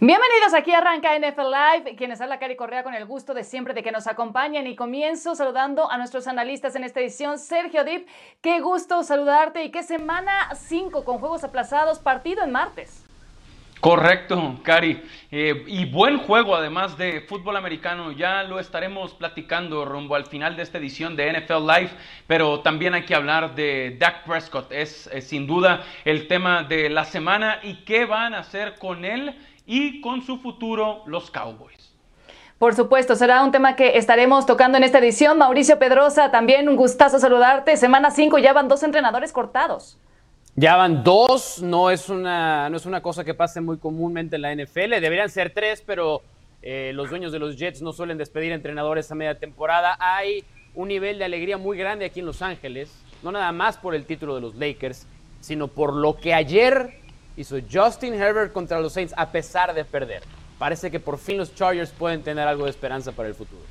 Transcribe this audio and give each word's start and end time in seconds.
Bienvenidos 0.00 0.54
aquí 0.54 0.72
arranca 0.72 1.16
NFL 1.16 1.42
Live, 1.42 1.96
quienes 1.96 2.20
habla 2.20 2.40
Cari 2.40 2.56
Correa 2.56 2.82
con 2.82 2.94
el 2.94 3.04
gusto 3.04 3.32
de 3.32 3.44
siempre 3.44 3.74
de 3.74 3.82
que 3.84 3.92
nos 3.92 4.08
acompañen 4.08 4.66
y 4.66 4.74
comienzo 4.74 5.36
saludando 5.36 5.88
a 5.88 5.96
nuestros 5.98 6.26
analistas 6.26 6.74
en 6.74 6.82
esta 6.82 6.98
edición. 7.00 7.38
Sergio 7.38 7.84
Dip, 7.84 8.08
qué 8.40 8.58
gusto 8.58 9.04
saludarte 9.04 9.62
y 9.62 9.70
qué 9.70 9.84
semana 9.84 10.50
5 10.52 11.04
con 11.04 11.18
juegos 11.18 11.44
aplazados, 11.44 12.00
partido 12.00 12.42
en 12.42 12.50
martes. 12.50 13.04
Correcto, 13.80 14.58
Cari. 14.62 15.02
Eh, 15.30 15.62
y 15.66 15.84
buen 15.84 16.18
juego 16.18 16.56
además 16.56 16.96
de 16.96 17.20
fútbol 17.20 17.56
americano. 17.56 18.12
Ya 18.12 18.42
lo 18.42 18.58
estaremos 18.58 19.12
platicando 19.14 19.84
rumbo 19.84 20.16
al 20.16 20.24
final 20.26 20.56
de 20.56 20.62
esta 20.62 20.78
edición 20.78 21.16
de 21.16 21.30
NFL 21.30 21.66
Live, 21.66 21.90
pero 22.26 22.60
también 22.60 22.94
hay 22.94 23.04
que 23.04 23.14
hablar 23.14 23.54
de 23.54 23.96
Dak 23.98 24.24
Prescott. 24.24 24.72
Es, 24.72 25.06
es 25.12 25.28
sin 25.28 25.46
duda 25.46 25.84
el 26.04 26.26
tema 26.26 26.62
de 26.62 26.88
la 26.88 27.04
semana 27.04 27.60
y 27.62 27.84
qué 27.84 28.06
van 28.06 28.34
a 28.34 28.38
hacer 28.38 28.76
con 28.78 29.04
él 29.04 29.36
y 29.66 30.00
con 30.00 30.22
su 30.22 30.38
futuro 30.38 31.02
los 31.06 31.30
Cowboys. 31.30 31.94
Por 32.58 32.74
supuesto, 32.74 33.16
será 33.16 33.42
un 33.42 33.52
tema 33.52 33.76
que 33.76 33.98
estaremos 33.98 34.46
tocando 34.46 34.78
en 34.78 34.84
esta 34.84 34.98
edición. 34.98 35.38
Mauricio 35.38 35.78
Pedrosa, 35.78 36.30
también 36.30 36.68
un 36.68 36.76
gustazo 36.76 37.18
saludarte. 37.18 37.76
Semana 37.76 38.10
5 38.10 38.38
ya 38.38 38.52
van 38.52 38.68
dos 38.68 38.82
entrenadores 38.82 39.32
cortados. 39.32 39.98
Ya 40.56 40.76
van 40.76 41.02
dos, 41.02 41.60
no 41.60 41.90
es 41.90 42.08
una, 42.08 42.70
no 42.70 42.76
es 42.76 42.86
una 42.86 43.02
cosa 43.02 43.24
que 43.24 43.34
pase 43.34 43.60
muy 43.60 43.76
comúnmente 43.76 44.36
en 44.36 44.42
la 44.42 44.54
NFL. 44.54 45.00
Deberían 45.00 45.28
ser 45.28 45.50
tres, 45.50 45.82
pero 45.84 46.22
eh, 46.62 46.92
los 46.94 47.10
dueños 47.10 47.32
de 47.32 47.40
los 47.40 47.56
Jets 47.56 47.82
no 47.82 47.92
suelen 47.92 48.18
despedir 48.18 48.52
entrenadores 48.52 49.10
a 49.10 49.16
media 49.16 49.36
temporada. 49.36 49.96
Hay 49.98 50.44
un 50.74 50.88
nivel 50.88 51.18
de 51.18 51.24
alegría 51.24 51.58
muy 51.58 51.76
grande 51.76 52.04
aquí 52.04 52.20
en 52.20 52.26
Los 52.26 52.40
Ángeles, 52.40 52.90
no 53.22 53.32
nada 53.32 53.50
más 53.50 53.76
por 53.78 53.96
el 53.96 54.06
título 54.06 54.36
de 54.36 54.40
los 54.40 54.54
Lakers, 54.54 55.06
sino 55.40 55.66
por 55.68 55.92
lo 55.92 56.16
que 56.16 56.34
ayer 56.34 57.00
hizo 57.36 57.56
Justin 57.70 58.14
Herbert 58.14 58.52
contra 58.52 58.80
los 58.80 58.92
Saints 58.92 59.14
a 59.16 59.30
pesar 59.30 59.74
de 59.74 59.84
perder. 59.84 60.22
Parece 60.58 60.90
que 60.90 61.00
por 61.00 61.18
fin 61.18 61.38
los 61.38 61.54
Chargers 61.54 61.90
pueden 61.90 62.22
tener 62.22 62.46
algo 62.46 62.64
de 62.64 62.70
esperanza 62.70 63.12
para 63.12 63.28
el 63.28 63.34
futuro. 63.34 63.62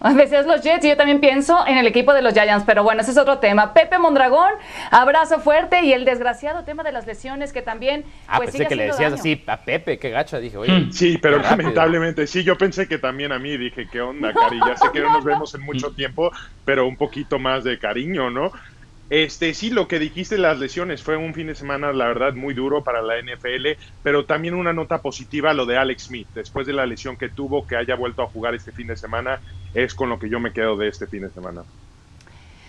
A 0.00 0.12
veces 0.12 0.46
los 0.46 0.62
Jets 0.62 0.84
y 0.84 0.88
yo 0.88 0.96
también 0.96 1.20
pienso 1.20 1.66
en 1.66 1.78
el 1.78 1.86
equipo 1.86 2.12
de 2.12 2.20
los 2.20 2.34
Giants, 2.34 2.64
pero 2.66 2.82
bueno, 2.82 3.00
ese 3.00 3.12
es 3.12 3.16
otro 3.16 3.38
tema. 3.38 3.72
Pepe 3.72 3.98
Mondragón, 3.98 4.52
abrazo 4.90 5.40
fuerte 5.40 5.84
y 5.84 5.92
el 5.94 6.04
desgraciado 6.04 6.64
tema 6.64 6.82
de 6.82 6.92
las 6.92 7.06
lesiones 7.06 7.52
que 7.52 7.62
también. 7.62 8.04
Ah, 8.28 8.36
pues, 8.36 8.50
pensé 8.50 8.66
que 8.66 8.76
le 8.76 8.86
decías 8.88 9.14
así 9.14 9.42
a 9.46 9.56
Pepe, 9.56 9.98
qué 9.98 10.10
gacha, 10.10 10.38
dije, 10.38 10.56
oye. 10.58 10.72
Mm, 10.72 10.92
sí, 10.92 11.18
pero 11.20 11.38
lamentablemente, 11.38 12.26
sí, 12.26 12.44
yo 12.44 12.58
pensé 12.58 12.86
que 12.86 12.98
también 12.98 13.32
a 13.32 13.38
mí, 13.38 13.56
dije, 13.56 13.88
¿qué 13.90 14.02
onda, 14.02 14.34
Cari? 14.34 14.58
Ya 14.66 14.76
sé 14.76 14.88
que 14.92 15.00
no 15.00 15.12
nos 15.12 15.24
vemos 15.24 15.54
en 15.54 15.62
mucho 15.62 15.90
tiempo, 15.92 16.30
pero 16.66 16.86
un 16.86 16.96
poquito 16.96 17.38
más 17.38 17.64
de 17.64 17.78
cariño, 17.78 18.28
¿no? 18.28 18.52
Este, 19.08 19.54
sí, 19.54 19.70
lo 19.70 19.86
que 19.86 20.00
dijiste, 20.00 20.36
las 20.36 20.58
lesiones, 20.58 21.02
fue 21.02 21.16
un 21.16 21.32
fin 21.32 21.46
de 21.46 21.54
semana, 21.54 21.92
la 21.92 22.08
verdad, 22.08 22.34
muy 22.34 22.54
duro 22.54 22.82
para 22.82 23.02
la 23.02 23.18
NFL, 23.18 23.78
pero 24.02 24.26
también 24.26 24.54
una 24.54 24.72
nota 24.72 25.00
positiva 25.00 25.54
lo 25.54 25.64
de 25.64 25.76
Alex 25.76 26.04
Smith, 26.06 26.30
después 26.34 26.66
de 26.66 26.72
la 26.72 26.86
lesión 26.86 27.16
que 27.16 27.28
tuvo, 27.30 27.66
que 27.66 27.76
haya 27.76 27.94
vuelto 27.94 28.22
a 28.22 28.26
jugar 28.28 28.54
este 28.56 28.72
fin 28.72 28.88
de 28.88 28.96
semana, 28.96 29.40
es 29.72 29.94
con 29.94 30.08
lo 30.08 30.18
que 30.18 30.28
yo 30.28 30.40
me 30.40 30.52
quedo 30.52 30.76
de 30.76 30.88
este 30.88 31.06
fin 31.06 31.22
de 31.22 31.30
semana. 31.30 31.64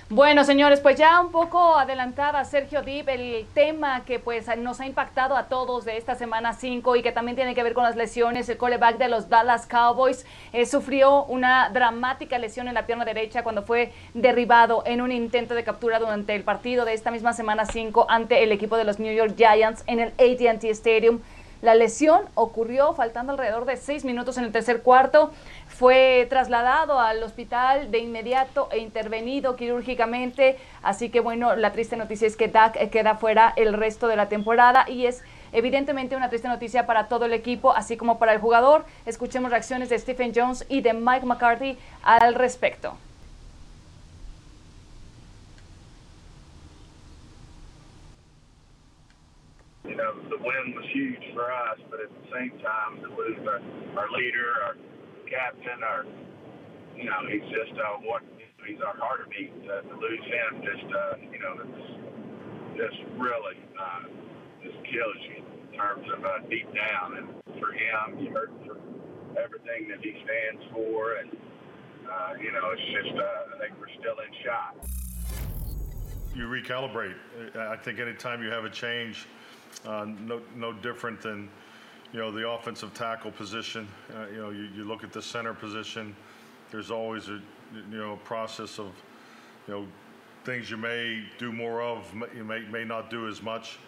Bueno, 0.10 0.46
señores, 0.46 0.80
pues 0.80 0.98
ya 0.98 1.20
un 1.20 1.32
poco 1.32 1.76
adelantaba 1.76 2.46
Sergio 2.46 2.82
Dib 2.82 3.10
el 3.10 3.46
tema 3.54 4.06
que 4.06 4.20
pues 4.20 4.48
nos 4.58 4.80
ha 4.80 4.86
impactado 4.86 5.36
a 5.36 5.50
todos 5.50 5.84
de 5.84 5.98
esta 5.98 6.16
semana 6.16 6.54
5 6.54 6.96
y 6.96 7.02
que 7.02 7.12
también 7.12 7.36
tiene 7.36 7.54
que 7.54 7.62
ver 7.62 7.74
con 7.74 7.84
las 7.84 7.98
lesiones. 7.98 8.48
El 8.48 8.56
coreback 8.56 9.00
de 9.00 9.10
los 9.10 9.28
Dallas 9.28 9.68
Cowboys 9.68 10.26
eh, 10.54 10.66
sufrió 10.66 11.26
una 11.26 11.72
dramática 11.72 12.38
lesión 12.38 12.70
en 12.70 12.76
la 12.76 12.86
pierna 12.86 13.04
derecha 13.04 13.44
cuando 13.44 13.64
fue 13.64 13.92
derribado 14.14 14.82
en 14.86 15.02
un 15.02 15.12
intento 15.12 15.56
de 15.56 15.66
captura 15.66 16.00
durante 16.00 16.34
el 16.36 16.44
partido 16.44 16.86
de 16.86 16.94
esta 16.94 17.12
misma 17.12 17.34
semana 17.34 17.66
5 17.66 18.06
ante 18.10 18.44
el 18.44 18.54
equipo 18.54 18.78
de 18.78 18.86
los 18.86 19.00
New 19.00 19.14
York 19.14 19.34
Giants 19.36 19.84
en 19.88 20.00
el 20.00 20.08
AT&T 20.12 20.70
Stadium. 20.70 21.20
La 21.62 21.74
lesión 21.74 22.22
ocurrió 22.36 22.94
faltando 22.94 23.32
alrededor 23.32 23.66
de 23.66 23.78
seis 23.78 24.06
minutos 24.06 24.38
en 24.38 24.44
el 24.44 24.52
tercer 24.52 24.84
cuarto. 24.84 25.32
Fue 25.78 26.26
trasladado 26.28 27.00
al 27.00 27.22
hospital 27.22 27.92
de 27.92 28.00
inmediato 28.00 28.68
e 28.72 28.80
intervenido 28.80 29.56
quirúrgicamente. 29.56 30.58
Así 30.82 31.12
que 31.12 31.20
bueno, 31.20 31.56
la 31.56 31.72
triste 31.72 31.96
noticia 31.98 32.26
es 32.26 32.36
que 32.36 32.48
Dak 32.48 32.90
queda 32.90 33.14
fuera 33.14 33.54
el 33.56 33.74
resto 33.74 34.08
de 34.08 34.16
la 34.16 34.28
temporada 34.28 34.90
y 34.90 35.06
es 35.06 35.24
evidentemente 35.52 36.16
una 36.16 36.30
triste 36.30 36.48
noticia 36.48 36.88
para 36.88 37.08
todo 37.08 37.26
el 37.26 37.34
equipo, 37.34 37.74
así 37.74 37.96
como 37.96 38.18
para 38.18 38.34
el 38.34 38.40
jugador. 38.40 38.86
Escuchemos 39.06 39.52
reacciones 39.52 39.90
de 39.90 40.00
Stephen 40.00 40.32
Jones 40.34 40.66
y 40.68 40.82
de 40.82 40.94
Mike 40.94 41.28
McCarthy 41.28 41.78
al 42.02 42.34
respecto. 42.34 42.98
Captain, 55.30 55.84
our, 55.84 56.06
you 56.96 57.06
know, 57.06 57.22
he's 57.30 57.46
just 57.52 57.78
uh, 57.80 58.00
what 58.04 58.24
he's 58.66 58.82
our 58.82 58.96
heartbeat. 58.98 59.54
Uh, 59.64 59.82
to 59.82 59.96
lose 60.00 60.24
him 60.26 60.62
just, 60.64 60.88
uh, 60.94 61.16
you 61.32 61.40
know, 61.40 61.56
it's 61.64 62.78
just 62.78 63.00
really 63.18 63.58
uh, 63.80 64.04
just 64.64 64.78
kills 64.86 65.20
you 65.30 65.44
in 65.72 65.78
terms 65.78 66.08
of 66.12 66.24
uh, 66.26 66.40
deep 66.50 66.68
down. 66.74 67.18
And 67.18 67.28
for 67.60 67.72
him, 67.72 68.20
you 68.20 68.32
hurt 68.32 68.52
for 68.66 68.78
everything 69.40 69.88
that 69.90 70.00
he 70.02 70.16
stands 70.24 70.64
for, 70.74 71.16
and 71.16 71.32
uh, 72.10 72.34
you 72.42 72.52
know, 72.52 72.72
it's 72.72 72.82
just 72.92 73.16
uh, 73.16 73.56
I 73.56 73.60
think 73.60 73.80
we're 73.80 73.94
still 74.00 74.18
in 74.20 74.32
shock. 74.44 74.76
You 76.36 76.46
recalibrate. 76.46 77.16
I 77.56 77.76
think 77.78 78.00
anytime 78.00 78.44
you 78.44 78.52
have 78.52 78.64
a 78.64 78.70
change 78.70 79.26
uh, 79.86 80.06
no, 80.06 80.42
no 80.56 80.74
different 80.74 81.22
than, 81.22 81.50
you 82.14 82.20
know, 82.20 82.32
the 82.32 82.48
offensive 82.48 82.94
tackle 82.94 83.32
position. 83.32 83.88
Uh, 84.16 84.28
you 84.32 84.38
know, 84.38 84.50
you, 84.50 84.70
you 84.76 84.84
look 84.84 85.04
at 85.04 85.12
the 85.12 85.22
center 85.22 85.54
position. 85.54 86.16
There's 86.72 86.92
always 86.92 87.28
a, 87.28 87.42
you 87.92 87.98
know, 87.98 88.18
process 88.24 88.80
of, 88.80 88.92
you 89.68 89.74
know, 89.74 89.88
things 90.44 90.72
you 90.72 90.78
may 90.78 91.24
do 91.38 91.52
more 91.52 91.82
of, 91.82 92.06
you 92.34 92.44
may 92.44 92.62
may 92.72 92.86
not 92.86 93.10
do 93.10 93.28
as 93.28 93.42
much. 93.42 93.80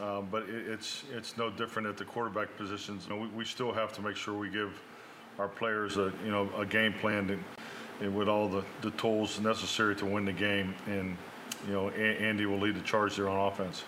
Um, 0.00 0.28
but 0.30 0.44
it, 0.44 0.68
it's 0.68 1.04
it's 1.14 1.36
no 1.36 1.50
different 1.50 1.88
at 1.88 1.96
the 1.96 2.04
quarterback 2.04 2.56
positions. 2.56 3.06
You 3.06 3.14
know, 3.14 3.22
we, 3.22 3.28
we 3.28 3.44
still 3.44 3.72
have 3.72 3.92
to 3.94 4.02
make 4.02 4.16
sure 4.16 4.34
we 4.34 4.48
give 4.48 4.80
our 5.38 5.48
players 5.48 5.96
a 5.96 6.12
you 6.24 6.30
know 6.30 6.50
a 6.56 6.64
game 6.64 6.92
plan 6.94 7.38
and, 8.00 8.14
with 8.14 8.28
all 8.28 8.48
the, 8.48 8.64
the 8.80 8.92
tools 8.92 9.40
necessary 9.40 9.94
to 9.96 10.06
win 10.06 10.24
the 10.24 10.32
game. 10.32 10.74
And 10.86 11.16
you 11.66 11.72
know, 11.72 11.88
Andy 11.90 12.46
will 12.46 12.58
lead 12.58 12.76
the 12.76 12.82
charge 12.82 13.16
there 13.16 13.28
on 13.28 13.52
offense. 13.52 13.82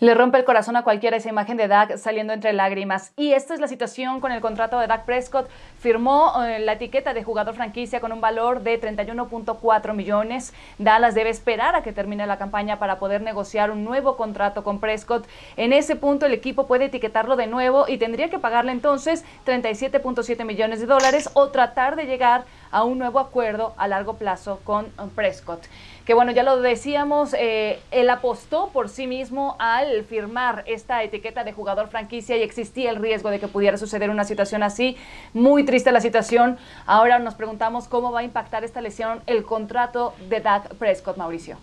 Le 0.00 0.14
rompe 0.14 0.38
el 0.38 0.44
corazón 0.44 0.76
a 0.76 0.84
cualquiera 0.84 1.16
esa 1.16 1.28
imagen 1.28 1.56
de 1.56 1.66
Dak 1.66 1.96
saliendo 1.96 2.32
entre 2.32 2.52
lágrimas. 2.52 3.12
Y 3.16 3.32
esta 3.32 3.52
es 3.52 3.58
la 3.58 3.66
situación 3.66 4.20
con 4.20 4.30
el 4.30 4.40
contrato 4.40 4.78
de 4.78 4.86
Dak 4.86 5.04
Prescott. 5.04 5.50
Firmó 5.80 6.44
eh, 6.44 6.60
la 6.60 6.74
etiqueta 6.74 7.14
de 7.14 7.24
jugador 7.24 7.56
franquicia 7.56 7.98
con 7.98 8.12
un 8.12 8.20
valor 8.20 8.62
de 8.62 8.80
31.4 8.80 9.94
millones. 9.94 10.54
Dallas 10.78 11.16
debe 11.16 11.30
esperar 11.30 11.74
a 11.74 11.82
que 11.82 11.92
termine 11.92 12.28
la 12.28 12.38
campaña 12.38 12.78
para 12.78 13.00
poder 13.00 13.22
negociar 13.22 13.72
un 13.72 13.82
nuevo 13.82 14.16
contrato 14.16 14.62
con 14.62 14.78
Prescott. 14.78 15.26
En 15.56 15.72
ese 15.72 15.96
punto 15.96 16.26
el 16.26 16.32
equipo 16.32 16.68
puede 16.68 16.84
etiquetarlo 16.84 17.34
de 17.34 17.48
nuevo 17.48 17.86
y 17.88 17.98
tendría 17.98 18.30
que 18.30 18.38
pagarle 18.38 18.70
entonces 18.70 19.24
37.7 19.46 20.44
millones 20.44 20.78
de 20.78 20.86
dólares 20.86 21.28
o 21.34 21.48
tratar 21.48 21.96
de 21.96 22.06
llegar 22.06 22.44
a 22.70 22.84
un 22.84 22.98
nuevo 22.98 23.18
acuerdo 23.18 23.74
a 23.76 23.88
largo 23.88 24.14
plazo 24.14 24.60
con 24.64 24.86
Prescott 25.14 25.64
que 26.08 26.14
bueno, 26.14 26.32
ya 26.32 26.42
lo 26.42 26.62
decíamos, 26.62 27.34
eh, 27.34 27.80
él 27.90 28.08
apostó 28.08 28.70
por 28.70 28.88
sí 28.88 29.06
mismo 29.06 29.56
al 29.58 30.04
firmar 30.04 30.64
esta 30.66 31.02
etiqueta 31.02 31.44
de 31.44 31.52
jugador 31.52 31.88
franquicia 31.88 32.34
y 32.38 32.42
existía 32.42 32.88
el 32.88 32.96
riesgo 32.96 33.28
de 33.28 33.38
que 33.38 33.46
pudiera 33.46 33.76
suceder 33.76 34.08
una 34.08 34.24
situación 34.24 34.62
así. 34.62 34.96
Muy 35.34 35.66
triste 35.66 35.92
la 35.92 36.00
situación. 36.00 36.56
Ahora 36.86 37.18
nos 37.18 37.34
preguntamos 37.34 37.88
cómo 37.88 38.10
va 38.10 38.20
a 38.20 38.22
impactar 38.22 38.64
esta 38.64 38.80
lesión 38.80 39.20
el 39.26 39.44
contrato 39.44 40.14
de 40.30 40.40
Dak 40.40 40.76
Prescott, 40.76 41.18
Mauricio. 41.18 41.58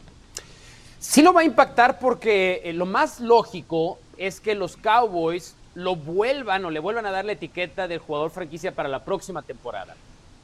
Sí 1.00 1.24
lo 1.24 1.34
va 1.34 1.42
a 1.42 1.46
impactar 1.46 1.98
porque 1.98 2.62
eh, 2.66 2.74
lo 2.74 2.86
más 2.86 3.20
lógico 3.20 3.98
es 4.16 4.40
que 4.40 4.54
los 4.54 4.78
Cowboys 4.78 5.56
lo 5.74 5.96
vuelvan 5.96 6.64
o 6.66 6.70
le 6.70 6.80
vuelvan 6.80 7.08
a 7.08 7.12
dar 7.12 7.26
la 7.26 7.32
etiqueta 7.32 7.88
del 7.88 7.98
jugador 7.98 8.30
franquicia 8.30 8.74
para 8.76 8.90
la 8.90 9.04
próxima 9.04 9.42
temporada. 9.42 9.96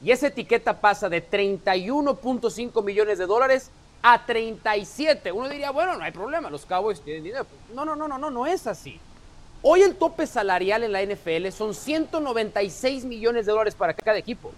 Y 0.02 0.10
esa 0.10 0.26
etiqueta 0.26 0.80
pasa 0.80 1.08
de 1.08 1.28
31.5 1.28 2.82
millones 2.82 3.18
de 3.18 3.26
dólares 3.26 3.70
a 4.02 4.26
37. 4.26 5.30
Uno 5.30 5.48
diría, 5.48 5.70
bueno, 5.70 5.96
no 5.96 6.02
hay 6.02 6.10
problema, 6.10 6.50
los 6.50 6.66
Cowboys 6.66 7.00
tienen 7.00 7.22
dinero. 7.22 7.46
No, 7.72 7.84
no, 7.84 7.94
no, 7.94 8.08
no, 8.08 8.18
no, 8.18 8.30
no 8.30 8.46
es 8.46 8.66
así. 8.66 8.98
Hoy 9.62 9.82
el 9.82 9.94
tope 9.94 10.26
salarial 10.26 10.82
en 10.82 10.90
la 10.90 11.04
NFL 11.04 11.50
son 11.50 11.72
196 11.72 13.04
millones 13.04 13.46
de 13.46 13.52
dólares 13.52 13.76
para 13.76 13.94
cada 13.94 14.18
equipo. 14.18 14.50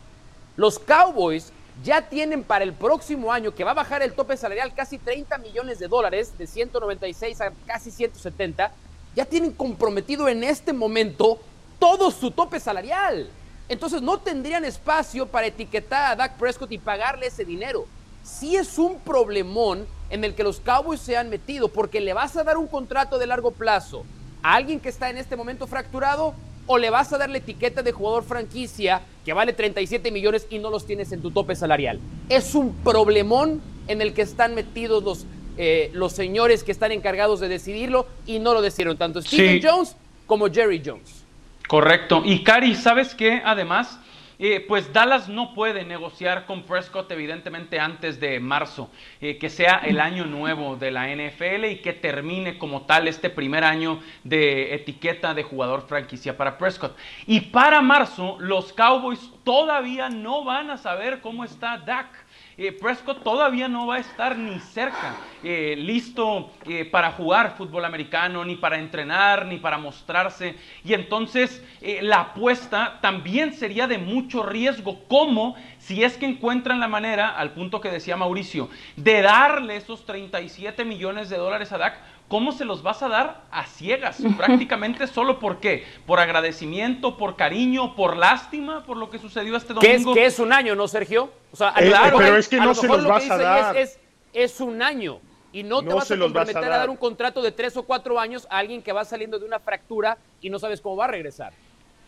Los 0.57 0.79
Cowboys 0.79 1.53
ya 1.83 2.09
tienen 2.09 2.43
para 2.43 2.65
el 2.65 2.73
próximo 2.73 3.31
año, 3.31 3.55
que 3.55 3.65
va 3.65 3.73
a 3.73 3.75
bajar 3.75 4.03
el 4.03 4.15
tope 4.15 4.39
salarial 4.39 4.73
casi 4.73 4.97
30 4.97 5.37
millones 5.39 5.79
de 5.79 5.89
dólares, 5.89 6.39
de 6.39 6.47
196 6.47 7.41
a 7.43 7.53
casi 7.67 7.91
170, 7.91 8.73
ya 9.15 9.25
tienen 9.27 9.53
comprometido 9.53 10.27
en 10.29 10.43
este 10.43 10.73
momento 10.73 11.39
todo 11.79 12.11
su 12.11 12.31
tope 12.31 12.59
salarial. 12.59 13.29
Entonces 13.69 14.03
no 14.03 14.19
tendrían 14.19 14.65
espacio 14.65 15.27
para 15.27 15.47
etiquetar 15.47 16.13
a 16.13 16.17
Dak 16.17 16.37
Prescott 16.37 16.73
y 16.73 16.79
pagarle 16.79 17.27
ese 17.27 17.45
dinero. 17.45 17.87
sí 18.23 18.57
es 18.57 18.79
un 18.79 18.99
problemón 19.01 19.87
en 20.09 20.25
el 20.25 20.35
que 20.35 20.45
los 20.45 20.61
Cowboys 20.61 21.01
se 21.01 21.17
han 21.17 21.29
metido, 21.29 21.69
porque 21.69 22.01
le 22.01 22.15
vas 22.15 22.37
a 22.37 22.45
dar 22.45 22.57
un 22.57 22.67
contrato 22.67 23.19
de 23.19 23.27
largo 23.27 23.51
plazo 23.51 24.05
a 24.43 24.55
alguien 24.55 24.81
que 24.81 24.89
está 24.89 25.11
en 25.11 25.19
este 25.19 25.37
momento 25.37 25.67
fracturado 25.67 26.35
o 26.67 26.79
le 26.79 26.91
vas 26.91 27.13
a 27.13 27.19
dar 27.19 27.29
la 27.31 27.39
etiqueta 27.39 27.83
de 27.83 27.93
jugador 27.93 28.25
franquicia 28.25 29.03
que 29.25 29.33
vale 29.33 29.53
37 29.53 30.11
millones 30.11 30.47
y 30.51 30.59
no 30.59 30.71
los 30.71 30.87
tienes 30.87 31.13
en 31.13 31.21
tu 31.21 31.31
tope 31.31 31.57
salarial. 31.57 32.01
Es 32.29 32.55
un 32.55 32.75
problemón 32.77 33.61
en 33.89 34.01
el 34.01 34.15
que 34.15 34.23
están 34.23 34.55
metidos 34.55 35.03
los, 35.03 35.27
eh, 35.57 35.91
los 35.93 36.13
señores 36.13 36.65
que 36.65 36.73
están 36.73 36.93
encargados 36.93 37.41
de 37.41 37.49
decidirlo 37.49 38.07
y 38.27 38.39
no 38.39 38.55
lo 38.55 38.63
decidieron 38.63 38.97
tanto 38.97 39.21
Steven 39.21 39.61
Jones 39.63 39.97
como 40.27 40.49
Jerry 40.51 40.83
Jones. 40.85 41.24
Correcto. 41.67 42.23
Y 42.25 42.45
Cari, 42.45 42.75
¿sabes 42.75 43.15
qué? 43.15 43.43
Además, 43.45 43.99
eh, 44.39 44.65
pues 44.67 44.93
Dallas 44.93 45.29
no 45.29 45.55
puede 45.55 45.85
negociar 45.85 46.45
con 46.45 46.65
Prescott 46.65 47.11
evidentemente 47.13 47.79
antes 47.79 48.19
de 48.19 48.41
marzo, 48.41 48.91
eh, 49.21 49.39
que 49.39 49.49
sea 49.49 49.81
el 49.85 50.01
año 50.01 50.25
nuevo 50.25 50.77
de 50.77 50.91
la 50.91 51.09
NFL 51.09 51.67
y 51.67 51.77
que 51.77 51.93
termine 51.93 52.59
como 52.59 52.83
tal 52.83 53.07
este 53.07 53.31
primer 53.31 53.63
año 53.63 54.01
de 54.25 54.75
etiqueta 54.75 55.35
de 55.35 55.45
jugador 55.45 55.87
franquicia 55.87 56.37
para 56.37 56.59
Prescott. 56.59 56.97
Y 57.27 57.41
para 57.43 57.81
marzo 57.81 58.37
los 58.41 58.73
Cowboys 58.73 59.31
todavía 59.45 60.09
no 60.09 60.43
van 60.43 60.71
a 60.71 60.79
saber 60.79 61.21
cómo 61.21 61.45
está 61.45 61.79
Dak. 61.79 62.24
Eh, 62.57 62.71
Prescott 62.71 63.25
todavía 63.25 63.67
no 63.67 63.89
va 63.89 63.97
a 63.97 63.99
estar 63.99 64.37
ni 64.39 64.61
cerca 64.61 65.17
eh, 65.43 65.75
listo 65.77 66.53
eh, 66.67 66.85
para 66.85 67.11
jugar 67.11 67.57
fútbol 67.57 67.85
americano, 67.85 68.45
ni 68.45 68.55
para 68.55 68.79
entrenar, 68.79 69.45
ni 69.47 69.59
para 69.59 69.77
mostrarse. 69.77 70.55
Y 70.85 70.95
entonces 70.95 71.63
la 72.01 72.21
apuesta 72.21 72.99
también 73.01 73.53
sería 73.53 73.87
de 73.87 73.99
mucho 73.99 74.43
riesgo, 74.43 75.01
como 75.09 75.57
si 75.79 76.03
es 76.05 76.17
que 76.17 76.27
encuentran 76.27 76.81
la 76.81 76.89
manera, 76.89 77.29
al 77.29 77.51
punto 77.51 77.81
que 77.81 77.91
decía 77.91 78.17
Mauricio, 78.17 78.71
de 78.97 79.21
darle 79.21 79.77
esos 79.77 80.07
37 80.07 80.85
millones 80.85 81.29
de 81.29 81.37
dólares 81.37 81.73
a 81.73 81.79
Dak 81.79 81.99
¿cómo 82.29 82.53
se 82.53 82.65
los 82.65 82.83
vas 82.83 83.03
a 83.03 83.09
dar 83.09 83.43
a 83.51 83.67
ciegas? 83.67 84.19
Prácticamente 84.37 85.07
solo 85.07 85.39
por 85.39 85.59
qué? 85.59 85.85
Por 86.07 86.21
agradecimiento, 86.21 87.17
por 87.17 87.37
cariño, 87.37 87.95
por 87.97 88.17
lástima, 88.17 88.85
por 88.85 88.97
lo 88.97 89.11
que 89.11 89.19
sucedió 89.19 89.57
este 89.57 89.75
domingo. 89.75 90.15
Que 90.15 90.27
es, 90.27 90.35
es 90.35 90.39
un 90.41 90.53
año, 90.53 90.75
¿no, 90.75 90.89
Sergio? 90.89 91.31
O 91.53 91.57
sea, 91.57 91.73
claro, 91.73 92.19
pero 92.19 92.37
es 92.37 92.49
que 92.49 92.57
no 92.57 92.75
se 92.75 92.89
los 92.89 93.05
vas 93.05 93.31
a 93.31 93.39
dar. 93.39 93.77
Es, 93.77 93.99
es, 94.33 94.61
un 94.61 94.83
año. 94.83 95.21
Y 95.53 95.63
no 95.63 95.83
te 95.83 95.95
vas 95.95 96.11
a 96.11 96.19
comprometer 96.19 96.65
a 96.65 96.79
dar. 96.79 96.91
un 96.91 96.97
contrato 96.97 97.41
de 97.41 97.53
tres 97.53 97.77
o 97.77 97.85
cuatro 97.85 98.19
años 98.19 98.47
a 98.51 98.59
alguien 98.59 98.83
que 98.83 98.93
va 98.93 99.05
saliendo 99.05 99.39
de 99.39 99.47
una 99.47 99.61
fractura 99.61 100.19
y 100.41 100.51
no 100.51 100.59
sabes 100.59 100.81
cómo 100.81 100.97
va 100.97 101.05
a 101.05 101.09
regresar. 101.09 101.53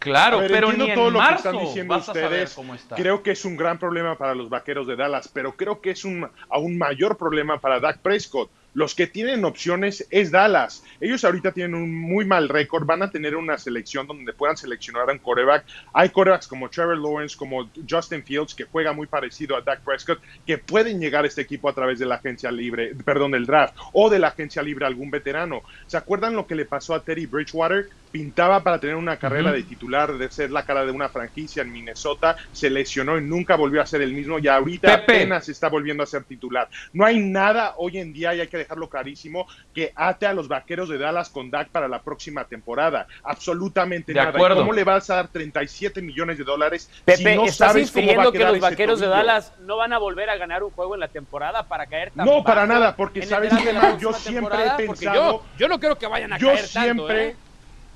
Claro, 0.00 0.40
pero 0.48 0.72
ni 0.72 0.92
todo 0.94 1.10
lo 1.10 1.20
que 1.20 1.34
están 1.34 1.58
diciendo 1.58 1.96
ustedes. 1.96 2.56
Creo 2.94 3.22
que 3.22 3.32
es 3.32 3.44
un 3.44 3.56
gran 3.56 3.78
problema 3.78 4.16
para 4.16 4.34
los 4.34 4.48
vaqueros 4.48 4.86
de 4.86 4.96
Dallas, 4.96 5.28
pero 5.32 5.56
creo 5.56 5.80
que 5.80 5.90
es 5.90 6.04
un 6.04 6.28
aún 6.48 6.78
mayor 6.78 7.16
problema 7.16 7.60
para 7.60 7.80
Dak 7.80 7.98
Prescott 7.98 8.50
los 8.76 8.94
que 8.94 9.06
tienen 9.06 9.42
opciones 9.46 10.06
es 10.10 10.30
Dallas. 10.30 10.84
Ellos 11.00 11.24
ahorita 11.24 11.52
tienen 11.52 11.74
un 11.74 11.94
muy 11.94 12.26
mal 12.26 12.50
récord, 12.50 12.84
van 12.84 13.02
a 13.02 13.10
tener 13.10 13.34
una 13.34 13.56
selección 13.56 14.06
donde 14.06 14.34
puedan 14.34 14.58
seleccionar 14.58 15.08
a 15.08 15.12
un 15.14 15.18
coreback. 15.18 15.64
Hay 15.94 16.10
corebacks 16.10 16.46
como 16.46 16.68
Trevor 16.68 16.98
Lawrence, 16.98 17.34
como 17.34 17.70
Justin 17.88 18.22
Fields, 18.22 18.54
que 18.54 18.64
juega 18.64 18.92
muy 18.92 19.06
parecido 19.06 19.56
a 19.56 19.62
Dak 19.62 19.80
Prescott, 19.80 20.20
que 20.46 20.58
pueden 20.58 21.00
llegar 21.00 21.24
a 21.24 21.26
este 21.26 21.40
equipo 21.40 21.70
a 21.70 21.72
través 21.72 21.98
de 21.98 22.04
la 22.04 22.16
agencia 22.16 22.52
libre, 22.52 22.94
perdón, 23.02 23.30
del 23.30 23.46
draft, 23.46 23.74
o 23.94 24.10
de 24.10 24.18
la 24.18 24.28
agencia 24.28 24.62
libre 24.62 24.84
algún 24.84 25.10
veterano. 25.10 25.62
¿Se 25.86 25.96
acuerdan 25.96 26.36
lo 26.36 26.46
que 26.46 26.54
le 26.54 26.66
pasó 26.66 26.94
a 26.94 27.02
Teddy 27.02 27.24
Bridgewater? 27.24 27.88
pintaba 28.16 28.62
para 28.62 28.80
tener 28.80 28.96
una 28.96 29.18
carrera 29.18 29.52
de 29.52 29.62
titular, 29.62 30.16
de 30.16 30.30
ser 30.30 30.50
la 30.50 30.64
cara 30.64 30.86
de 30.86 30.90
una 30.90 31.10
franquicia 31.10 31.62
en 31.62 31.70
Minnesota, 31.70 32.36
se 32.50 32.70
lesionó 32.70 33.18
y 33.18 33.22
nunca 33.22 33.56
volvió 33.56 33.82
a 33.82 33.86
ser 33.86 34.00
el 34.00 34.14
mismo 34.14 34.38
y 34.38 34.48
ahorita 34.48 34.94
apenas 34.94 35.50
está 35.50 35.68
volviendo 35.68 36.02
a 36.02 36.06
ser 36.06 36.24
titular. 36.24 36.68
No 36.94 37.04
hay 37.04 37.18
nada 37.20 37.74
hoy 37.76 37.98
en 37.98 38.14
día, 38.14 38.34
y 38.34 38.40
hay 38.40 38.48
que 38.48 38.56
dejarlo 38.66 38.88
clarísimo, 38.88 39.46
que 39.72 39.92
ate 39.94 40.26
a 40.26 40.32
los 40.32 40.48
vaqueros 40.48 40.88
de 40.88 40.98
Dallas 40.98 41.30
con 41.30 41.50
Dak 41.50 41.68
para 41.68 41.88
la 41.88 42.02
próxima 42.02 42.44
temporada. 42.44 43.06
Absolutamente 43.22 44.12
nada. 44.12 44.32
¿Cómo 44.32 44.72
le 44.72 44.84
vas 44.84 45.08
a 45.10 45.16
dar 45.16 45.28
37 45.28 46.02
millones 46.02 46.38
de 46.38 46.44
dólares 46.44 46.90
Pepe, 47.04 47.18
si 47.18 47.36
no 47.36 47.44
¿estás 47.44 47.72
sabes 47.72 47.90
cómo 47.90 48.14
va 48.14 48.24
a 48.24 48.32
que 48.32 48.38
los 48.38 48.60
vaqueros 48.60 49.00
de 49.00 49.06
Dallas 49.06 49.52
no 49.60 49.76
van 49.76 49.92
a 49.92 49.98
volver 49.98 50.28
a 50.30 50.36
ganar 50.36 50.62
un 50.62 50.70
juego 50.70 50.94
en 50.94 51.00
la 51.00 51.08
temporada 51.08 51.62
para 51.64 51.86
caer 51.86 52.10
tan 52.10 52.26
No, 52.26 52.42
para 52.42 52.66
nada, 52.66 52.96
porque 52.96 53.22
sabes 53.24 53.52
que 53.54 53.74
yo 54.00 54.12
siempre 54.12 54.66
he 54.66 54.86
pensado. 54.86 55.42
Yo, 55.58 55.68
no 55.68 55.78
creo 55.78 55.96
que 55.96 56.06
vayan 56.06 56.32
a 56.32 56.38
caer 56.38 56.58
siempre, 56.58 56.94
tanto, 56.96 57.10
¿eh? 57.12 57.36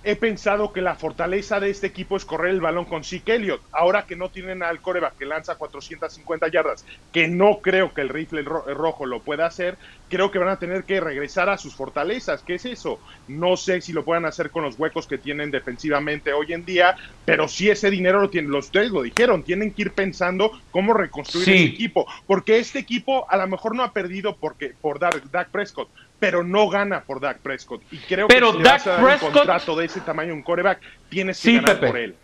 He 0.03 0.17
pensado 0.17 0.73
que 0.73 0.81
la 0.81 0.95
fortaleza 0.95 1.61
de 1.61 1.71
este 1.71 1.87
equipo 1.87 2.17
es 2.17 2.25
correr 2.25 2.51
el 2.51 2.61
balón 2.61 2.87
con 2.87 3.05
Zeke 3.05 3.35
Elliott. 3.35 3.61
Ahora 3.73 4.07
que 4.07 4.17
no 4.17 4.31
tienen 4.31 4.63
al 4.63 4.81
coreback 4.81 5.19
que 5.19 5.27
lanza 5.27 5.57
450 5.57 6.49
yardas, 6.49 6.87
que 7.13 7.29
no 7.29 7.59
creo 7.61 7.93
que 7.93 8.01
el 8.01 8.09
rifle 8.09 8.43
rojo 8.43 9.05
lo 9.05 9.21
pueda 9.21 9.45
hacer, 9.47 9.77
creo 10.09 10.31
que 10.31 10.39
van 10.39 10.49
a 10.49 10.59
tener 10.59 10.85
que 10.85 11.01
regresar 11.01 11.51
a 11.51 11.59
sus 11.59 11.75
fortalezas. 11.75 12.43
¿Qué 12.43 12.55
es 12.55 12.65
eso? 12.65 12.99
No 13.29 13.57
sé 13.59 13.83
si 13.83 13.93
lo 13.93 14.05
puedan 14.05 14.25
hacer 14.25 14.51
con 14.51 14.63
los 14.63 14.79
huecos 14.79 15.07
que 15.07 15.19
tienen 15.19 15.51
defensivamente 15.51 16.33
hoy 16.33 16.55
en 16.55 16.65
día, 16.65 16.97
pero 17.27 17.47
si 17.47 17.69
ese 17.69 17.91
dinero 17.91 18.21
lo 18.21 18.31
tienen, 18.31 18.51
los 18.51 18.71
ustedes 18.71 18.93
lo 18.93 19.03
dijeron, 19.03 19.43
tienen 19.43 19.73
que 19.73 19.83
ir 19.83 19.93
pensando 19.93 20.53
cómo 20.71 20.95
reconstruir 20.95 21.49
el 21.49 21.69
equipo, 21.71 22.07
porque 22.27 22.61
este 22.61 22.79
equipo 22.79 23.27
a 23.29 23.37
lo 23.37 23.49
mejor 23.49 23.75
no 23.75 23.83
ha 23.83 23.93
perdido 23.93 24.37
porque 24.37 24.73
por 24.81 25.01
dar 25.01 25.21
Dak 25.31 25.51
Prescott, 25.51 25.89
pero 26.21 26.45
no 26.45 26.69
gana 26.69 27.03
por 27.03 27.19
Dak 27.19 27.39
Prescott. 27.39 27.83
Y 27.91 27.99
creo 27.99 28.29
que 28.29 28.37
si 28.37 28.41
Dak 28.41 28.63
vas 28.63 28.87
a 28.87 28.91
dar 28.93 29.19
un 29.25 29.33
contrato 29.33 29.75
de 29.75 29.87
ese 29.87 30.01
tamaño 30.03 30.35
un 30.35 30.43
coreback, 30.43 30.81
tienes 31.09 31.43
que 31.43 31.57
ganar 31.57 31.81
por 31.81 31.97
él. 31.97 32.15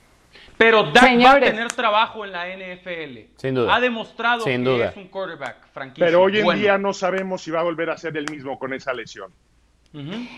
Pero 0.56 0.84
Dak 0.92 1.24
va 1.24 1.32
a 1.32 1.40
tener 1.40 1.72
trabajo 1.72 2.24
en 2.24 2.32
la 2.32 2.46
NFL. 2.46 3.18
Sin 3.36 3.54
duda. 3.54 3.74
Ha 3.74 3.80
demostrado 3.80 4.44
que 4.44 4.54
es 4.54 4.96
un 4.96 5.08
quarterback 5.08 5.68
franquicia. 5.72 6.06
Pero 6.06 6.22
hoy 6.22 6.38
en 6.38 6.54
día 6.54 6.78
no 6.78 6.92
sabemos 6.92 7.42
si 7.42 7.50
va 7.50 7.60
a 7.60 7.64
volver 7.64 7.90
a 7.90 7.96
ser 7.96 8.16
el 8.16 8.26
mismo 8.30 8.58
con 8.58 8.72
esa 8.72 8.92
lesión. 8.92 9.32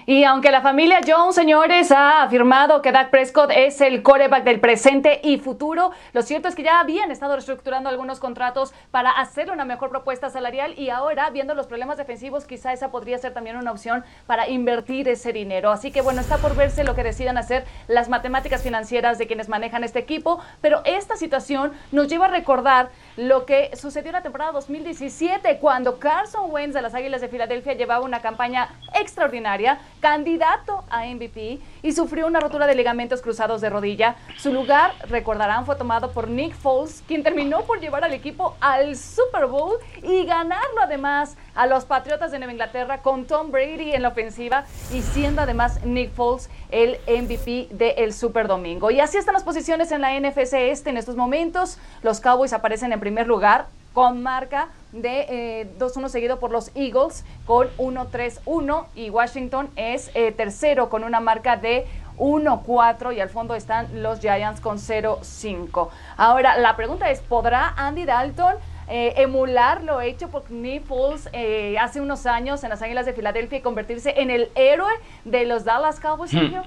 Y 0.07 0.25
aunque 0.25 0.51
la 0.51 0.61
familia 0.61 1.01
Jones, 1.07 1.35
señores, 1.35 1.91
ha 1.91 2.23
afirmado 2.23 2.83
que 2.83 2.93
Dak 2.93 3.11
Prescott 3.11 3.51
es 3.55 3.81
el 3.81 4.03
coreback 4.03 4.45
del 4.45 4.61
presente 4.61 5.21
y 5.23 5.39
futuro, 5.39 5.91
lo 6.13 6.23
cierto 6.23 6.49
es 6.49 6.55
que 6.55 6.63
ya 6.63 6.81
habían 6.81 7.11
estado 7.11 7.35
reestructurando 7.35 7.89
algunos 7.89 8.21
contratos 8.21 8.73
para 8.91 9.11
hacer 9.11 9.51
una 9.51 9.65
mejor 9.65 9.91
propuesta 9.91 10.31
salarial 10.31 10.75
y 10.79 10.91
ahora, 10.91 11.31
viendo 11.31 11.55
los 11.55 11.67
problemas 11.67 11.99
defensivos, 11.99 12.45
quizá 12.45 12.73
esa 12.73 12.91
podría 12.91 13.19
ser 13.19 13.35
también 13.35 13.57
una 13.57 13.73
opción 13.73 14.05
para 14.27 14.49
invertir 14.49 15.09
ese 15.09 15.33
dinero. 15.33 15.71
Así 15.71 15.91
que 15.91 16.01
bueno, 16.01 16.21
está 16.21 16.39
por 16.39 16.55
verse 16.55 16.85
lo 16.85 16.95
que 16.95 17.03
decidan 17.03 17.39
hacer 17.39 17.65
las 17.89 18.09
matemáticas 18.09 18.63
financieras 18.63 19.19
de 19.19 19.27
quienes 19.27 19.49
manejan 19.49 19.85
este 19.85 19.99
equipo, 19.99 20.41
pero 20.61 20.83
esta 20.85 21.17
situación 21.17 21.73
nos 21.93 22.09
lleva 22.09 22.27
a 22.27 22.31
recordar 22.31 22.91
lo 23.19 23.47
que 23.47 23.75
sucedió 23.75 24.11
en 24.11 24.13
la 24.13 24.23
temporada 24.23 24.53
2017, 24.53 25.59
cuando 25.59 25.99
Carson 25.99 26.53
Wentz 26.53 26.73
de 26.73 26.83
las 26.83 26.95
Águilas 26.95 27.21
de 27.21 27.27
Filadelfia 27.27 27.73
llevaba 27.73 28.05
una 28.05 28.23
campaña 28.23 28.69
extraordinaria, 28.95 29.81
candidato 29.99 30.85
a 30.89 31.05
MVP, 31.05 31.59
y 31.83 31.93
sufrió 31.93 32.29
una 32.29 32.39
rotura 32.39 32.69
de 32.69 32.77
ligamentos 32.77 33.21
cruzados 33.21 33.61
de 33.61 33.71
rodilla. 33.71 34.15
Su 34.37 34.53
lugar, 34.53 34.93
recordarán, 35.09 35.67
fue 35.67 35.75
tomado 35.75 36.13
por 36.13 36.29
Nick 36.29 36.55
Foles, 36.55 37.03
quien 37.09 37.25
terminó 37.25 37.63
por 37.63 37.81
llevar 37.81 38.05
al 38.05 38.13
equipo 38.13 38.57
al 38.61 38.95
Super 38.95 39.47
Bowl 39.47 39.79
y 40.05 40.25
ganarlo 40.25 40.81
además 40.81 41.37
a 41.57 41.67
los 41.67 41.87
Patriotas 41.87 42.31
de 42.31 42.39
Nueva 42.39 42.53
Inglaterra 42.53 43.03
con 43.03 43.27
Tom 43.27 43.51
Brady 43.51 43.95
en 43.95 44.03
la 44.03 44.11
ofensiva 44.11 44.65
y 44.93 45.03
siendo 45.03 45.43
además 45.43 45.85
Nick 45.85 46.13
Foles 46.13 46.49
el 46.71 46.99
MVP 47.09 47.69
del 47.73 48.13
Super 48.13 48.47
Domingo. 48.47 48.93
Y 48.93 49.01
así 49.01 49.17
están 49.19 49.35
las 49.35 49.43
posiciones 49.43 49.91
en 49.91 50.03
la 50.03 50.19
NFC 50.21 50.53
Este 50.53 50.91
en 50.91 50.99
estos 50.99 51.17
momentos. 51.17 51.79
Los 52.03 52.21
Cowboys 52.21 52.53
aparecen 52.53 52.93
en 52.93 53.01
primer 53.01 53.08
lugar 53.27 53.67
con 53.93 54.23
marca 54.23 54.69
de 54.93 55.69
2-1 55.79 56.07
eh, 56.07 56.09
seguido 56.09 56.39
por 56.39 56.51
los 56.51 56.71
Eagles 56.75 57.25
con 57.47 57.69
1-3-1 57.79 58.87
y 58.95 59.11
Washington 59.11 59.69
es 59.77 60.11
eh, 60.15 60.33
tercero 60.33 60.89
con 60.89 61.05
una 61.05 61.21
marca 61.21 61.57
de 61.57 61.87
1-4 62.17 63.15
y 63.17 63.21
al 63.21 63.29
fondo 63.29 63.55
están 63.55 64.03
los 64.03 64.21
Giants 64.21 64.61
con 64.61 64.79
0-5. 64.79 65.89
Ahora, 66.17 66.59
la 66.59 66.77
pregunta 66.77 67.11
es, 67.11 67.21
¿podrá 67.21 67.75
Andy 67.77 68.05
Dalton 68.05 68.57
eh, 68.91 69.15
emular 69.19 69.85
lo 69.85 70.01
hecho 70.01 70.31
por 70.31 70.51
Nick 70.51 70.85
Foles 70.85 71.29
eh, 71.33 71.77
hace 71.79 72.01
unos 72.01 72.25
años 72.25 72.65
en 72.65 72.71
las 72.71 72.81
Águilas 72.81 73.05
de 73.05 73.13
Filadelfia 73.13 73.59
y 73.59 73.61
convertirse 73.61 74.15
en 74.17 74.31
el 74.31 74.49
héroe 74.55 74.91
de 75.25 75.45
los 75.45 75.65
Dallas 75.65 76.01
Cowboys, 76.01 76.33
hmm. 76.33 76.63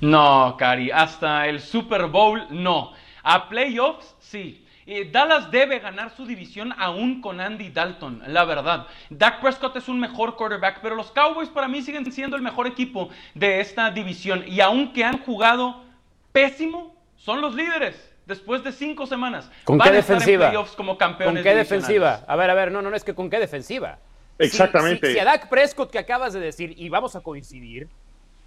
No, 0.00 0.54
Cari, 0.56 0.92
hasta 0.92 1.48
el 1.48 1.60
Super 1.60 2.06
Bowl 2.06 2.46
no. 2.50 2.92
A 3.24 3.48
playoffs 3.48 4.14
sí. 4.20 4.64
Dallas 5.12 5.50
debe 5.50 5.80
ganar 5.80 6.10
su 6.16 6.24
división 6.24 6.72
aún 6.78 7.20
con 7.20 7.40
Andy 7.40 7.68
Dalton, 7.68 8.22
la 8.26 8.44
verdad. 8.44 8.86
Dak 9.10 9.40
Prescott 9.40 9.76
es 9.76 9.86
un 9.86 10.00
mejor 10.00 10.34
quarterback, 10.36 10.80
pero 10.80 10.94
los 10.94 11.10
Cowboys 11.10 11.50
para 11.50 11.68
mí 11.68 11.82
siguen 11.82 12.10
siendo 12.10 12.36
el 12.36 12.42
mejor 12.42 12.66
equipo 12.66 13.10
de 13.34 13.60
esta 13.60 13.90
división. 13.90 14.44
Y 14.46 14.60
aunque 14.60 15.04
han 15.04 15.18
jugado 15.18 15.84
pésimo, 16.32 16.96
son 17.16 17.42
los 17.42 17.54
líderes 17.54 18.08
después 18.24 18.64
de 18.64 18.72
cinco 18.72 19.06
semanas. 19.06 19.50
¿Con 19.64 19.78
qué 19.78 19.90
defensiva? 19.90 20.52
como 20.74 20.96
campeones 20.96 21.42
¿Con 21.42 21.42
qué 21.42 21.54
defensiva? 21.54 22.24
A 22.26 22.36
ver, 22.36 22.50
a 22.50 22.54
ver, 22.54 22.72
no, 22.72 22.80
no, 22.80 22.94
es 22.96 23.04
que 23.04 23.14
con 23.14 23.28
qué 23.28 23.38
defensiva. 23.38 23.98
Exactamente. 24.38 25.12
Si, 25.12 25.18
a 25.18 25.24
Dak 25.24 25.50
Prescott 25.50 25.90
que 25.90 25.98
acabas 25.98 26.32
de 26.32 26.40
decir, 26.40 26.72
y 26.76 26.88
vamos 26.88 27.14
a 27.14 27.20
coincidir, 27.20 27.88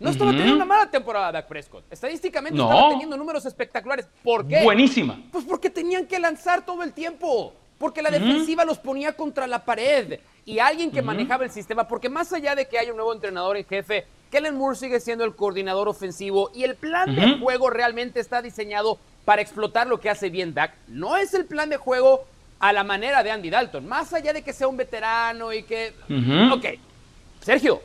no 0.01 0.09
estaba 0.09 0.31
teniendo 0.31 0.55
una 0.55 0.65
mala 0.65 0.89
temporada 0.89 1.31
Dak 1.31 1.47
Prescott. 1.47 1.83
Estadísticamente 1.91 2.59
estaba 2.59 2.89
teniendo 2.89 3.15
números 3.15 3.45
espectaculares. 3.45 4.07
¿Por 4.23 4.47
qué? 4.47 4.63
Buenísima. 4.63 5.19
Pues 5.31 5.45
porque 5.45 5.69
tenían 5.69 6.05
que 6.07 6.19
lanzar 6.19 6.65
todo 6.65 6.83
el 6.83 6.91
tiempo. 6.93 7.53
porque 7.81 8.03
la 8.03 8.11
defensiva 8.11 8.63
los 8.63 8.77
ponía 8.77 9.13
contra 9.13 9.47
la 9.47 9.65
pared 9.65 10.19
y 10.45 10.59
alguien 10.59 10.91
que 10.91 11.01
manejaba 11.01 11.45
el 11.45 11.49
sistema, 11.51 11.87
porque 11.87 12.09
más 12.09 12.31
allá 12.31 12.53
de 12.53 12.67
que 12.67 12.77
haya 12.77 12.91
un 12.91 12.97
nuevo 12.97 13.11
entrenador 13.11 13.57
en 13.57 13.65
jefe, 13.65 14.05
Kellen 14.29 14.55
Moore 14.55 14.75
sigue 14.77 14.99
siendo 14.99 15.25
el 15.25 15.35
coordinador 15.35 15.87
ofensivo 15.89 16.51
y 16.53 16.63
el 16.63 16.75
plan 16.75 17.15
de 17.15 17.39
juego 17.39 17.71
realmente 17.71 18.19
está 18.19 18.41
diseñado 18.43 18.99
para 19.25 19.41
explotar 19.41 19.87
lo 19.87 19.99
que 19.99 20.11
hace 20.11 20.29
bien 20.29 20.53
Dak. 20.53 20.75
No 20.87 21.17
es 21.17 21.33
el 21.33 21.45
plan 21.45 21.69
de 21.71 21.77
juego 21.77 22.25
a 22.59 22.71
la 22.71 22.83
manera 22.83 23.23
de 23.23 23.31
Andy 23.31 23.49
Dalton, 23.49 23.87
más 23.87 24.13
allá 24.13 24.31
de 24.31 24.43
que 24.43 24.53
sea 24.53 24.67
un 24.67 24.77
veterano 24.77 25.51
y 25.51 25.63
que... 25.63 25.93
Ok, 26.53 26.65
Sergio, 27.41 27.81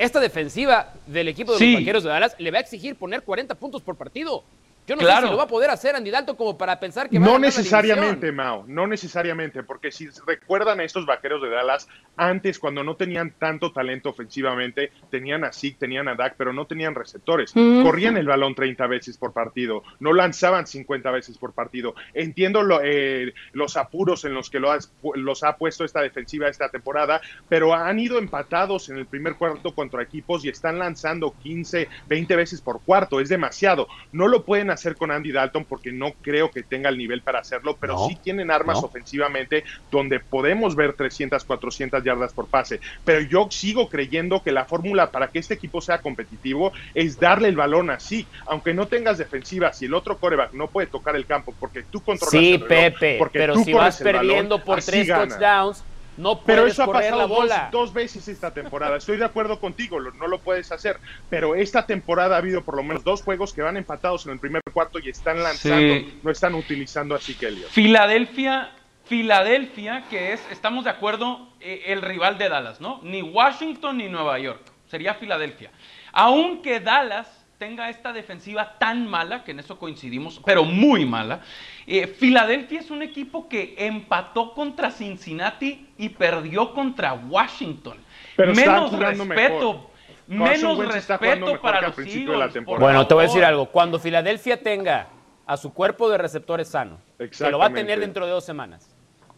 esta 0.00 0.18
defensiva 0.18 0.94
del 1.06 1.28
equipo 1.28 1.54
de 1.54 1.60
los 1.64 1.80
Vaqueros 1.80 2.02
de 2.02 2.08
Dallas 2.08 2.34
le 2.38 2.50
va 2.50 2.56
a 2.56 2.60
exigir 2.62 2.96
poner 2.96 3.22
40 3.22 3.54
puntos 3.56 3.82
por 3.82 3.96
partido. 3.96 4.42
Yo 4.90 4.96
no 4.96 5.02
sé 5.02 5.16
si 5.22 5.30
lo 5.30 5.36
va 5.36 5.44
a 5.44 5.46
poder 5.46 5.70
hacer 5.70 5.94
Andy 5.94 6.10
Dalton 6.10 6.34
como 6.34 6.58
para 6.58 6.80
pensar 6.80 7.08
que 7.08 7.16
va 7.16 7.24
No 7.24 7.36
a 7.36 7.38
necesariamente, 7.38 8.32
Mao, 8.32 8.64
no 8.66 8.88
necesariamente, 8.88 9.62
porque 9.62 9.92
si 9.92 10.08
recuerdan 10.26 10.80
a 10.80 10.82
estos 10.82 11.06
vaqueros 11.06 11.40
de 11.42 11.48
Dallas, 11.48 11.88
antes 12.16 12.58
cuando 12.58 12.82
no 12.82 12.96
tenían 12.96 13.32
tanto 13.38 13.70
talento 13.70 14.08
ofensivamente, 14.08 14.90
tenían 15.08 15.44
a 15.44 15.52
Zeke, 15.52 15.76
tenían 15.78 16.08
a 16.08 16.16
Dak, 16.16 16.34
pero 16.36 16.52
no 16.52 16.66
tenían 16.66 16.96
receptores. 16.96 17.52
Corrían 17.52 18.16
el 18.16 18.26
balón 18.26 18.56
30 18.56 18.84
veces 18.88 19.16
por 19.16 19.32
partido, 19.32 19.84
no 20.00 20.12
lanzaban 20.12 20.66
50 20.66 21.08
veces 21.12 21.38
por 21.38 21.52
partido. 21.52 21.94
Entiendo 22.12 22.80
eh, 22.82 23.32
los 23.52 23.76
apuros 23.76 24.24
en 24.24 24.34
los 24.34 24.50
que 24.50 24.58
los 24.58 25.44
ha 25.44 25.56
puesto 25.56 25.84
esta 25.84 26.00
defensiva 26.00 26.48
esta 26.48 26.68
temporada, 26.68 27.20
pero 27.48 27.74
han 27.74 28.00
ido 28.00 28.18
empatados 28.18 28.88
en 28.88 28.96
el 28.96 29.06
primer 29.06 29.36
cuarto 29.36 29.72
contra 29.72 30.02
equipos 30.02 30.44
y 30.44 30.48
están 30.48 30.80
lanzando 30.80 31.32
15, 31.44 31.88
20 32.08 32.36
veces 32.36 32.60
por 32.60 32.80
cuarto. 32.80 33.20
Es 33.20 33.28
demasiado. 33.28 33.86
No 34.10 34.26
lo 34.26 34.44
pueden 34.44 34.70
hacer 34.70 34.79
hacer 34.80 34.96
con 34.96 35.10
Andy 35.10 35.32
Dalton 35.32 35.64
porque 35.64 35.92
no 35.92 36.12
creo 36.22 36.50
que 36.50 36.62
tenga 36.62 36.88
el 36.88 36.98
nivel 36.98 37.22
para 37.22 37.40
hacerlo, 37.40 37.76
pero 37.78 38.08
sí 38.08 38.18
tienen 38.22 38.50
armas 38.50 38.78
ofensivamente 38.78 39.64
donde 39.90 40.20
podemos 40.20 40.74
ver 40.74 40.94
300, 40.94 41.44
400 41.44 42.02
yardas 42.02 42.32
por 42.32 42.46
pase. 42.46 42.80
Pero 43.04 43.20
yo 43.20 43.48
sigo 43.50 43.88
creyendo 43.88 44.42
que 44.42 44.52
la 44.52 44.64
fórmula 44.64 45.10
para 45.10 45.28
que 45.28 45.38
este 45.38 45.54
equipo 45.54 45.80
sea 45.80 46.00
competitivo 46.00 46.72
es 46.94 47.18
darle 47.20 47.48
el 47.48 47.56
balón 47.56 47.90
así, 47.90 48.26
aunque 48.46 48.74
no 48.74 48.86
tengas 48.86 49.18
defensiva, 49.18 49.72
si 49.72 49.86
el 49.86 49.94
otro 49.94 50.18
coreback 50.18 50.52
no 50.54 50.68
puede 50.68 50.86
tocar 50.86 51.16
el 51.16 51.26
campo 51.26 51.54
porque 51.58 51.82
tú 51.82 52.00
controlas 52.00 52.30
sí, 52.30 52.54
el 52.54 52.60
reloj, 52.60 52.68
Pepe, 52.68 53.16
porque 53.18 53.38
pero 53.38 53.54
tú 53.54 53.64
si 53.64 53.72
vas 53.72 53.98
perdiendo 53.98 54.58
balón, 54.58 54.66
por 54.66 54.82
tres 54.82 55.06
touchdowns, 55.06 55.84
no 56.20 56.40
Pero 56.42 56.66
eso 56.66 56.82
ha 56.82 56.92
pasado 56.92 57.18
la 57.18 57.26
dos, 57.26 57.36
bola. 57.36 57.68
dos 57.72 57.92
veces 57.92 58.28
esta 58.28 58.52
temporada. 58.52 58.96
Estoy 58.96 59.16
de 59.16 59.24
acuerdo 59.24 59.58
contigo, 59.58 59.98
lo- 59.98 60.12
no 60.12 60.26
lo 60.28 60.38
puedes 60.38 60.70
hacer. 60.72 60.98
Pero 61.28 61.54
esta 61.54 61.86
temporada 61.86 62.36
ha 62.36 62.38
habido 62.38 62.62
por 62.64 62.76
lo 62.76 62.82
menos 62.82 63.02
dos 63.04 63.22
juegos 63.22 63.52
que 63.52 63.62
van 63.62 63.76
empatados 63.76 64.26
en 64.26 64.32
el 64.32 64.38
primer 64.38 64.62
cuarto 64.72 64.98
y 64.98 65.08
están 65.08 65.42
lanzando, 65.42 65.94
Sí. 65.94 66.20
no 66.22 66.30
están 66.30 66.54
utilizando 66.54 67.14
a 67.14 67.18
Zeke 67.18 67.48
Elliott. 67.48 67.70
Filadelfia, 67.70 68.70
Filadelfia, 69.06 70.04
que 70.08 70.32
es, 70.32 70.40
estamos 70.50 70.84
de 70.84 70.90
acuerdo, 70.90 71.48
eh, 71.60 71.82
el 71.86 72.00
rival 72.02 72.38
de 72.38 72.48
Dallas, 72.48 72.80
¿no? 72.80 73.00
Ni 73.02 73.22
Washington 73.22 73.98
ni 73.98 74.08
Nueva 74.08 74.38
York, 74.38 74.60
sería 74.88 75.14
Filadelfia. 75.14 75.70
Aunque 76.12 76.80
Dallas 76.80 77.39
tenga 77.60 77.90
esta 77.90 78.10
defensiva 78.14 78.78
tan 78.78 79.06
mala, 79.06 79.44
que 79.44 79.50
en 79.50 79.60
eso 79.60 79.78
coincidimos, 79.78 80.40
pero 80.46 80.64
muy 80.64 81.04
mala, 81.04 81.42
eh, 81.86 82.06
Filadelfia 82.06 82.80
es 82.80 82.90
un 82.90 83.02
equipo 83.02 83.50
que 83.50 83.74
empató 83.76 84.54
contra 84.54 84.90
Cincinnati 84.90 85.88
y 85.98 86.08
perdió 86.08 86.72
contra 86.72 87.12
Washington. 87.12 87.98
Pero 88.34 88.54
menos 88.54 88.90
respeto, 88.98 89.90
mejor. 90.26 90.48
Menos 90.56 90.78
respeto 90.86 91.60
para 91.60 91.82
los 91.82 91.94
principio 91.94 92.32
de 92.32 92.38
la 92.38 92.44
Eagles. 92.46 92.64
Bueno, 92.80 93.06
te 93.06 93.12
voy 93.12 93.24
a 93.24 93.26
decir 93.26 93.44
algo. 93.44 93.66
Cuando 93.66 93.98
Filadelfia 93.98 94.62
tenga 94.62 95.08
a 95.44 95.58
su 95.58 95.74
cuerpo 95.74 96.08
de 96.08 96.16
receptores 96.16 96.68
sano, 96.68 96.98
que 97.18 97.50
lo 97.50 97.58
va 97.58 97.66
a 97.66 97.72
tener 97.74 98.00
dentro 98.00 98.24
de 98.24 98.32
dos 98.32 98.44
semanas, 98.44 98.88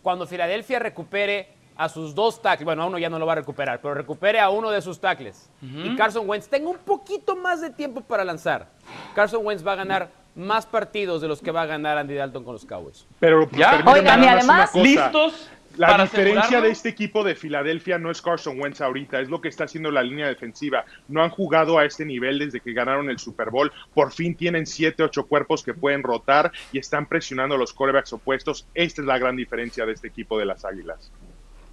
cuando 0.00 0.28
Filadelfia 0.28 0.78
recupere 0.78 1.48
a 1.84 1.88
sus 1.88 2.14
dos 2.14 2.40
tackles, 2.40 2.64
bueno, 2.64 2.82
a 2.82 2.86
uno 2.86 2.98
ya 2.98 3.10
no 3.10 3.18
lo 3.18 3.26
va 3.26 3.32
a 3.32 3.36
recuperar, 3.36 3.80
pero 3.80 3.94
recupere 3.94 4.38
a 4.38 4.50
uno 4.50 4.70
de 4.70 4.80
sus 4.80 5.00
tackles 5.00 5.50
y 5.60 5.96
Carson 5.96 6.28
Wentz 6.28 6.48
tenga 6.48 6.68
un 6.70 6.78
poquito 6.78 7.34
más 7.36 7.60
de 7.60 7.70
tiempo 7.70 8.00
para 8.00 8.24
lanzar, 8.24 8.68
Carson 9.14 9.44
Wentz 9.44 9.66
va 9.66 9.72
a 9.72 9.76
ganar 9.76 10.10
más 10.34 10.64
partidos 10.64 11.20
de 11.20 11.28
los 11.28 11.40
que 11.42 11.50
va 11.50 11.62
a 11.62 11.66
ganar 11.66 11.98
Andy 11.98 12.14
Dalton 12.14 12.44
con 12.44 12.54
los 12.54 12.64
Cowboys. 12.64 13.06
Pero 13.20 13.48
Ya. 13.50 13.82
Oigan, 13.86 14.22
y 14.24 14.26
además- 14.28 14.74
listos 14.74 15.50
La 15.76 15.86
para 15.88 16.02
diferencia 16.04 16.40
asegurarlo? 16.40 16.66
de 16.66 16.72
este 16.72 16.88
equipo 16.90 17.24
de 17.24 17.34
Filadelfia 17.34 17.98
no 17.98 18.10
es 18.10 18.20
Carson 18.20 18.60
Wentz 18.60 18.80
ahorita, 18.82 19.20
es 19.20 19.28
lo 19.30 19.40
que 19.40 19.48
está 19.48 19.64
haciendo 19.64 19.90
la 19.90 20.02
línea 20.02 20.26
defensiva. 20.28 20.84
No 21.08 21.22
han 21.22 21.30
jugado 21.30 21.78
a 21.78 21.84
este 21.86 22.04
nivel 22.04 22.38
desde 22.38 22.60
que 22.60 22.72
ganaron 22.74 23.08
el 23.10 23.18
Super 23.18 23.48
Bowl. 23.50 23.72
Por 23.94 24.12
fin 24.12 24.34
tienen 24.36 24.66
7, 24.66 25.02
8 25.02 25.26
cuerpos 25.26 25.62
que 25.62 25.72
pueden 25.74 26.02
rotar 26.02 26.52
y 26.72 26.78
están 26.78 27.06
presionando 27.06 27.54
a 27.54 27.58
los 27.58 27.72
quarterbacks 27.72 28.12
opuestos. 28.12 28.66
Esta 28.74 29.00
es 29.00 29.06
la 29.06 29.18
gran 29.18 29.34
diferencia 29.34 29.84
de 29.86 29.92
este 29.92 30.08
equipo 30.08 30.38
de 30.38 30.44
las 30.46 30.64
Águilas. 30.66 31.10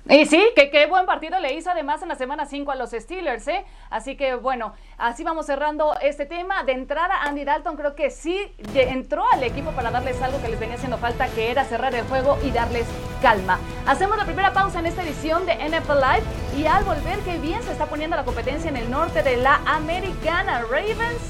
Y 0.09 0.25
sí, 0.25 0.43
que 0.55 0.71
qué 0.71 0.87
buen 0.87 1.05
partido 1.05 1.39
le 1.39 1.53
hizo 1.53 1.69
además 1.69 2.01
en 2.01 2.07
la 2.07 2.15
semana 2.15 2.47
5 2.47 2.71
a 2.71 2.75
los 2.75 2.89
Steelers, 2.89 3.47
¿eh? 3.47 3.63
Así 3.91 4.17
que 4.17 4.33
bueno, 4.33 4.73
así 4.97 5.23
vamos 5.23 5.45
cerrando 5.45 5.93
este 6.01 6.25
tema. 6.25 6.63
De 6.63 6.71
entrada, 6.71 7.21
Andy 7.21 7.43
Dalton 7.43 7.77
creo 7.77 7.93
que 7.93 8.09
sí 8.09 8.51
entró 8.73 9.23
al 9.31 9.43
equipo 9.43 9.69
para 9.71 9.91
darles 9.91 10.19
algo 10.23 10.41
que 10.41 10.49
les 10.49 10.59
venía 10.59 10.77
haciendo 10.77 10.97
falta, 10.97 11.27
que 11.27 11.51
era 11.51 11.63
cerrar 11.63 11.93
el 11.93 12.05
juego 12.05 12.39
y 12.43 12.49
darles 12.49 12.87
calma. 13.21 13.59
Hacemos 13.85 14.17
la 14.17 14.25
primera 14.25 14.51
pausa 14.51 14.79
en 14.79 14.87
esta 14.87 15.03
edición 15.03 15.45
de 15.45 15.53
NFL 15.53 15.99
Live 15.99 16.23
y 16.57 16.65
al 16.65 16.83
volver, 16.85 17.19
qué 17.19 17.37
bien 17.37 17.61
se 17.61 17.71
está 17.71 17.85
poniendo 17.85 18.15
la 18.15 18.25
competencia 18.25 18.67
en 18.67 18.77
el 18.77 18.89
norte 18.89 19.21
de 19.21 19.37
la 19.37 19.57
americana. 19.67 20.63
Ravens 20.71 21.21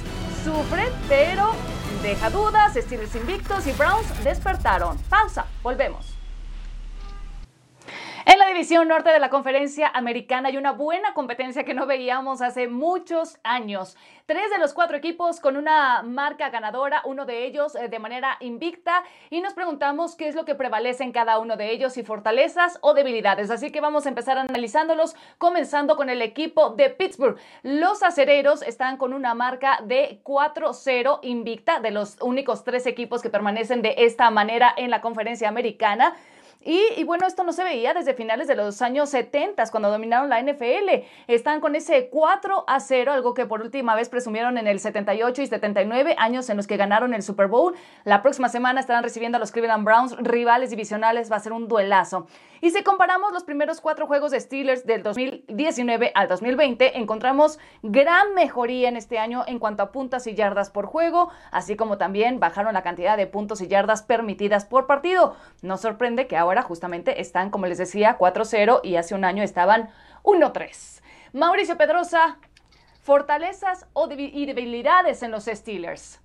sufre, 0.45 0.87
pero 1.09 1.51
deja 2.01 2.29
dudas. 2.29 2.75
Steelers 2.75 3.13
invictos 3.13 3.67
y 3.67 3.73
Browns 3.73 4.23
despertaron. 4.23 4.97
Pausa, 5.09 5.45
volvemos. 5.63 6.18
En 8.25 8.37
la 8.37 8.47
división 8.47 8.87
norte 8.87 9.11
de 9.11 9.19
la 9.19 9.29
conferencia 9.29 9.87
americana 9.87 10.49
hay 10.49 10.57
una 10.57 10.73
buena 10.73 11.13
competencia 11.13 11.63
que 11.63 11.73
no 11.73 11.85
veíamos 11.85 12.41
hace 12.41 12.67
muchos 12.67 13.37
años. 13.43 13.95
Tres 14.25 14.51
de 14.51 14.57
los 14.57 14.73
cuatro 14.73 14.97
equipos 14.97 15.39
con 15.39 15.55
una 15.55 16.03
marca 16.03 16.49
ganadora, 16.49 17.01
uno 17.05 17.25
de 17.25 17.45
ellos 17.45 17.75
eh, 17.75 17.87
de 17.87 17.99
manera 17.99 18.37
invicta, 18.41 19.03
y 19.29 19.41
nos 19.41 19.53
preguntamos 19.53 20.15
qué 20.15 20.27
es 20.27 20.35
lo 20.35 20.43
que 20.43 20.53
prevalece 20.53 21.03
en 21.03 21.11
cada 21.11 21.39
uno 21.39 21.55
de 21.55 21.71
ellos, 21.71 21.93
si 21.93 22.03
fortalezas 22.03 22.77
o 22.81 22.93
debilidades. 22.93 23.49
Así 23.51 23.71
que 23.71 23.79
vamos 23.79 24.05
a 24.05 24.09
empezar 24.09 24.37
analizándolos, 24.37 25.15
comenzando 25.37 25.95
con 25.95 26.09
el 26.09 26.21
equipo 26.21 26.71
de 26.71 26.89
Pittsburgh. 26.89 27.37
Los 27.63 28.03
acereros 28.03 28.61
están 28.63 28.97
con 28.97 29.13
una 29.13 29.33
marca 29.33 29.79
de 29.83 30.19
4-0 30.23 31.19
invicta, 31.21 31.79
de 31.79 31.91
los 31.91 32.17
únicos 32.21 32.63
tres 32.63 32.85
equipos 32.85 33.21
que 33.21 33.29
permanecen 33.29 33.81
de 33.81 33.95
esta 33.99 34.29
manera 34.29 34.73
en 34.75 34.89
la 34.89 35.01
conferencia 35.01 35.47
americana. 35.47 36.15
Y, 36.61 36.81
y 36.97 37.05
bueno, 37.05 37.25
esto 37.25 37.45
no 37.45 37.53
se 37.53 37.63
veía 37.63 37.93
desde 37.93 38.13
finales 38.13 38.47
de 38.47 38.55
los 38.55 38.81
años 38.81 39.09
70, 39.09 39.63
cuando 39.71 39.89
dominaron 39.89 40.29
la 40.29 40.41
NFL. 40.41 41.05
Están 41.27 41.61
con 41.61 41.75
ese 41.75 42.09
4 42.09 42.65
a 42.67 42.79
0, 42.79 43.13
algo 43.13 43.33
que 43.33 43.45
por 43.45 43.61
última 43.61 43.95
vez 43.95 44.09
presumieron 44.09 44.57
en 44.57 44.67
el 44.67 44.79
78 44.79 45.41
y 45.41 45.47
79, 45.47 46.15
años 46.17 46.49
en 46.49 46.57
los 46.57 46.67
que 46.67 46.75
ganaron 46.77 47.13
el 47.13 47.23
Super 47.23 47.47
Bowl. 47.47 47.75
La 48.03 48.21
próxima 48.21 48.49
semana 48.49 48.81
estarán 48.81 49.03
recibiendo 49.03 49.37
a 49.37 49.39
los 49.39 49.51
Cleveland 49.51 49.85
Browns, 49.85 50.17
rivales 50.17 50.69
divisionales, 50.69 51.31
va 51.31 51.37
a 51.37 51.39
ser 51.39 51.53
un 51.53 51.67
duelazo. 51.67 52.27
Y 52.61 52.71
si 52.71 52.83
comparamos 52.83 53.31
los 53.31 53.45
primeros 53.45 53.79
cuatro 53.79 54.05
juegos 54.05 54.31
de 54.31 54.39
Steelers 54.41 54.85
del 54.85 55.01
2019 55.01 56.11
al 56.13 56.27
2020, 56.27 56.97
encontramos 56.97 57.57
gran 57.83 58.33
mejoría 58.33 58.89
en 58.89 58.97
este 58.97 59.17
año 59.17 59.45
en 59.47 59.59
cuanto 59.59 59.81
a 59.81 59.91
puntas 59.93 60.27
y 60.27 60.35
yardas 60.35 60.69
por 60.69 60.85
juego, 60.85 61.29
así 61.51 61.77
como 61.77 61.97
también 61.97 62.41
bajaron 62.41 62.73
la 62.73 62.83
cantidad 62.83 63.15
de 63.15 63.27
puntos 63.27 63.61
y 63.61 63.67
yardas 63.67 64.03
permitidas 64.03 64.65
por 64.65 64.87
partido. 64.87 65.35
Nos 65.61 65.79
sorprende 65.81 66.27
que 66.27 66.35
ahora 66.35 66.48
justamente 66.61 67.21
están, 67.21 67.49
como 67.49 67.65
les 67.65 67.77
decía, 67.77 68.17
4-0 68.17 68.81
y 68.83 68.95
hace 68.95 69.15
un 69.15 69.23
año 69.23 69.43
estaban 69.43 69.89
1-3. 70.23 71.01
Mauricio 71.33 71.77
Pedrosa, 71.77 72.39
fortalezas 73.01 73.87
y 74.17 74.45
debilidades 74.45 75.23
en 75.23 75.31
los 75.31 75.45
Steelers. 75.45 76.19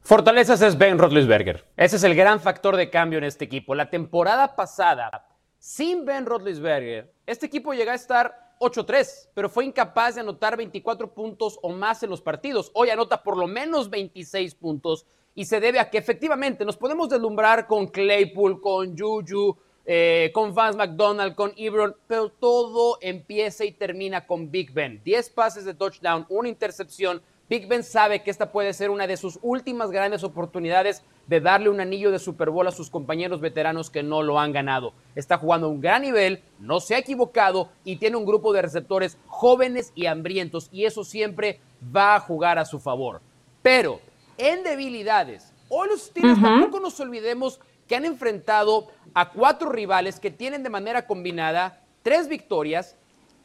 Fortalezas 0.00 0.62
es 0.62 0.78
Ben 0.78 0.98
Roethlisberger. 0.98 1.66
Ese 1.76 1.96
es 1.96 2.04
el 2.04 2.14
gran 2.14 2.40
factor 2.40 2.76
de 2.76 2.88
cambio 2.88 3.18
en 3.18 3.24
este 3.24 3.44
equipo. 3.44 3.74
La 3.74 3.90
temporada 3.90 4.56
pasada, 4.56 5.28
sin 5.58 6.04
Ben 6.04 6.24
Roethlisberger, 6.24 7.12
este 7.26 7.46
equipo 7.46 7.74
llegó 7.74 7.90
a 7.90 7.94
estar 7.94 8.54
8-3, 8.60 9.30
pero 9.34 9.48
fue 9.48 9.64
incapaz 9.64 10.14
de 10.14 10.22
anotar 10.22 10.56
24 10.56 11.12
puntos 11.12 11.58
o 11.62 11.70
más 11.70 12.02
en 12.02 12.10
los 12.10 12.22
partidos. 12.22 12.70
Hoy 12.74 12.90
anota 12.90 13.22
por 13.22 13.36
lo 13.36 13.46
menos 13.46 13.90
26 13.90 14.54
puntos 14.54 15.06
y 15.38 15.44
se 15.44 15.60
debe 15.60 15.78
a 15.78 15.88
que 15.88 15.98
efectivamente 15.98 16.64
nos 16.64 16.76
podemos 16.76 17.08
deslumbrar 17.08 17.68
con 17.68 17.86
Claypool, 17.86 18.60
con 18.60 18.98
Juju, 18.98 19.56
eh, 19.86 20.32
con 20.34 20.52
Vance 20.52 20.76
McDonald, 20.76 21.36
con 21.36 21.52
Ebron, 21.56 21.94
pero 22.08 22.28
todo 22.28 22.98
empieza 23.00 23.64
y 23.64 23.70
termina 23.70 24.26
con 24.26 24.50
Big 24.50 24.72
Ben. 24.72 25.00
10 25.04 25.30
pases 25.30 25.64
de 25.64 25.74
touchdown, 25.74 26.26
una 26.28 26.48
intercepción. 26.48 27.22
Big 27.48 27.68
Ben 27.68 27.84
sabe 27.84 28.24
que 28.24 28.32
esta 28.32 28.50
puede 28.50 28.72
ser 28.72 28.90
una 28.90 29.06
de 29.06 29.16
sus 29.16 29.38
últimas 29.40 29.92
grandes 29.92 30.24
oportunidades 30.24 31.04
de 31.28 31.40
darle 31.40 31.70
un 31.70 31.80
anillo 31.80 32.10
de 32.10 32.18
Super 32.18 32.50
Bowl 32.50 32.66
a 32.66 32.72
sus 32.72 32.90
compañeros 32.90 33.40
veteranos 33.40 33.90
que 33.90 34.02
no 34.02 34.24
lo 34.24 34.40
han 34.40 34.50
ganado. 34.50 34.92
Está 35.14 35.38
jugando 35.38 35.68
a 35.68 35.70
un 35.70 35.80
gran 35.80 36.02
nivel, 36.02 36.42
no 36.58 36.80
se 36.80 36.96
ha 36.96 36.98
equivocado 36.98 37.68
y 37.84 37.98
tiene 37.98 38.16
un 38.16 38.26
grupo 38.26 38.52
de 38.52 38.62
receptores 38.62 39.18
jóvenes 39.28 39.92
y 39.94 40.06
hambrientos 40.06 40.68
y 40.72 40.84
eso 40.84 41.04
siempre 41.04 41.60
va 41.94 42.16
a 42.16 42.20
jugar 42.20 42.58
a 42.58 42.64
su 42.64 42.80
favor. 42.80 43.20
Pero 43.62 44.00
en 44.38 44.62
debilidades, 44.62 45.52
hoy 45.68 45.88
los 45.88 46.02
Steelers 46.02 46.40
tampoco 46.40 46.80
nos 46.80 46.98
olvidemos 47.00 47.60
que 47.86 47.96
han 47.96 48.04
enfrentado 48.04 48.88
a 49.14 49.30
cuatro 49.30 49.70
rivales 49.70 50.20
que 50.20 50.30
tienen 50.30 50.62
de 50.62 50.70
manera 50.70 51.06
combinada 51.06 51.82
tres 52.02 52.28
victorias, 52.28 52.96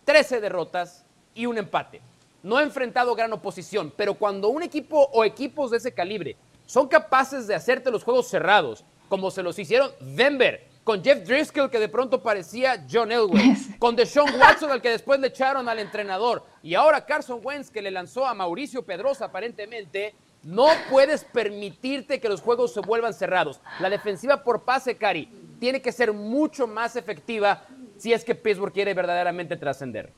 trece 0.06 0.40
derrotas 0.40 1.06
y 1.34 1.46
un 1.46 1.58
empate. 1.58 2.02
No 2.44 2.58
ha 2.58 2.64
enfrentado 2.64 3.16
gran 3.16 3.34
oposición, 3.34 3.92
pero 3.96 4.16
cuando 4.16 4.50
un 4.50 4.64
equipo 4.64 5.10
o 5.14 5.24
equipos 5.24 5.72
de 5.72 5.78
ese 5.78 5.94
calibre 5.94 6.36
son 6.66 6.88
capaces 6.88 7.48
de 7.48 7.56
hacerte 7.56 7.92
los 7.92 8.04
juegos 8.04 8.28
cerrados, 8.28 8.84
como 9.10 9.32
se 9.32 9.44
los 9.44 9.58
hicieron 9.60 9.92
Denver, 10.00 10.68
con 10.84 11.04
Jeff 11.04 11.26
Driscoll, 11.26 11.70
que 11.70 11.80
de 11.80 11.88
pronto 11.88 12.22
parecía 12.22 12.86
John 12.92 13.12
Elway, 13.12 13.56
con 13.80 13.96
Deshaun 13.96 14.30
Watson, 14.40 14.72
al 14.72 14.82
que 14.82 14.90
después 14.90 15.20
le 15.20 15.28
echaron 15.28 15.70
al 15.70 15.80
entrenador, 15.80 16.44
y 16.62 16.76
ahora 16.76 17.06
Carson 17.06 17.40
Wentz, 17.42 17.70
que 17.70 17.82
le 17.82 17.92
lanzó 17.92 18.26
a 18.26 18.34
Mauricio 18.34 18.84
Pedrosa 18.84 19.26
aparentemente, 19.26 20.14
no 20.44 20.68
puedes 20.90 21.24
permitirte 21.24 22.20
que 22.20 22.30
los 22.30 22.42
juegos 22.42 22.74
se 22.74 22.82
vuelvan 22.82 23.14
cerrados. 23.14 23.62
La 23.80 23.90
defensiva 23.90 24.44
por 24.44 24.64
pase, 24.64 24.98
Cari, 24.98 25.30
tiene 25.60 25.82
que 25.82 25.92
ser 25.92 26.14
mucho 26.14 26.68
más 26.68 26.96
efectiva 26.96 27.66
si 27.98 28.12
es 28.12 28.24
que 28.24 28.36
Pittsburgh 28.36 28.74
quiere 28.74 28.94
verdaderamente 28.94 29.56
trascender. 29.56 30.12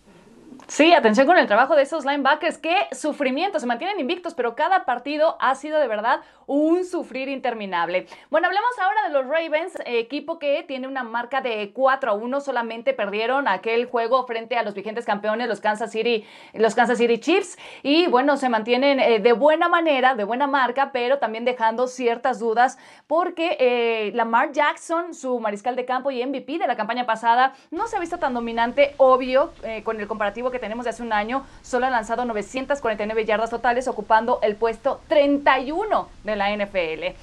Sí, 0.67 0.93
atención 0.93 1.27
con 1.27 1.37
el 1.37 1.45
trabajo 1.45 1.75
de 1.75 1.83
esos 1.83 2.05
linebackers. 2.05 2.57
Qué 2.57 2.87
sufrimiento. 2.91 3.59
Se 3.59 3.67
mantienen 3.67 3.99
invictos, 3.99 4.33
pero 4.33 4.55
cada 4.55 4.83
partido 4.83 5.37
ha 5.39 5.53
sido 5.53 5.79
de 5.79 5.87
verdad 5.87 6.21
un 6.47 6.85
sufrir 6.85 7.29
interminable. 7.29 8.07
Bueno, 8.31 8.47
hablemos 8.47 8.71
ahora 8.79 9.07
de 9.07 9.13
los 9.13 9.27
Ravens, 9.27 9.73
equipo 9.85 10.39
que 10.39 10.63
tiene 10.63 10.87
una 10.87 11.03
marca 11.03 11.41
de 11.41 11.71
4 11.71 12.11
a 12.11 12.13
1. 12.15 12.41
Solamente 12.41 12.93
perdieron 12.93 13.47
aquel 13.47 13.85
juego 13.85 14.25
frente 14.25 14.57
a 14.57 14.63
los 14.63 14.73
vigentes 14.73 15.05
campeones, 15.05 15.47
los 15.47 15.61
Kansas 15.61 15.91
City, 15.91 16.25
los 16.53 16.73
Kansas 16.73 16.97
City 16.97 17.19
Chiefs. 17.19 17.57
Y 17.83 18.07
bueno, 18.07 18.35
se 18.37 18.49
mantienen 18.49 18.99
eh, 18.99 19.19
de 19.19 19.33
buena 19.33 19.69
manera, 19.69 20.15
de 20.15 20.23
buena 20.23 20.47
marca, 20.47 20.91
pero 20.91 21.19
también 21.19 21.45
dejando 21.45 21.87
ciertas 21.87 22.39
dudas 22.39 22.79
porque 23.05 23.57
eh, 23.59 24.11
Lamar 24.15 24.51
Jackson, 24.51 25.13
su 25.13 25.39
mariscal 25.39 25.75
de 25.75 25.85
campo 25.85 26.09
y 26.09 26.25
MVP 26.25 26.57
de 26.57 26.67
la 26.67 26.75
campaña 26.75 27.05
pasada, 27.05 27.53
no 27.69 27.87
se 27.87 27.97
ha 27.97 27.99
visto 27.99 28.17
tan 28.17 28.33
dominante, 28.33 28.95
obvio, 28.97 29.51
eh, 29.63 29.83
con 29.83 29.99
el 29.99 30.07
comparativo 30.07 30.49
que 30.51 30.54
tenemos 30.59 30.83
de 30.85 30.91
hace 30.91 31.03
un 31.03 31.13
año, 31.13 31.45
solo 31.61 31.85
ha 31.85 31.89
lanzado 31.89 32.25
949 32.25 33.25
yardas 33.25 33.49
totales, 33.49 33.87
ocupando 33.87 34.39
el 34.41 34.55
puesto 34.55 35.01
31 35.07 36.07
de 36.23 36.35
la 36.35 36.55
NFL. 36.55 37.15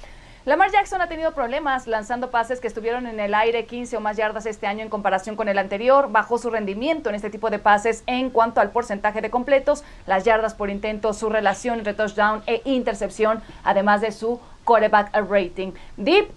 Lamar 0.45 0.71
Jackson 0.71 0.99
ha 0.99 1.07
tenido 1.07 1.31
problemas 1.33 1.87
lanzando 1.87 2.29
pases 2.29 2.59
que 2.59 2.67
estuvieron 2.67 3.07
en 3.07 3.17
el 3.21 3.33
aire 3.33 3.65
15 3.65 3.95
o 3.95 4.01
más 4.01 4.17
yardas 4.17 4.45
este 4.45 4.67
año 4.67 4.81
en 4.81 4.89
comparación 4.89 5.37
con 5.37 5.47
el 5.47 5.57
anterior. 5.57 6.11
Bajó 6.11 6.37
su 6.37 6.49
rendimiento 6.49 7.07
en 7.07 7.15
este 7.15 7.29
tipo 7.29 7.49
de 7.49 7.59
pases 7.59 8.03
en 8.07 8.29
cuanto 8.29 8.59
al 8.59 8.71
porcentaje 8.71 9.21
de 9.21 9.29
completos, 9.29 9.85
las 10.05 10.25
yardas 10.25 10.53
por 10.53 10.69
intento, 10.69 11.13
su 11.13 11.29
relación 11.29 11.77
entre 11.77 11.93
touchdown 11.93 12.43
e 12.45 12.61
intercepción, 12.65 13.41
además 13.63 14.01
de 14.01 14.11
su 14.11 14.41
quarterback 14.65 15.15
rating. 15.29 15.71
Deep, 15.95 16.29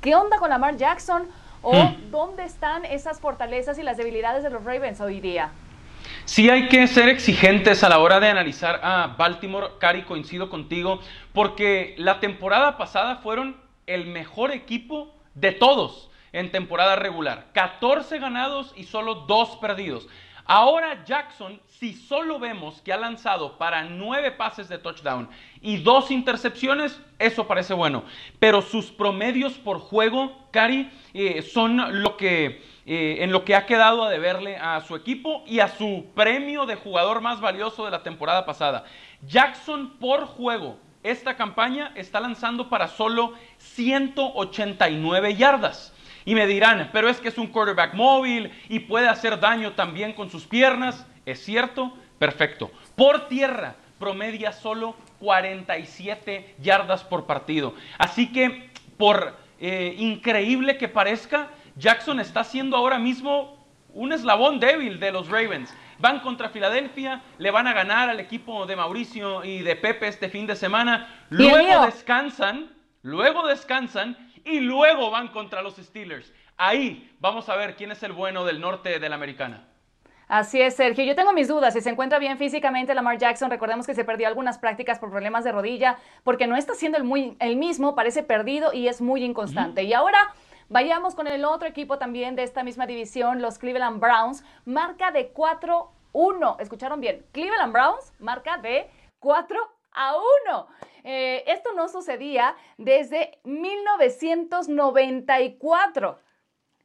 ¿qué 0.00 0.16
onda 0.16 0.38
con 0.38 0.50
Lamar 0.50 0.76
Jackson? 0.76 1.28
¿O 1.62 1.72
Hmm. 1.72 2.10
dónde 2.10 2.42
están 2.42 2.84
esas 2.84 3.20
fortalezas 3.20 3.78
y 3.78 3.84
las 3.84 3.96
debilidades 3.96 4.42
de 4.42 4.50
los 4.50 4.64
Ravens 4.64 5.00
hoy 5.00 5.20
día? 5.20 5.50
Sí 6.24 6.48
hay 6.48 6.68
que 6.68 6.86
ser 6.86 7.08
exigentes 7.08 7.82
a 7.82 7.88
la 7.88 7.98
hora 7.98 8.20
de 8.20 8.28
analizar 8.28 8.78
a 8.84 9.16
Baltimore. 9.18 9.72
Cari, 9.80 10.02
coincido 10.02 10.48
contigo, 10.48 11.00
porque 11.32 11.96
la 11.98 12.20
temporada 12.20 12.78
pasada 12.78 13.16
fueron 13.16 13.56
el 13.86 14.06
mejor 14.06 14.52
equipo 14.52 15.12
de 15.34 15.50
todos 15.50 16.10
en 16.32 16.52
temporada 16.52 16.94
regular. 16.94 17.48
14 17.54 18.20
ganados 18.20 18.72
y 18.76 18.84
solo 18.84 19.26
2 19.26 19.56
perdidos. 19.56 20.08
Ahora 20.44 21.04
Jackson, 21.04 21.60
si 21.66 21.94
solo 21.94 22.38
vemos 22.38 22.80
que 22.82 22.92
ha 22.92 22.96
lanzado 22.96 23.58
para 23.58 23.82
9 23.84 24.30
pases 24.32 24.68
de 24.68 24.78
touchdown 24.78 25.28
y 25.60 25.78
2 25.78 26.12
intercepciones, 26.12 27.00
eso 27.18 27.48
parece 27.48 27.74
bueno. 27.74 28.04
Pero 28.38 28.62
sus 28.62 28.92
promedios 28.92 29.54
por 29.54 29.80
juego, 29.80 30.46
Cari, 30.52 30.88
eh, 31.14 31.42
son 31.42 32.02
lo 32.02 32.16
que 32.16 32.62
eh, 32.84 33.18
en 33.20 33.30
lo 33.30 33.44
que 33.44 33.54
ha 33.54 33.66
quedado 33.66 34.04
a 34.04 34.10
deberle 34.10 34.56
a 34.56 34.80
su 34.80 34.96
equipo 34.96 35.44
y 35.46 35.60
a 35.60 35.68
su 35.68 36.06
premio 36.14 36.66
de 36.66 36.74
jugador 36.74 37.20
más 37.20 37.40
valioso 37.40 37.84
de 37.84 37.90
la 37.90 38.02
temporada 38.02 38.44
pasada. 38.44 38.84
Jackson 39.26 39.98
por 40.00 40.26
juego, 40.26 40.78
esta 41.02 41.36
campaña 41.36 41.92
está 41.94 42.20
lanzando 42.20 42.68
para 42.68 42.88
solo 42.88 43.34
189 43.58 45.36
yardas. 45.36 45.92
Y 46.24 46.34
me 46.34 46.46
dirán, 46.46 46.90
pero 46.92 47.08
es 47.08 47.18
que 47.18 47.28
es 47.28 47.38
un 47.38 47.48
quarterback 47.48 47.94
móvil 47.94 48.52
y 48.68 48.80
puede 48.80 49.08
hacer 49.08 49.40
daño 49.40 49.72
también 49.72 50.12
con 50.12 50.30
sus 50.30 50.46
piernas. 50.46 51.06
¿Es 51.26 51.44
cierto? 51.44 51.92
Perfecto. 52.18 52.70
Por 52.96 53.28
tierra 53.28 53.76
promedia 53.98 54.52
solo 54.52 54.96
47 55.20 56.56
yardas 56.60 57.04
por 57.04 57.26
partido. 57.26 57.74
Así 57.98 58.32
que, 58.32 58.70
por 58.96 59.36
eh, 59.60 59.94
increíble 59.98 60.76
que 60.76 60.88
parezca, 60.88 61.50
Jackson 61.76 62.20
está 62.20 62.44
siendo 62.44 62.76
ahora 62.76 62.98
mismo 62.98 63.62
un 63.94 64.12
eslabón 64.12 64.60
débil 64.60 65.00
de 65.00 65.12
los 65.12 65.28
Ravens. 65.28 65.74
Van 65.98 66.20
contra 66.20 66.48
Filadelfia, 66.48 67.22
le 67.38 67.50
van 67.50 67.66
a 67.66 67.72
ganar 67.72 68.08
al 68.08 68.20
equipo 68.20 68.66
de 68.66 68.76
Mauricio 68.76 69.44
y 69.44 69.62
de 69.62 69.76
Pepe 69.76 70.08
este 70.08 70.28
fin 70.28 70.46
de 70.46 70.56
semana. 70.56 71.08
Luego 71.30 71.84
descansan, 71.86 72.72
luego 73.02 73.46
descansan 73.46 74.16
y 74.44 74.60
luego 74.60 75.10
van 75.10 75.28
contra 75.28 75.62
los 75.62 75.76
Steelers. 75.76 76.32
Ahí 76.56 77.14
vamos 77.20 77.48
a 77.48 77.56
ver 77.56 77.76
quién 77.76 77.92
es 77.92 78.02
el 78.02 78.12
bueno 78.12 78.44
del 78.44 78.60
norte 78.60 78.98
de 78.98 79.08
la 79.08 79.14
americana. 79.14 79.68
Así 80.28 80.62
es, 80.62 80.76
Sergio. 80.76 81.04
Yo 81.04 81.14
tengo 81.14 81.32
mis 81.32 81.48
dudas. 81.48 81.74
Si 81.74 81.82
se 81.82 81.90
encuentra 81.90 82.18
bien 82.18 82.38
físicamente 82.38 82.94
Lamar 82.94 83.18
Jackson, 83.18 83.50
recordemos 83.50 83.86
que 83.86 83.94
se 83.94 84.04
perdió 84.04 84.28
algunas 84.28 84.58
prácticas 84.58 84.98
por 84.98 85.10
problemas 85.10 85.44
de 85.44 85.52
rodilla, 85.52 85.98
porque 86.24 86.46
no 86.46 86.56
está 86.56 86.74
siendo 86.74 86.96
el, 86.96 87.04
muy, 87.04 87.36
el 87.38 87.56
mismo, 87.56 87.94
parece 87.94 88.22
perdido 88.22 88.72
y 88.72 88.88
es 88.88 89.02
muy 89.02 89.22
inconstante. 89.24 89.82
Y 89.82 89.92
ahora 89.92 90.32
vayamos 90.72 91.14
con 91.14 91.26
el 91.26 91.44
otro 91.44 91.68
equipo 91.68 91.98
también 91.98 92.34
de 92.34 92.42
esta 92.42 92.64
misma 92.64 92.86
división, 92.86 93.42
los 93.42 93.58
Cleveland 93.58 94.00
Browns, 94.00 94.42
marca 94.64 95.10
de 95.10 95.34
4-1. 95.34 96.56
¿Escucharon 96.58 97.00
bien? 97.00 97.26
Cleveland 97.32 97.72
Browns, 97.72 98.14
marca 98.18 98.56
de 98.56 98.90
4 99.20 99.60
a 99.92 100.14
1. 100.46 100.66
Eh, 101.04 101.44
esto 101.46 101.72
no 101.74 101.88
sucedía 101.88 102.56
desde 102.78 103.38
1994. 103.44 106.18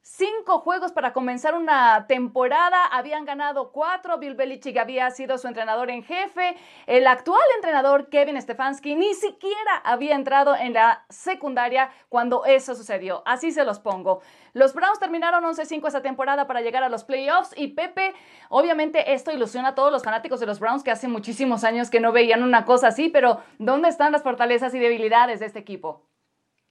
Cinco 0.10 0.60
juegos 0.62 0.93
para 0.93 1.12
comenzar 1.12 1.54
una 1.54 2.08
temporada, 2.08 2.86
habían 2.86 3.26
ganado 3.26 3.74
cuatro, 3.74 4.17
Bill 4.17 4.36
Belichick 4.36 4.78
había 4.78 5.12
sido 5.12 5.38
su 5.38 5.50
entrenador 5.50 5.91
en 5.91 6.02
jefe, 6.02 6.56
el 6.86 7.06
actual 7.08 7.41
entrenador 7.56 8.08
Kevin 8.08 8.41
Stefanski 8.41 8.96
ni 8.96 9.13
siquiera 9.15 9.76
había 9.84 10.15
entrado 10.15 10.56
en 10.56 10.72
la 10.72 11.06
secundaria 11.10 11.91
cuando 12.08 12.46
eso 12.46 12.74
sucedió, 12.74 13.22
así 13.26 13.52
se 13.52 13.65
los 13.65 13.80
pongo. 13.80 14.22
Los 14.54 14.74
Browns 14.74 14.98
terminaron 14.98 15.43
11-5 15.43 15.86
esta 15.86 16.02
temporada 16.02 16.48
para 16.48 16.62
llegar 16.62 16.84
a 16.84 16.89
los 16.89 17.04
playoffs 17.04 17.54
y 17.58 17.67
Pepe, 17.74 18.13
obviamente 18.48 19.13
esto 19.13 19.32
ilusiona 19.32 19.67
a 19.67 19.76
todos 19.76 19.91
los 19.91 20.06
fanáticos 20.06 20.39
de 20.39 20.46
los 20.46 20.62
Browns 20.62 20.84
que 20.84 20.91
hace 20.91 21.10
muchísimos 21.10 21.65
años 21.65 21.89
que 21.89 22.00
no 22.00 22.13
veían 22.13 22.43
una 22.43 22.63
cosa 22.63 22.88
así, 22.88 23.10
pero 23.10 23.41
¿dónde 23.60 23.89
están 23.89 24.13
las 24.13 24.24
fortalezas 24.24 24.74
y 24.74 24.80
debilidades 24.80 25.41
de 25.41 25.48
este 25.48 25.60
equipo? 25.60 26.08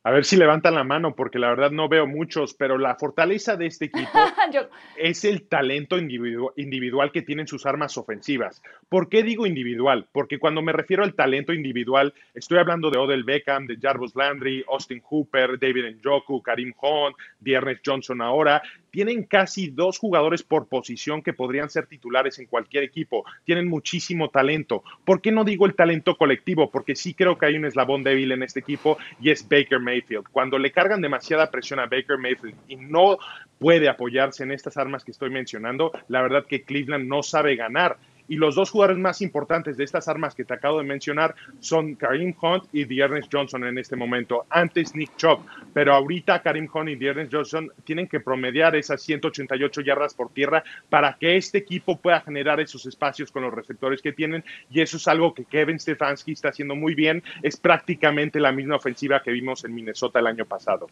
A 0.06 0.12
ver 0.12 0.24
si 0.24 0.36
levantan 0.36 0.76
la 0.76 0.84
mano, 0.84 1.16
porque 1.16 1.40
la 1.40 1.48
verdad 1.48 1.72
no 1.72 1.88
veo 1.88 2.06
muchos, 2.06 2.54
pero 2.54 2.78
la 2.78 2.94
fortaleza 2.94 3.56
de 3.56 3.66
este 3.66 3.86
equipo 3.86 4.06
Yo- 4.52 4.68
es 4.96 5.24
el 5.24 5.48
talento 5.48 5.98
individu- 5.98 6.52
individual 6.54 7.10
que 7.10 7.22
tienen 7.22 7.48
sus 7.48 7.66
armas 7.66 7.98
ofensivas. 7.98 8.62
¿Por 8.88 9.08
qué 9.08 9.24
digo 9.24 9.48
individual? 9.48 10.06
Porque 10.12 10.38
cuando 10.38 10.62
me 10.62 10.70
refiero 10.72 11.02
al 11.02 11.14
talento 11.14 11.52
individual, 11.52 12.14
estoy 12.34 12.58
hablando 12.58 12.88
de 12.92 12.98
Odell 12.98 13.24
Beckham, 13.24 13.66
de 13.66 13.78
Jarvis 13.82 14.14
Landry, 14.14 14.64
Austin 14.68 15.02
Hooper, 15.10 15.58
David 15.58 15.96
Njoku, 15.96 16.40
Karim 16.40 16.72
Hunt, 16.80 17.16
Dearness 17.40 17.80
Johnson 17.84 18.22
ahora. 18.22 18.62
Tienen 18.96 19.24
casi 19.24 19.68
dos 19.68 19.98
jugadores 19.98 20.42
por 20.42 20.68
posición 20.68 21.20
que 21.20 21.34
podrían 21.34 21.68
ser 21.68 21.86
titulares 21.86 22.38
en 22.38 22.46
cualquier 22.46 22.82
equipo. 22.82 23.26
Tienen 23.44 23.68
muchísimo 23.68 24.30
talento. 24.30 24.82
¿Por 25.04 25.20
qué 25.20 25.30
no 25.30 25.44
digo 25.44 25.66
el 25.66 25.74
talento 25.74 26.16
colectivo? 26.16 26.70
Porque 26.70 26.96
sí 26.96 27.12
creo 27.12 27.36
que 27.36 27.44
hay 27.44 27.56
un 27.56 27.66
eslabón 27.66 28.02
débil 28.02 28.32
en 28.32 28.42
este 28.42 28.60
equipo 28.60 28.96
y 29.20 29.28
es 29.28 29.46
Baker 29.46 29.80
Mayfield. 29.80 30.24
Cuando 30.32 30.58
le 30.58 30.72
cargan 30.72 31.02
demasiada 31.02 31.50
presión 31.50 31.78
a 31.78 31.88
Baker 31.88 32.16
Mayfield 32.16 32.54
y 32.68 32.76
no 32.76 33.18
puede 33.58 33.90
apoyarse 33.90 34.44
en 34.44 34.52
estas 34.52 34.78
armas 34.78 35.04
que 35.04 35.10
estoy 35.10 35.28
mencionando, 35.28 35.92
la 36.08 36.22
verdad 36.22 36.46
que 36.46 36.62
Cleveland 36.62 37.06
no 37.06 37.22
sabe 37.22 37.54
ganar. 37.54 37.98
Y 38.28 38.36
los 38.36 38.54
dos 38.54 38.70
jugadores 38.70 38.98
más 38.98 39.20
importantes 39.20 39.76
de 39.76 39.84
estas 39.84 40.08
armas 40.08 40.34
que 40.34 40.44
te 40.44 40.54
acabo 40.54 40.78
de 40.78 40.84
mencionar 40.84 41.34
son 41.60 41.94
Karim 41.94 42.34
Hunt 42.40 42.64
y 42.72 42.84
Dearness 42.84 43.28
Johnson 43.30 43.64
en 43.64 43.78
este 43.78 43.96
momento. 43.96 44.46
Antes 44.50 44.94
Nick 44.94 45.16
Chubb, 45.16 45.40
pero 45.72 45.94
ahorita 45.94 46.42
Karim 46.42 46.68
Hunt 46.72 46.90
y 46.90 46.96
Dearness 46.96 47.28
Johnson 47.30 47.70
tienen 47.84 48.08
que 48.08 48.20
promediar 48.20 48.76
esas 48.76 49.02
188 49.02 49.80
yardas 49.82 50.14
por 50.14 50.32
tierra 50.32 50.64
para 50.88 51.16
que 51.18 51.36
este 51.36 51.58
equipo 51.58 51.98
pueda 51.98 52.20
generar 52.20 52.60
esos 52.60 52.86
espacios 52.86 53.30
con 53.30 53.42
los 53.42 53.54
receptores 53.54 54.02
que 54.02 54.12
tienen. 54.12 54.44
Y 54.70 54.80
eso 54.80 54.96
es 54.96 55.08
algo 55.08 55.34
que 55.34 55.44
Kevin 55.44 55.78
Stefanski 55.78 56.32
está 56.32 56.48
haciendo 56.48 56.74
muy 56.74 56.94
bien. 56.94 57.22
Es 57.42 57.56
prácticamente 57.56 58.40
la 58.40 58.52
misma 58.52 58.76
ofensiva 58.76 59.22
que 59.22 59.30
vimos 59.30 59.64
en 59.64 59.74
Minnesota 59.74 60.18
el 60.18 60.26
año 60.26 60.44
pasado. 60.44 60.88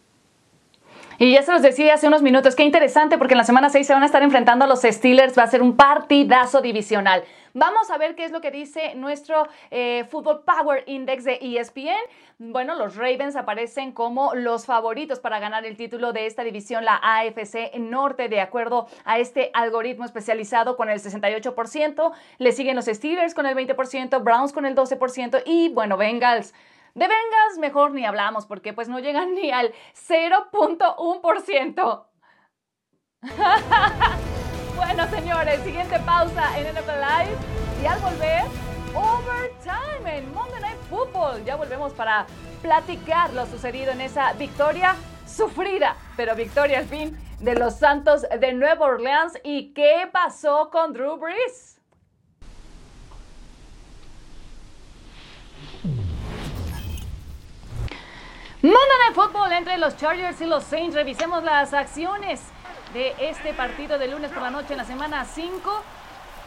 Y 1.18 1.32
ya 1.32 1.42
se 1.42 1.52
los 1.52 1.62
decía 1.62 1.94
hace 1.94 2.08
unos 2.08 2.22
minutos, 2.22 2.56
qué 2.56 2.64
interesante 2.64 3.18
porque 3.18 3.34
en 3.34 3.38
la 3.38 3.44
semana 3.44 3.70
6 3.70 3.86
se 3.86 3.92
van 3.92 4.02
a 4.02 4.06
estar 4.06 4.22
enfrentando 4.22 4.64
a 4.64 4.68
los 4.68 4.82
Steelers, 4.82 5.38
va 5.38 5.44
a 5.44 5.46
ser 5.46 5.62
un 5.62 5.76
partidazo 5.76 6.60
divisional. 6.60 7.22
Vamos 7.56 7.88
a 7.92 7.98
ver 7.98 8.16
qué 8.16 8.24
es 8.24 8.32
lo 8.32 8.40
que 8.40 8.50
dice 8.50 8.96
nuestro 8.96 9.46
eh, 9.70 10.04
Football 10.10 10.42
Power 10.44 10.82
Index 10.88 11.22
de 11.22 11.38
ESPN. 11.40 11.94
Bueno, 12.38 12.74
los 12.74 12.96
Ravens 12.96 13.36
aparecen 13.36 13.92
como 13.92 14.34
los 14.34 14.66
favoritos 14.66 15.20
para 15.20 15.38
ganar 15.38 15.64
el 15.64 15.76
título 15.76 16.12
de 16.12 16.26
esta 16.26 16.42
división, 16.42 16.84
la 16.84 16.96
AFC 17.00 17.76
Norte, 17.78 18.28
de 18.28 18.40
acuerdo 18.40 18.88
a 19.04 19.20
este 19.20 19.52
algoritmo 19.54 20.04
especializado 20.04 20.76
con 20.76 20.90
el 20.90 21.00
68%. 21.00 22.12
Le 22.38 22.50
siguen 22.50 22.74
los 22.74 22.86
Steelers 22.86 23.34
con 23.34 23.46
el 23.46 23.54
20%, 23.54 24.20
Browns 24.24 24.52
con 24.52 24.66
el 24.66 24.74
12% 24.74 25.44
y, 25.46 25.68
bueno, 25.68 25.96
Bengals. 25.96 26.52
De 26.94 27.08
Bengals 27.08 27.58
mejor 27.58 27.90
ni 27.90 28.06
hablamos 28.06 28.46
porque 28.46 28.72
pues 28.72 28.88
no 28.88 29.00
llegan 29.00 29.34
ni 29.34 29.50
al 29.50 29.74
0.1%. 30.08 32.06
bueno, 34.76 35.08
señores, 35.08 35.60
siguiente 35.62 35.98
pausa 36.00 36.56
en 36.56 36.72
NFL 36.72 37.00
Live 37.00 37.36
y 37.82 37.86
al 37.86 37.98
volver, 37.98 38.44
overtime 38.94 40.18
en 40.18 40.32
Monday 40.32 40.60
Night 40.60 40.78
Football. 40.88 41.44
Ya 41.44 41.56
volvemos 41.56 41.92
para 41.94 42.26
platicar 42.62 43.32
lo 43.32 43.44
sucedido 43.46 43.90
en 43.90 44.00
esa 44.00 44.32
victoria 44.34 44.94
sufrida, 45.26 45.96
pero 46.16 46.36
victoria 46.36 46.78
al 46.78 46.86
fin 46.86 47.18
de 47.40 47.56
los 47.56 47.74
Santos 47.74 48.22
de 48.22 48.52
Nueva 48.52 48.86
Orleans 48.86 49.36
y 49.42 49.74
qué 49.74 50.08
pasó 50.12 50.70
con 50.70 50.92
Drew 50.92 51.16
Brees. 51.16 51.80
Monday 58.64 58.98
Night 59.06 59.14
Football 59.14 59.52
entre 59.52 59.76
los 59.76 59.94
Chargers 59.98 60.40
y 60.40 60.46
los 60.46 60.64
Saints. 60.64 60.94
Revisemos 60.94 61.44
las 61.44 61.74
acciones 61.74 62.40
de 62.94 63.14
este 63.20 63.52
partido 63.52 63.98
de 63.98 64.08
lunes 64.08 64.30
por 64.30 64.42
la 64.42 64.50
noche 64.50 64.72
en 64.72 64.78
la 64.78 64.86
semana 64.86 65.26
5. 65.26 65.82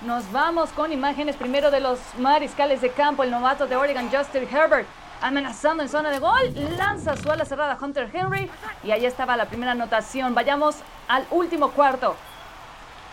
Nos 0.01 0.31
vamos 0.31 0.71
con 0.71 0.91
imágenes 0.91 1.35
primero 1.35 1.69
de 1.69 1.79
los 1.79 1.99
mariscales 2.17 2.81
de 2.81 2.89
campo, 2.89 3.21
el 3.21 3.29
novato 3.29 3.67
de 3.67 3.75
Oregon, 3.75 4.09
Justin 4.11 4.47
Herbert, 4.51 4.87
amenazando 5.21 5.83
en 5.83 5.89
zona 5.89 6.09
de 6.09 6.17
gol, 6.17 6.41
lanza 6.75 7.15
su 7.17 7.29
ala 7.29 7.45
cerrada 7.45 7.77
Hunter 7.79 8.09
Henry 8.11 8.49
y 8.83 8.89
ahí 8.89 9.05
estaba 9.05 9.37
la 9.37 9.45
primera 9.45 9.73
anotación. 9.73 10.33
Vayamos 10.33 10.77
al 11.07 11.23
último 11.29 11.69
cuarto. 11.69 12.15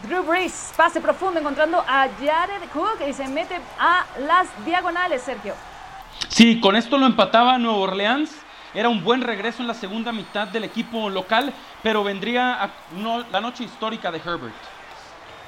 Drew 0.05 0.23
Brees, 0.23 0.73
pase 0.79 1.03
profundo 1.03 1.41
encontrando 1.41 1.85
a 1.87 2.09
Jared 2.19 2.71
Cook 2.73 3.07
y 3.07 3.13
se 3.13 3.29
mete 3.29 3.61
a 3.79 4.07
las 4.27 4.49
diagonales, 4.65 5.21
Sergio. 5.21 5.53
Sí, 6.31 6.59
con 6.59 6.75
esto 6.75 6.97
lo 6.97 7.05
empataba 7.05 7.59
Nuevo 7.59 7.83
Orleans 7.83 8.44
era 8.75 8.89
un 8.89 9.03
buen 9.05 9.23
regreso 9.23 9.63
en 9.63 9.69
la 9.69 9.75
segunda 9.75 10.11
mitad 10.11 10.49
del 10.49 10.65
equipo 10.65 11.09
local, 11.09 11.53
pero 11.83 12.03
vendría 12.03 12.69
la 13.31 13.41
noche 13.41 13.65
histórica 13.65 14.11
de 14.11 14.19
Herbert. 14.19 14.55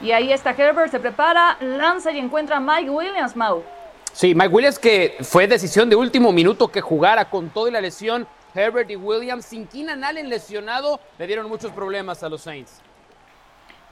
Y 0.01 0.13
ahí 0.13 0.33
está 0.33 0.51
Herbert, 0.51 0.91
se 0.91 1.01
prepara, 1.01 1.57
lanza 1.61 2.13
y 2.13 2.19
encuentra 2.19 2.59
a 2.59 2.61
Mike 2.61 2.91
Williams, 2.91 3.35
Mau. 3.35 3.65
Sí, 4.13 4.35
Mike 4.35 4.49
Williams 4.49 4.79
que 4.79 5.17
fue 5.23 5.49
decisión 5.49 5.91
de 5.91 5.97
último 5.97 6.33
minuto 6.33 6.69
que 6.69 6.81
jugara 6.81 7.29
con 7.29 7.51
toda 7.51 7.71
la 7.71 7.81
lesión. 7.81 8.27
Herbert 8.55 8.91
y 8.91 8.97
Williams, 8.97 9.45
sin 9.45 9.67
Keenan 9.67 10.05
Allen 10.05 10.31
lesionado, 10.31 11.01
le 11.19 11.27
dieron 11.27 11.49
muchos 11.49 11.73
problemas 11.73 12.23
a 12.23 12.29
los 12.29 12.43
Saints. 12.43 12.81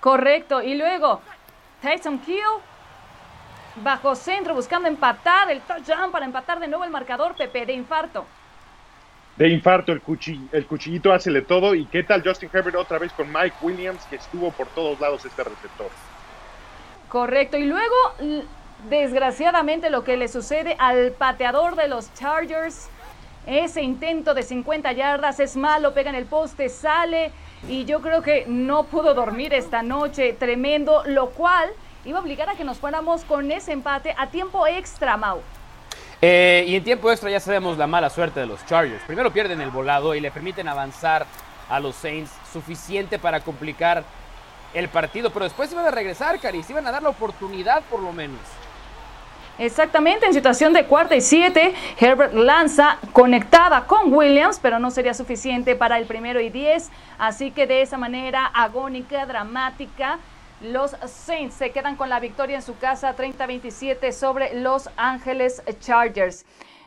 Correcto, 0.00 0.62
y 0.62 0.74
luego 0.74 1.20
Tyson 1.82 2.18
Kill 2.20 2.40
bajo 3.76 4.14
centro 4.14 4.54
buscando 4.54 4.88
empatar 4.88 5.50
el 5.50 5.60
touchdown 5.62 6.12
para 6.12 6.24
empatar 6.24 6.60
de 6.60 6.68
nuevo 6.68 6.84
el 6.84 6.90
marcador 6.90 7.34
Pepe 7.34 7.66
de 7.66 7.72
infarto 7.72 8.24
de 9.36 9.48
infarto, 9.48 9.92
el, 9.92 10.02
el 10.52 10.66
cuchillito 10.66 11.12
hacele 11.12 11.42
todo. 11.42 11.74
¿Y 11.74 11.86
qué 11.86 12.02
tal 12.02 12.22
Justin 12.24 12.50
Herbert 12.52 12.76
otra 12.76 12.98
vez 12.98 13.12
con 13.12 13.32
Mike 13.32 13.56
Williams, 13.62 14.04
que 14.04 14.16
estuvo 14.16 14.50
por 14.52 14.68
todos 14.68 15.00
lados 15.00 15.24
este 15.24 15.42
receptor? 15.42 15.88
Correcto. 17.08 17.56
Y 17.56 17.64
luego, 17.64 17.94
desgraciadamente, 18.88 19.90
lo 19.90 20.04
que 20.04 20.16
le 20.16 20.28
sucede 20.28 20.76
al 20.78 21.12
pateador 21.12 21.76
de 21.76 21.88
los 21.88 22.12
Chargers, 22.14 22.88
ese 23.46 23.82
intento 23.82 24.34
de 24.34 24.42
50 24.42 24.92
yardas 24.92 25.40
es 25.40 25.56
malo, 25.56 25.94
pega 25.94 26.10
en 26.10 26.16
el 26.16 26.26
poste, 26.26 26.68
sale. 26.68 27.32
Y 27.68 27.86
yo 27.86 28.00
creo 28.00 28.22
que 28.22 28.44
no 28.46 28.84
pudo 28.84 29.14
dormir 29.14 29.52
esta 29.54 29.82
noche, 29.82 30.34
tremendo, 30.34 31.02
lo 31.06 31.30
cual 31.30 31.70
iba 32.04 32.18
a 32.18 32.22
obligar 32.22 32.48
a 32.50 32.54
que 32.54 32.64
nos 32.64 32.78
fuéramos 32.78 33.24
con 33.24 33.50
ese 33.50 33.72
empate 33.72 34.14
a 34.16 34.28
tiempo 34.28 34.66
extra, 34.66 35.16
Mau. 35.16 35.40
Eh, 36.26 36.64
y 36.68 36.76
en 36.76 36.82
tiempo 36.82 37.10
extra 37.10 37.28
ya 37.28 37.38
sabemos 37.38 37.76
la 37.76 37.86
mala 37.86 38.08
suerte 38.08 38.40
de 38.40 38.46
los 38.46 38.64
Chargers. 38.64 39.02
Primero 39.02 39.30
pierden 39.30 39.60
el 39.60 39.68
volado 39.68 40.14
y 40.14 40.20
le 40.20 40.30
permiten 40.30 40.66
avanzar 40.66 41.26
a 41.68 41.78
los 41.80 41.94
Saints 41.96 42.32
suficiente 42.50 43.18
para 43.18 43.40
complicar 43.40 44.04
el 44.72 44.88
partido, 44.88 45.28
pero 45.28 45.44
después 45.44 45.70
iban 45.70 45.84
a 45.84 45.90
regresar, 45.90 46.40
Caris, 46.40 46.70
iban 46.70 46.86
a 46.86 46.92
dar 46.92 47.02
la 47.02 47.10
oportunidad 47.10 47.82
por 47.90 48.00
lo 48.00 48.10
menos. 48.10 48.40
Exactamente, 49.58 50.24
en 50.24 50.32
situación 50.32 50.72
de 50.72 50.86
cuarta 50.86 51.14
y 51.14 51.20
siete, 51.20 51.74
Herbert 52.00 52.32
lanza 52.32 52.96
conectada 53.12 53.86
con 53.86 54.10
Williams, 54.10 54.58
pero 54.62 54.78
no 54.78 54.90
sería 54.90 55.12
suficiente 55.12 55.76
para 55.76 55.98
el 55.98 56.06
primero 56.06 56.40
y 56.40 56.48
diez, 56.48 56.88
así 57.18 57.50
que 57.50 57.66
de 57.66 57.82
esa 57.82 57.98
manera 57.98 58.46
agónica, 58.46 59.26
dramática, 59.26 60.18
los 60.60 60.92
Saints 61.06 61.54
se 61.54 61.70
quedan 61.70 61.96
con 61.96 62.08
la 62.08 62.20
victoria 62.20 62.56
en 62.56 62.62
su 62.62 62.76
casa 62.78 63.16
30-27 63.16 64.12
sobre 64.12 64.54
Los 64.60 64.88
Ángeles 64.96 65.62
Chargers. 65.80 66.44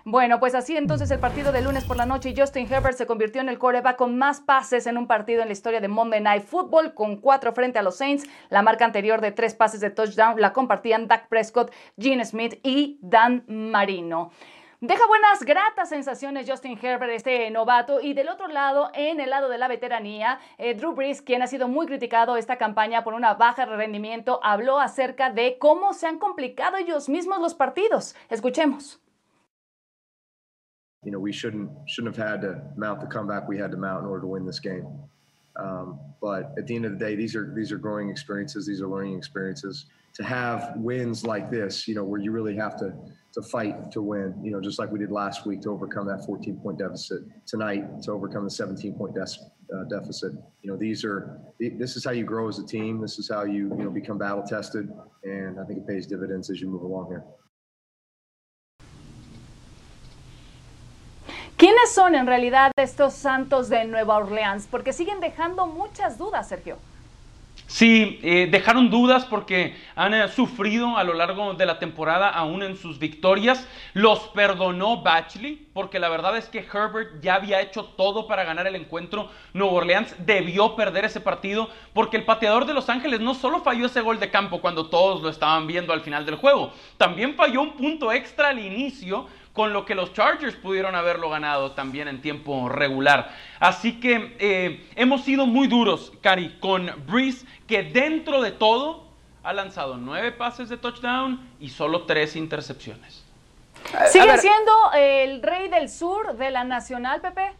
Bueno, 0.09 0.39
pues 0.39 0.55
así 0.55 0.77
entonces 0.77 1.11
el 1.11 1.19
partido 1.19 1.51
de 1.51 1.61
lunes 1.61 1.83
por 1.83 1.97
la 1.97 2.05
noche 2.05 2.33
Justin 2.35 2.65
Herbert 2.71 2.97
se 2.97 3.05
convirtió 3.05 3.41
en 3.41 3.49
el 3.49 3.59
coreback 3.59 3.97
con 3.97 4.17
más 4.17 4.39
pases 4.39 4.87
en 4.87 4.97
un 4.97 5.05
partido 5.05 5.41
en 5.41 5.49
la 5.49 5.51
historia 5.51 5.81
de 5.81 5.89
Monday 5.89 6.21
Night 6.21 6.45
Football, 6.45 6.93
con 6.93 7.17
cuatro 7.17 7.51
frente 7.51 7.77
a 7.77 7.81
los 7.81 7.97
Saints. 7.97 8.25
La 8.49 8.61
marca 8.61 8.85
anterior 8.85 9.19
de 9.19 9.33
tres 9.33 9.53
pases 9.53 9.81
de 9.81 9.89
touchdown 9.89 10.39
la 10.39 10.53
compartían 10.53 11.09
Dak 11.09 11.27
Prescott, 11.27 11.73
Gene 11.99 12.23
Smith 12.23 12.57
y 12.63 12.99
Dan 13.01 13.43
Marino. 13.47 14.31
Deja 14.79 15.07
buenas, 15.07 15.43
gratas 15.43 15.89
sensaciones 15.89 16.47
Justin 16.47 16.77
Herbert, 16.79 17.11
este 17.11 17.49
novato. 17.49 17.99
Y 17.99 18.13
del 18.13 18.29
otro 18.29 18.47
lado, 18.47 18.91
en 18.93 19.19
el 19.19 19.31
lado 19.31 19.49
de 19.49 19.57
la 19.57 19.67
veteranía, 19.67 20.37
eh, 20.59 20.75
Drew 20.75 20.93
Brees, 20.93 21.23
quien 21.23 21.41
ha 21.41 21.47
sido 21.47 21.67
muy 21.67 21.87
criticado 21.87 22.37
esta 22.37 22.59
campaña 22.59 23.03
por 23.03 23.15
una 23.15 23.33
baja 23.33 23.65
rendimiento, 23.65 24.39
habló 24.43 24.79
acerca 24.79 25.31
de 25.31 25.57
cómo 25.57 25.93
se 25.93 26.05
han 26.05 26.19
complicado 26.19 26.77
ellos 26.77 27.09
mismos 27.09 27.41
los 27.41 27.55
partidos. 27.55 28.13
Escuchemos. 28.29 28.99
You 31.03 31.11
know, 31.11 31.19
we 31.19 31.31
shouldn't 31.31 31.71
shouldn't 31.87 32.15
have 32.15 32.33
had 32.33 32.41
to 32.41 32.61
mount 32.75 32.99
the 32.99 33.07
comeback 33.07 33.47
we 33.47 33.57
had 33.57 33.71
to 33.71 33.77
mount 33.77 34.03
in 34.03 34.09
order 34.09 34.21
to 34.21 34.27
win 34.27 34.45
this 34.45 34.59
game. 34.59 34.85
Um, 35.55 35.99
but 36.21 36.51
at 36.55 36.67
the 36.67 36.75
end 36.75 36.85
of 36.85 36.91
the 36.91 36.99
day, 36.99 37.15
these 37.15 37.35
are 37.35 37.51
these 37.55 37.71
are 37.71 37.79
growing 37.79 38.11
experiences. 38.11 38.67
These 38.67 38.83
are 38.83 38.87
learning 38.87 39.17
experiences. 39.17 39.87
To 40.17 40.23
have 40.23 40.73
wins 40.75 41.23
like 41.23 41.49
this, 41.49 41.87
you 41.87 41.95
know, 41.95 42.03
where 42.03 42.19
you 42.19 42.31
really 42.31 42.55
have 42.55 42.75
to 42.77 42.93
to 43.37 43.47
fight 43.47 43.91
to 43.91 44.01
win, 44.01 44.33
you 44.43 44.51
know, 44.51 44.59
just 44.59 44.79
like 44.79 44.91
we 44.91 44.97
did 44.97 45.11
last 45.11 45.45
week 45.45 45.61
to 45.61 45.69
overcome 45.69 46.07
that 46.07 46.25
14 46.25 46.57
point 46.57 46.79
deficit. 46.79 47.21
Tonight 47.45 48.01
to 48.03 48.11
overcome 48.11 48.43
the 48.43 48.49
17 48.49 48.95
point 48.95 49.13
de- 49.13 49.21
uh, 49.21 49.83
deficit. 49.83 50.31
You 50.63 50.71
know, 50.71 50.77
these 50.77 51.05
are 51.05 51.39
this 51.59 51.95
is 51.95 52.03
how 52.03 52.11
you 52.11 52.23
grow 52.23 52.47
as 52.47 52.57
a 52.57 52.65
team. 52.65 52.99
This 52.99 53.19
is 53.19 53.29
how 53.29 53.43
you 53.43 53.69
you 53.77 53.83
know 53.83 53.91
become 53.91 54.17
battle 54.17 54.41
tested, 54.41 54.89
and 55.23 55.59
I 55.59 55.63
think 55.65 55.79
it 55.79 55.87
pays 55.87 56.07
dividends 56.07 56.49
as 56.49 56.59
you 56.59 56.67
move 56.67 56.81
along 56.81 57.07
here. 57.09 57.23
¿Quiénes 61.57 61.89
son 61.89 62.13
en 62.13 62.27
realidad 62.27 62.71
estos 62.77 63.13
santos 63.13 63.69
de 63.69 63.85
Nueva 63.85 64.17
Orleans? 64.17 64.67
Porque 64.67 64.93
siguen 64.93 65.19
dejando 65.19 65.65
muchas 65.67 66.17
dudas, 66.17 66.47
Sergio. 66.47 66.77
Sí, 67.67 68.17
eh, 68.23 68.47
dejaron 68.49 68.89
dudas 68.89 69.25
porque 69.25 69.75
han 69.93 70.13
eh, 70.13 70.29
sufrido 70.29 70.95
a 70.95 71.03
lo 71.03 71.13
largo 71.13 71.53
de 71.53 71.65
la 71.65 71.79
temporada, 71.79 72.29
aún 72.29 72.63
en 72.63 72.77
sus 72.77 72.97
victorias. 72.97 73.67
Los 73.93 74.19
perdonó 74.29 75.01
Batchley 75.01 75.67
porque 75.73 75.99
la 75.99 76.07
verdad 76.07 76.37
es 76.37 76.47
que 76.47 76.59
Herbert 76.59 77.21
ya 77.21 77.35
había 77.35 77.59
hecho 77.59 77.83
todo 77.83 78.25
para 78.25 78.45
ganar 78.45 78.67
el 78.67 78.77
encuentro. 78.77 79.29
Nuevo 79.51 79.75
Orleans 79.75 80.15
debió 80.25 80.77
perder 80.77 81.03
ese 81.03 81.19
partido 81.19 81.69
porque 81.91 82.15
el 82.15 82.23
pateador 82.23 82.65
de 82.65 82.73
Los 82.73 82.87
Ángeles 82.87 83.19
no 83.19 83.33
solo 83.33 83.59
falló 83.59 83.87
ese 83.87 83.99
gol 83.99 84.17
de 84.17 84.31
campo 84.31 84.61
cuando 84.61 84.87
todos 84.89 85.21
lo 85.21 85.27
estaban 85.27 85.67
viendo 85.67 85.91
al 85.91 86.01
final 86.01 86.25
del 86.25 86.35
juego, 86.35 86.71
también 86.97 87.35
falló 87.35 87.61
un 87.61 87.73
punto 87.73 88.13
extra 88.13 88.47
al 88.47 88.59
inicio 88.59 89.27
con 89.57 89.73
lo 89.73 89.85
que 89.85 89.95
los 89.95 90.13
Chargers 90.13 90.55
pudieron 90.55 90.93
haberlo 90.93 91.31
ganado 91.31 91.71
también 91.71 92.07
en 92.07 92.21
tiempo 92.21 92.69
regular. 92.69 93.31
Así 93.59 93.99
que 93.99 94.37
eh, 94.37 94.87
hemos 94.95 95.23
sido 95.23 95.47
muy 95.47 95.65
duros, 95.65 96.13
Cari, 96.21 96.59
con 96.59 96.91
Breeze, 97.07 97.43
que 97.65 97.81
dentro 97.81 98.43
de 98.43 98.51
todo 98.51 99.07
ha 99.41 99.53
lanzado 99.53 99.97
nueve 99.97 100.31
pases 100.31 100.69
de 100.69 100.77
touchdown 100.77 101.49
y 101.59 101.69
solo 101.69 102.03
tres 102.03 102.35
intercepciones. 102.35 103.25
¿Sigue 104.11 104.37
siendo 104.37 104.71
el 104.95 105.41
rey 105.41 105.69
del 105.69 105.89
sur 105.89 106.37
de 106.37 106.51
la 106.51 106.63
Nacional, 106.63 107.19
Pepe? 107.19 107.51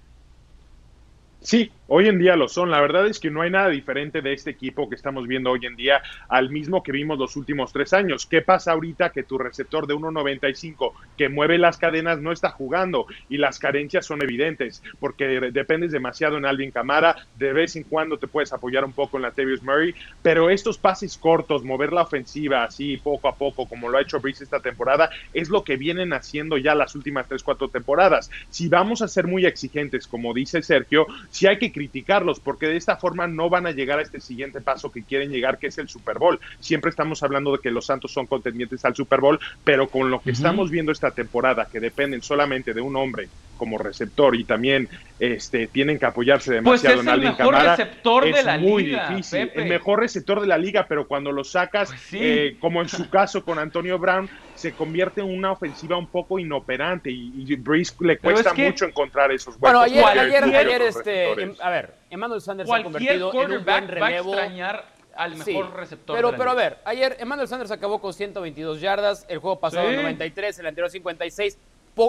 Sí, 1.41 1.71
hoy 1.88 2.08
en 2.08 2.19
día 2.19 2.36
lo 2.36 2.47
son. 2.47 2.71
La 2.71 2.82
verdad 2.82 3.08
es 3.08 3.19
que 3.19 3.32
no 3.32 3.41
hay 3.41 3.50
nada 3.50 3.69
diferente 3.69 4.21
de 4.21 4.34
este 4.34 4.52
equipo 4.52 4.89
que 4.89 4.95
estamos 4.95 5.28
viendo 5.28 5.52
hoy 5.52 5.65
en 5.65 5.76
día 5.76 6.02
al 6.30 6.50
mismo 6.50 6.84
que 6.84 6.91
vimos 6.91 7.17
los 7.17 7.36
últimos 7.36 7.73
tres 7.73 7.93
años. 7.93 8.26
¿Qué 8.26 8.41
pasa 8.41 8.73
ahorita 8.73 9.12
que 9.12 9.23
tu 9.23 9.38
receptor 9.38 9.88
de 9.88 9.95
1.95 9.95 10.91
que 11.17 11.30
mueve 11.30 11.58
las 11.58 11.78
cadenas 11.78 12.19
no 12.19 12.32
está 12.32 12.50
jugando 12.50 13.08
y 13.30 13.38
las 13.38 13.60
carencias 13.60 14.06
son 14.06 14.21
evidentes 14.21 14.84
porque 15.00 15.28
dependes 15.52 15.91
demasiado 15.91 16.38
en 16.38 16.45
Alvin 16.45 16.71
Camara, 16.71 17.15
de 17.38 17.54
vez 17.54 17.76
en 17.76 17.84
cuando 17.84 18.17
te 18.17 18.28
puedes 18.28 18.54
apoyar 18.54 18.84
un 18.84 18.93
poco 18.93 19.17
en 19.17 19.23
la 19.23 19.34
Murray, 19.62 19.93
pero 20.21 20.50
estos 20.50 20.78
pases 20.78 21.17
cortos, 21.17 21.63
mover 21.63 21.93
la 21.93 22.02
ofensiva 22.02 22.63
así 22.63 22.97
poco 22.97 23.28
a 23.28 23.36
poco 23.36 23.67
como 23.67 23.89
lo 23.89 23.97
ha 23.97 24.02
hecho 24.02 24.19
Breeze 24.19 24.43
esta 24.43 24.60
temporada, 24.60 25.10
es 25.34 25.50
lo 25.50 25.63
que 25.63 25.78
vienen 25.78 26.13
haciendo 26.13 26.58
ya 26.58 26.76
las 26.76 26.95
últimas 26.95 27.28
3, 27.28 27.43
4 27.43 27.69
temporadas. 27.69 28.30
Si 28.50 28.67
vamos 28.67 29.02
a 29.02 29.08
ser 29.08 29.28
muy 29.28 29.45
exigentes, 29.45 30.08
como 30.08 30.34
dice 30.34 30.62
Sergio, 30.62 31.08
sí 31.30 31.47
hay 31.47 31.58
que 31.58 31.71
criticarlos 31.77 32.39
porque 32.39 32.65
de 32.65 32.75
esta 32.75 32.97
forma 32.97 33.27
no 33.27 33.51
van 33.51 33.67
a 33.67 33.71
llegar 33.71 33.99
a 33.99 34.01
este 34.01 34.19
siguiente 34.19 34.61
paso 34.61 34.91
que 34.91 35.03
quieren 35.03 35.29
llegar, 35.31 35.59
que 35.59 35.67
es 35.67 35.77
el 35.77 35.87
Super 35.87 36.17
Bowl. 36.17 36.39
Siempre 36.59 36.89
estamos 36.89 37.21
hablando 37.21 37.51
de 37.51 37.59
que 37.59 37.69
los 37.69 37.85
Santos 37.85 38.11
son 38.11 38.25
contendientes 38.25 38.83
al 38.83 38.95
Super 38.95 39.21
Bowl, 39.21 39.39
pero 39.63 39.87
con 39.87 40.09
lo 40.09 40.19
que 40.19 40.31
estamos 40.31 40.71
viendo 40.71 40.91
esta 40.91 41.11
temporada, 41.11 41.67
que 41.71 41.79
dependen 41.79 42.23
solamente 42.23 42.73
de 42.73 42.81
un 42.81 42.95
hombre 42.95 43.29
como 43.58 43.78
receptor 43.78 44.36
y 44.36 44.43
también 44.43 44.88
este, 45.20 45.67
tienen 45.67 45.98
que 46.00 46.06
apoyarse 46.06 46.62
pues 46.62 46.82
demasiado 46.84 47.02
en 47.02 47.10
Alvin 47.10 47.34
Camara. 47.34 47.76
Receptor 47.76 48.28
es 48.28 48.36
de 48.36 48.43
la 48.43 48.58
muy 48.58 48.84
liga, 48.86 49.10
difícil. 49.10 49.48
Pepe. 49.50 49.62
El 49.63 49.67
mejor 49.70 50.00
receptor 50.00 50.39
de 50.41 50.48
la 50.48 50.58
liga, 50.58 50.86
pero 50.88 51.08
cuando 51.08 51.32
lo 51.32 51.43
sacas, 51.43 51.89
Pues 51.89 52.02
sí. 52.02 52.20
eh, 52.22 52.58
como 52.60 52.82
en 52.82 52.89
su 52.89 53.10
caso 53.10 53.43
con 53.43 53.60
Antonio 53.60 53.98
Brown, 54.00 54.30
se 54.56 54.72
convierte 54.74 55.22
en 55.22 55.28
una 55.36 55.52
ofensiva 55.52 55.98
un 55.98 56.08
poco 56.08 56.39
inoperante 56.39 57.10
y, 57.12 57.32
y 57.36 57.56
Breeze 57.56 57.93
le 58.00 58.17
cuesta 58.17 58.50
es 58.50 58.56
que- 58.56 58.65
mucho 58.67 58.86
encontrar 58.86 59.32
esos 59.32 59.56
huecos. 59.56 59.60
Bueno, 59.62 59.82
ayer, 59.82 60.04
ayer, 60.06 60.43
ayer, 60.43 60.82
este, 60.84 61.12
receptores. 61.34 61.43
em- 61.50 61.56
a 61.65 61.70
ver, 61.70 61.93
Emmanuel 62.10 62.41
Sanders 62.41 62.70
se 62.70 62.76
ha 62.76 62.84
convertido 62.84 63.13
en 63.13 63.24
un 63.24 63.32
buen 63.32 63.48
quarterback 63.63 64.02
va 64.02 64.06
a 64.06 64.10
relevo. 64.10 64.34
extrañar 64.34 64.86
al 65.15 65.32
mejor 65.32 65.46
Sí, 65.46 65.62
receptor. 65.76 66.15
Pero, 66.15 66.36
pero 66.38 66.52
a 66.52 66.54
ver, 66.54 66.78
ayer 66.86 67.17
Emmanuel 67.20 67.48
Sanders 67.48 67.72
acabó 67.72 68.00
con 68.00 68.13
122 68.13 68.80
yardas, 68.82 69.26
el 69.30 69.39
juego 69.39 69.60
pasado 69.60 69.89
Sí. 69.89 69.96
93, 69.96 70.60
el 70.60 70.67
anterior 70.67 70.91
56. 70.91 71.58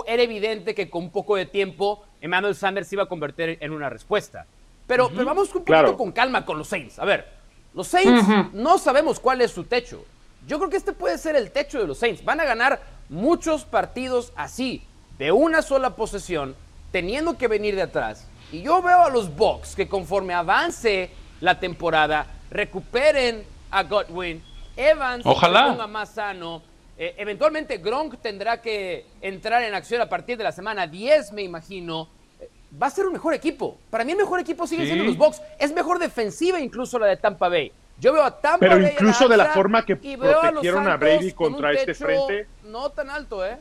Era 0.07 0.23
evidente 0.23 0.75
que 0.75 0.89
con 0.91 1.05
un 1.05 1.11
poco 1.11 1.37
de 1.37 1.47
tiempo 1.47 2.05
Emmanuel 2.21 2.55
Sanders 2.55 2.93
iba 2.93 3.05
a 3.05 3.07
convertir 3.07 3.59
en 3.61 3.73
una 3.73 3.89
respuesta. 3.89 4.47
Pero, 4.87 5.09
pero 5.11 5.25
vamos 5.25 5.49
un 5.49 5.53
poquito 5.55 5.67
Claro. 5.67 5.97
con 5.97 6.13
calma 6.13 6.45
con 6.45 6.59
los 6.59 6.69
Saints. 6.69 6.99
A 6.99 7.05
ver, 7.05 7.27
los 7.75 7.87
Saints 7.89 8.25
no 8.55 8.79
sabemos 8.79 9.21
cuál 9.21 9.41
es 9.43 9.51
su 9.51 9.65
techo. 9.65 10.05
Yo 10.47 10.59
creo 10.59 10.71
que 10.71 10.77
este 10.79 10.93
puede 10.93 11.19
ser 11.19 11.37
el 11.37 11.51
techo 11.51 11.79
de 11.81 11.87
los 11.87 11.99
Saints. 11.99 12.25
Van 12.25 12.41
a 12.41 12.45
ganar 12.45 12.81
muchos 13.11 13.65
partidos 13.65 14.33
así, 14.37 14.83
de 15.19 15.31
una 15.33 15.61
sola 15.63 15.95
posesión, 15.97 16.55
teniendo 16.91 17.37
que 17.37 17.49
venir 17.49 17.75
de 17.77 17.83
atrás. 17.83 18.27
Y 18.51 18.63
yo 18.63 18.81
veo 18.81 19.03
a 19.03 19.11
los 19.11 19.35
Bucks 19.37 19.75
que 19.77 19.89
conforme 19.89 20.33
avance 20.33 21.11
la 21.41 21.61
temporada, 21.61 22.27
recuperen 22.51 23.45
a 23.71 23.83
Godwin, 23.83 24.43
Evans 24.77 25.25
Ojalá. 25.27 25.65
se 25.65 25.71
ponga 25.73 25.87
más 25.87 26.11
sano. 26.15 26.63
Eh, 27.01 27.15
eventualmente 27.17 27.79
Gronk 27.79 28.21
tendrá 28.21 28.61
que 28.61 29.07
entrar 29.21 29.63
en 29.63 29.73
acción 29.73 30.01
a 30.03 30.09
partir 30.09 30.37
de 30.37 30.43
la 30.43 30.51
semana 30.51 30.87
10, 30.89 31.33
me 31.33 31.43
imagino. 31.43 32.09
Eh, 32.41 32.49
Va 32.83 32.89
a 32.89 32.91
ser 32.91 33.07
un 33.07 33.13
mejor 33.13 33.35
equipo. 33.35 33.79
Para 33.89 34.05
mí 34.05 34.11
el 34.13 34.19
mejor 34.19 34.41
equipo 34.41 34.67
sigue 34.67 34.83
Sí. 34.83 34.89
siendo 34.89 35.05
los 35.05 35.17
Bucks. 35.17 35.41
Es 35.61 35.73
mejor 35.73 36.01
defensiva 36.01 36.61
incluso 36.61 36.99
la 36.99 37.07
de 37.07 37.17
Tampa 37.17 37.49
Bay. 37.49 37.73
Yo 38.01 38.13
veo 38.13 38.23
a 38.25 38.41
Tampa 38.41 38.59
Pero 38.61 38.75
Bay 38.77 38.85
a 38.87 38.91
incluso 38.93 39.29
de 39.29 39.37
la 39.37 39.47
forma 39.47 39.85
que 39.85 39.93
a 39.95 39.97
protegieron 39.97 40.83
a 40.87 40.91
Santos 40.93 41.01
Brady 41.01 41.33
contra 41.33 41.73
este 41.73 41.95
frente. 41.95 42.47
No 42.65 42.91
tan 42.91 43.11
alto, 43.11 43.47
¿eh? 43.47 43.59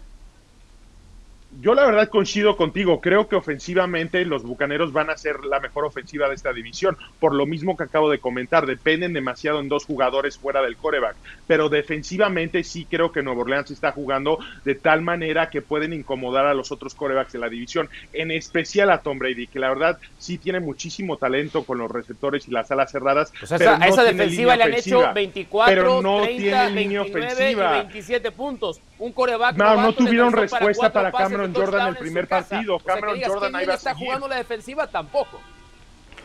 Yo 1.62 1.74
la 1.74 1.86
verdad 1.86 2.10
coincido 2.10 2.56
contigo, 2.58 3.00
creo 3.02 3.28
que 3.30 3.36
ofensivamente 3.36 4.24
los 4.26 4.44
Bucaneros 4.44 4.92
van 4.92 5.10
a 5.10 5.18
ser 5.18 5.44
la 5.46 5.60
mejor 5.60 5.86
ofensiva 5.86 6.28
de 6.28 6.36
esta 6.36 6.52
división, 6.54 6.98
por 7.20 7.34
lo 7.34 7.46
mismo 7.46 7.76
que 7.78 7.86
acabo 7.86 8.12
de 8.12 8.20
comentar, 8.20 8.66
dependen 8.66 9.14
demasiado 9.14 9.60
en 9.62 9.70
dos 9.70 9.86
jugadores 9.86 10.38
fuera 10.38 10.62
del 10.62 10.76
coreback, 10.78 11.16
pero 11.48 11.70
defensivamente 11.70 12.64
sí 12.64 12.86
creo 12.88 13.12
que 13.12 13.24
Nuevo 13.24 13.42
Orleans 13.42 13.72
está 13.72 13.92
jugando 13.94 14.38
de 14.66 14.76
tal 14.76 15.02
manera 15.02 15.50
que 15.50 15.62
pueden 15.62 15.94
incomodar 15.94 16.46
a 16.46 16.54
los 16.54 16.72
otros 16.72 16.94
corebacks 16.94 17.32
de 17.34 17.40
la 17.40 17.50
división, 17.50 17.90
en 18.14 18.30
especial 18.32 18.92
a 18.92 19.00
Tom 19.02 19.18
Brady, 19.18 19.48
que 19.48 19.60
la 19.60 19.70
verdad 19.70 19.98
sí 20.20 20.38
tiene 20.38 20.60
muchísimo 20.60 21.18
talento 21.18 21.64
con 21.64 21.78
los 21.78 21.90
receptores 21.90 22.48
y 22.48 22.52
las 22.52 22.70
alas 22.72 22.92
cerradas, 22.92 23.32
Pues 23.40 23.52
a 23.54 23.58
pero 23.58 23.72
esa, 23.72 23.84
a 23.84 23.88
esa 23.88 24.04
defensiva 24.04 24.56
le 24.58 24.64
han 24.64 24.70
ofensiva. 24.72 25.02
hecho 25.06 25.14
24, 25.14 25.76
pero 25.76 26.02
no 26.02 26.22
30, 26.24 26.38
tiene 26.38 26.70
línea 26.82 27.02
29 27.04 27.26
ofensiva. 27.34 27.78
y 27.78 27.82
27 27.84 28.32
puntos. 28.32 28.82
Un 29.00 29.12
coreback 29.14 29.56
No, 29.56 29.76
no 29.82 29.94
tuvieron 29.94 30.32
para 30.32 30.42
respuesta 30.42 30.92
para 30.92 31.12
pases 31.12 31.37
Cameron 31.38 31.54
Jordan 31.56 31.88
el 31.90 31.96
primer 31.98 32.28
partido. 32.28 32.76
O 32.76 32.80
sea, 32.80 32.94
Cameron 32.96 33.20
Jordan 33.26 33.56
ahí 33.56 33.66
va 33.66 33.74
a 33.74 33.76
está 33.76 33.92
seguir. 33.94 34.06
jugando 34.08 34.28
la 34.28 34.36
defensiva 34.38 34.88
tampoco. 34.88 35.40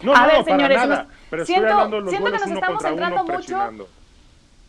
No, 0.03 0.15
A 0.15 0.21
no, 0.23 0.27
ver, 0.27 0.45
señores, 0.45 0.77
para 0.79 0.89
nada. 0.89 1.03
nos- 1.05 1.13
pero 1.31 1.47
siento- 1.47 1.63
estoy 1.67 1.73
hablando 1.73 1.97
de 1.97 2.03
los 2.03 2.11
siento 2.11 2.27
que 2.33 2.39
nos 2.39 2.51
estamos 2.51 2.83
centrando 2.83 3.23
uno 3.23 3.35
mucho. 3.35 3.87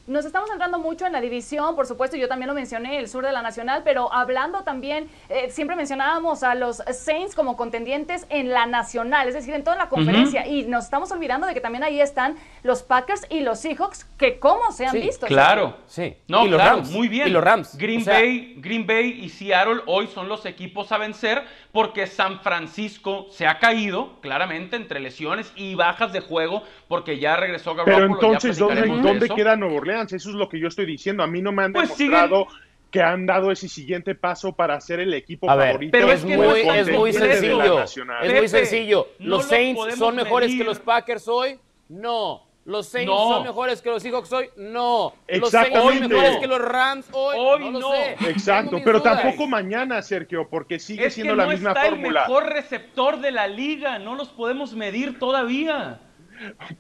Nos 0.06 0.26
estamos 0.26 0.50
centrando 0.50 0.80
mucho 0.80 1.06
en 1.06 1.14
la 1.14 1.22
división, 1.22 1.78
por 1.78 1.86
supuesto, 1.88 2.18
yo 2.18 2.28
también 2.28 2.50
lo 2.50 2.54
mencioné, 2.54 2.98
el 3.00 3.08
sur 3.08 3.26
de 3.26 3.32
la 3.32 3.42
Nacional, 3.42 3.84
pero 3.86 4.12
hablando 4.14 4.64
también, 4.64 5.08
eh, 5.30 5.50
siempre 5.50 5.78
mencionábamos 5.78 6.44
a 6.44 6.56
los 6.56 6.84
Saints 6.92 7.36
como 7.36 7.56
contendientes 7.56 8.26
en 8.28 8.50
la 8.50 8.66
Nacional, 8.66 9.30
es 9.30 9.34
decir, 9.34 9.54
en 9.54 9.64
toda 9.64 9.78
la 9.78 9.88
conferencia, 9.88 10.46
y 10.46 10.64
nos 10.66 10.84
estamos 10.84 11.10
olvidando 11.14 11.48
de 11.48 11.54
que 11.54 11.62
también 11.62 11.86
ahí 11.86 12.02
están 12.02 12.36
los 12.64 12.84
Packers 12.84 13.26
y 13.30 13.40
los 13.42 13.60
Seahawks, 13.62 14.04
que 14.18 14.40
cómo 14.40 14.74
se 14.74 14.86
han 14.86 14.92
Sí, 14.92 15.00
visto. 15.00 15.26
Claro. 15.26 15.78
Sí. 15.88 16.18
No, 16.28 16.46
Y 16.46 16.50
los 16.50 16.60
claro, 16.62 16.76
Rams. 16.78 16.92
muy 16.92 17.08
bien. 17.08 17.30
Y 17.30 17.32
los 17.32 17.42
Rams. 17.44 17.78
Green, 17.78 18.02
O 18.02 18.04
sea- 18.04 18.16
Bay, 18.20 18.56
Green 18.58 18.86
Bay 18.86 19.10
y 19.24 19.30
Seattle 19.30 19.84
hoy 19.86 20.08
son 20.08 20.28
los 20.28 20.46
equipos 20.46 20.92
a 20.92 20.98
vencer 20.98 21.46
porque 21.72 22.08
San 22.08 22.42
Francisco 22.42 23.28
se 23.30 23.48
ha 23.48 23.58
caído 23.60 24.20
claramente 24.20 24.76
entre 24.76 25.00
lesiones 25.00 25.54
y 25.56 25.76
bajas 25.76 26.12
de 26.12 26.20
juego 26.20 26.64
porque 26.90 27.20
ya 27.20 27.38
regresó 27.38 27.74
Garoppolo. 27.74 27.96
Pero 27.96 28.20
ya 28.20 28.28
entonces, 28.28 28.58
¿dónde, 28.60 28.82
dónde 29.02 29.30
queda 29.30 29.56
Nuevo 29.56 29.78
Orleans? 29.78 29.93
Eso 30.02 30.30
es 30.30 30.36
lo 30.36 30.50
que 30.50 30.60
yo 30.60 30.68
estoy 30.68 30.86
diciendo. 30.86 31.24
A 31.24 31.28
mí 31.28 31.42
no 31.42 31.52
me 31.52 31.64
han 31.64 31.74
Pues 31.74 31.96
demostrado 31.98 32.48
que 32.92 33.02
han 33.02 33.26
dado 33.26 33.52
ese 33.52 33.68
siguiente 33.68 34.14
paso 34.14 34.54
para 34.54 34.80
ser 34.80 35.00
el 35.00 35.14
equipo 35.14 35.50
A 35.50 35.56
ver, 35.56 35.68
favorito. 35.70 35.92
pero 35.92 36.12
es, 36.12 36.24
muy, 36.24 36.34
es 36.34 36.88
muy 36.92 37.12
contendiente 37.12 37.20
de 37.20 37.28
la 37.28 37.34
sencillo. 37.64 37.80
Nacional. 37.80 38.26
Es 38.26 38.40
muy 38.40 38.48
sencillo. 38.48 39.08
¿Los 39.20 39.28
lo 39.44 39.50
Saints 39.50 39.96
son 39.98 40.16
mejores 40.16 40.50
medir. 40.50 40.60
que 40.62 40.64
los 40.66 40.80
Packers 40.80 41.28
hoy? 41.28 41.60
No. 41.90 42.44
¿Los 42.66 42.88
Saints 42.88 43.12
No. 43.12 43.18
son 43.34 43.44
mejores 43.44 43.82
que 43.82 43.90
los 43.90 44.02
Seahawks 44.04 44.32
hoy? 44.32 44.50
No. 44.58 45.14
¿Los 45.28 45.50
Saints 45.50 45.78
son 45.78 46.00
mejores 46.08 46.38
que 46.38 46.48
los 46.48 46.62
Rams 46.62 47.08
hoy? 47.12 47.36
Hoy 47.38 47.60
no. 47.72 47.72
no. 47.72 47.80
Lo 47.80 47.92
sé. 47.94 48.16
Exacto, 48.30 48.78
pero 48.86 49.00
dudas. 49.00 49.22
tampoco 49.22 49.48
mañana, 49.48 50.02
Sergio, 50.02 50.48
porque 50.48 50.78
sigue 50.80 51.02
Es 51.02 51.08
que 51.08 51.16
siendo 51.16 51.36
no 51.36 51.44
la 51.44 51.50
misma 51.50 51.72
está 51.72 51.86
fórmula. 51.90 52.22
el 52.22 52.28
mejor 52.30 52.46
receptor 52.54 53.20
de 53.20 53.32
la 53.32 53.48
liga, 53.48 53.98
no 54.00 54.16
los 54.16 54.30
podemos 54.30 54.74
medir 54.76 55.18
todavía. 55.20 56.00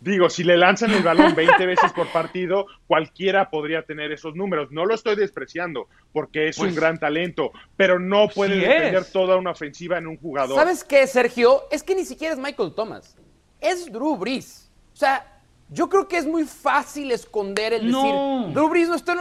Digo, 0.02 0.30
si 0.30 0.44
le 0.44 0.58
lanzan 0.58 0.92
el 0.92 1.04
balón 1.04 1.36
20 1.36 1.66
veces 1.66 1.92
por 1.94 2.08
partido, 2.08 2.66
cualquiera 2.88 3.50
podría 3.50 3.84
tener 3.84 4.12
esos 4.12 4.36
números. 4.36 4.70
No 4.72 4.86
lo 4.86 4.94
estoy 4.96 5.16
despreciando, 5.16 5.88
porque 6.12 6.48
es 6.50 6.58
Pues, 6.58 6.70
un 6.72 6.76
gran 6.76 7.00
talento, 7.00 7.52
pero 7.78 8.00
no 8.00 8.28
puede 8.30 8.54
sí 8.56 8.60
defender 8.60 9.02
es. 9.04 9.12
toda 9.12 9.38
una 9.38 9.52
ofensiva 9.52 9.98
en 9.98 10.08
un 10.08 10.18
jugador. 10.18 10.56
¿Sabes 10.56 10.84
qué, 10.84 11.06
Sergio? 11.08 11.64
Es 11.72 11.84
que 11.84 11.96
ni 11.96 12.06
siquiera 12.06 12.34
es 12.34 12.40
Michael 12.40 12.74
Thomas. 12.76 13.16
Es 13.62 13.92
Drew 13.92 14.18
Brees. 14.18 14.72
O 14.94 14.98
sea, 14.98 15.26
yo 15.70 15.90
creo 15.90 16.08
que 16.08 16.18
es 16.18 16.26
muy 16.26 16.44
fácil 16.44 17.12
esconder 17.12 17.74
el 17.74 17.90
No. 17.90 18.04
decir, 18.04 18.54
Drew 18.54 18.70
Brees 18.70 18.90
no 18.90 18.96
está 18.96 19.14
en, 19.14 19.20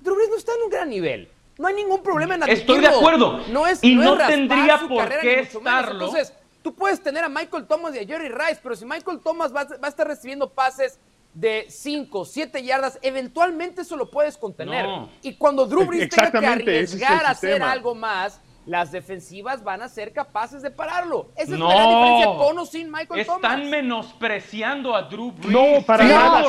Drew 0.00 0.14
Brees 0.16 0.28
no 0.30 0.36
está 0.36 0.52
en 0.56 0.62
un 0.64 0.70
gran 0.70 0.88
nivel. 0.90 1.28
No 1.56 1.68
hay 1.68 1.74
ningún 1.74 2.02
problema 2.02 2.34
en 2.34 2.42
Estoy 2.42 2.78
admitirlo. 2.78 2.80
de 2.90 2.96
acuerdo. 2.96 3.40
No 3.52 3.66
es, 3.66 3.82
Y 3.84 3.94
no, 3.94 4.16
no 4.16 4.20
es 4.20 4.26
tendría 4.26 4.78
su 4.78 4.88
por 4.88 4.98
carrera, 5.04 5.20
qué 5.22 5.38
estarlo. 5.40 5.92
Entonces, 5.92 6.34
tú 6.64 6.74
puedes 6.74 7.00
tener 7.02 7.22
a 7.22 7.28
Michael 7.28 7.66
Thomas 7.66 7.94
y 7.94 7.98
a 7.98 8.06
Jerry 8.06 8.30
Rice, 8.30 8.58
pero 8.62 8.74
si 8.74 8.86
Michael 8.86 9.20
Thomas 9.22 9.54
va, 9.54 9.60
a- 9.60 9.76
va 9.76 9.86
a 9.86 9.88
estar 9.88 10.06
recibiendo 10.08 10.48
pases 10.50 10.98
de 11.34 11.66
5, 11.68 12.24
7 12.24 12.62
yardas, 12.62 12.98
eventualmente 13.02 13.82
eso 13.82 13.96
lo 13.96 14.10
puedes 14.10 14.38
contener. 14.38 14.86
No. 14.86 15.10
Y 15.20 15.34
cuando 15.34 15.66
Drew 15.66 15.84
Brees 15.84 16.08
tenga 16.08 16.30
que 16.32 16.38
es 16.38 16.44
arriesgar 16.44 17.26
a 17.26 17.30
hacer 17.30 17.62
algo 17.62 17.94
más, 17.94 18.40
las 18.66 18.92
defensivas 18.92 19.62
van 19.62 19.82
a 19.82 19.90
ser 19.90 20.12
capaces 20.14 20.62
de 20.62 20.70
pararlo. 20.70 21.28
Esa 21.36 21.52
es 21.52 21.58
No. 21.58 21.68
la 21.68 21.74
gran 21.74 21.88
diferencia 21.90 22.26
con 22.38 22.58
o 22.58 22.64
sin 22.64 22.90
Michael 22.90 23.20
Están 23.20 23.40
Thomas. 23.42 23.58
menospreciando 23.68 24.94
a 24.96 25.02
Drew 25.02 25.32
Brees. 25.32 25.50
No, 25.52 25.82
para 25.84 26.04
Sí, 26.06 26.10
nada. 26.10 26.44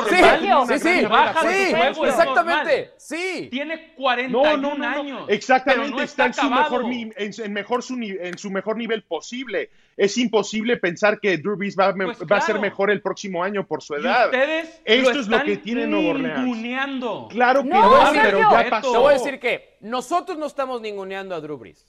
sí, 0.78 1.74
juego, 1.74 2.06
exactamente, 2.06 2.92
sí. 2.96 3.48
Tiene 3.50 3.92
41 3.94 4.56
No, 4.56 4.56
no, 4.56 4.78
no, 4.78 4.88
no. 4.94 5.00
años. 5.00 5.24
Exactamente, 5.28 6.02
está, 6.04 6.26
está, 6.26 6.42
en, 6.42 6.48
su 6.48 6.54
mejor, 6.54 6.84
en, 6.92 7.14
en 7.44 7.52
mejor 7.52 7.82
su 7.82 7.96
ni- 7.96 8.10
en 8.10 8.38
su 8.38 8.50
mejor 8.50 8.76
nivel 8.76 9.02
posible. 9.02 9.70
Es 9.96 10.18
imposible 10.18 10.76
pensar 10.76 11.18
que 11.18 11.38
Drew 11.38 11.56
Brees 11.56 11.74
va, 11.78 11.86
a 11.86 11.92
me- 11.94 12.04
Pues 12.06 12.18
va 12.30 12.36
a 12.36 12.40
ser 12.42 12.58
mejor 12.60 12.90
el 12.90 13.00
próximo 13.00 13.42
año 13.42 13.66
por 13.66 13.82
su 13.82 13.94
Y 13.94 14.00
edad. 14.00 14.26
ustedes 14.26 14.80
Esto 14.84 15.12
lo 15.14 15.20
es 15.20 15.28
lo 15.28 15.42
que 15.42 15.56
tiene 15.56 15.86
Nuevo 15.86 16.10
Orleans. 16.10 17.28
Claro 17.30 17.62
que 17.62 17.68
No, 17.70 17.90
pero 18.12 18.38
ya 18.40 18.66
pasó. 18.68 18.92
Te 18.92 18.98
voy 18.98 19.14
a 19.14 19.18
decir 19.18 19.40
que 19.40 19.76
nosotros 19.80 20.36
no 20.36 20.46
estamos 20.46 20.80
ninguneando 20.82 21.34
a 21.34 21.40
Drew 21.40 21.56
Brees. 21.56 21.86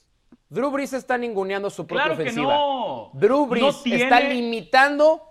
Drew 0.48 0.70
Brees 0.70 0.94
está 0.94 1.18
ninguneando 1.18 1.68
su 1.68 1.86
propia 1.86 2.04
Claro 2.04 2.16
que 2.16 2.22
ofensiva. 2.22 2.54
no. 2.54 3.10
Drew 3.12 3.40
No 3.40 3.46
Brees 3.46 3.82
tiene- 3.82 4.02
está 4.04 4.20
limitando. 4.20 5.22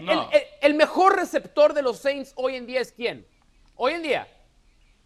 No. 0.00 0.12
El, 0.12 0.18
el- 0.40 0.42
el 0.62 0.74
mejor 0.74 1.16
receptor 1.16 1.74
de 1.74 1.82
los 1.82 1.98
Saints 1.98 2.32
hoy 2.36 2.56
en 2.56 2.66
día 2.66 2.80
es 2.80 2.92
quién? 2.92 3.26
Hoy 3.74 3.92
en 3.92 4.02
día 4.02 4.26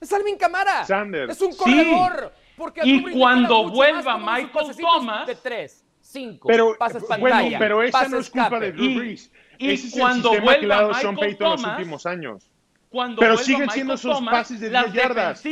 es 0.00 0.12
Alvin 0.12 0.36
Camara. 0.36 0.84
Sanders. 0.84 1.32
Es 1.32 1.42
un 1.42 1.52
Sí. 1.52 1.58
corredor. 1.58 2.32
Porque 2.56 2.80
Y 2.84 3.02
cuando 3.12 3.68
vuelva 3.70 4.16
Michael 4.16 4.76
Thomas- 4.78 5.26
de 5.26 5.34
tres, 5.34 5.84
cinco, 6.16 6.48
Pero, 6.48 6.76
pases 6.78 7.02
bueno, 7.08 7.22
pantalla, 7.36 7.58
pero 7.58 7.82
esa 7.82 7.98
pases 7.98 8.12
no 8.12 8.18
es 8.18 8.30
culpa 8.30 8.46
escape. 8.46 8.64
de 8.66 8.72
Drew 8.72 8.98
Brees. 8.98 9.30
y 9.58 9.70
Ese 9.72 9.86
es 9.88 9.92
cuando 9.94 10.32
el 10.32 10.36
sistema 10.40 10.58
que 10.58 10.66
ha 10.66 10.68
dado 10.68 10.94
Sean 10.94 11.14
Michael 11.14 11.30
Payton 11.36 11.50
los 11.52 11.62
Thomas- 11.62 11.78
últimos 11.78 12.06
años. 12.06 12.50
cuando 12.88 13.20
Pero 13.20 13.36
siguen 13.36 13.60
Michael 13.62 13.70
siendo 13.74 13.96
sus 13.98 14.12
Thomas, 14.12 14.34
pases 14.34 14.60
de 14.60 14.70
las 14.70 14.92
10 14.92 14.94
yardas. 15.04 15.42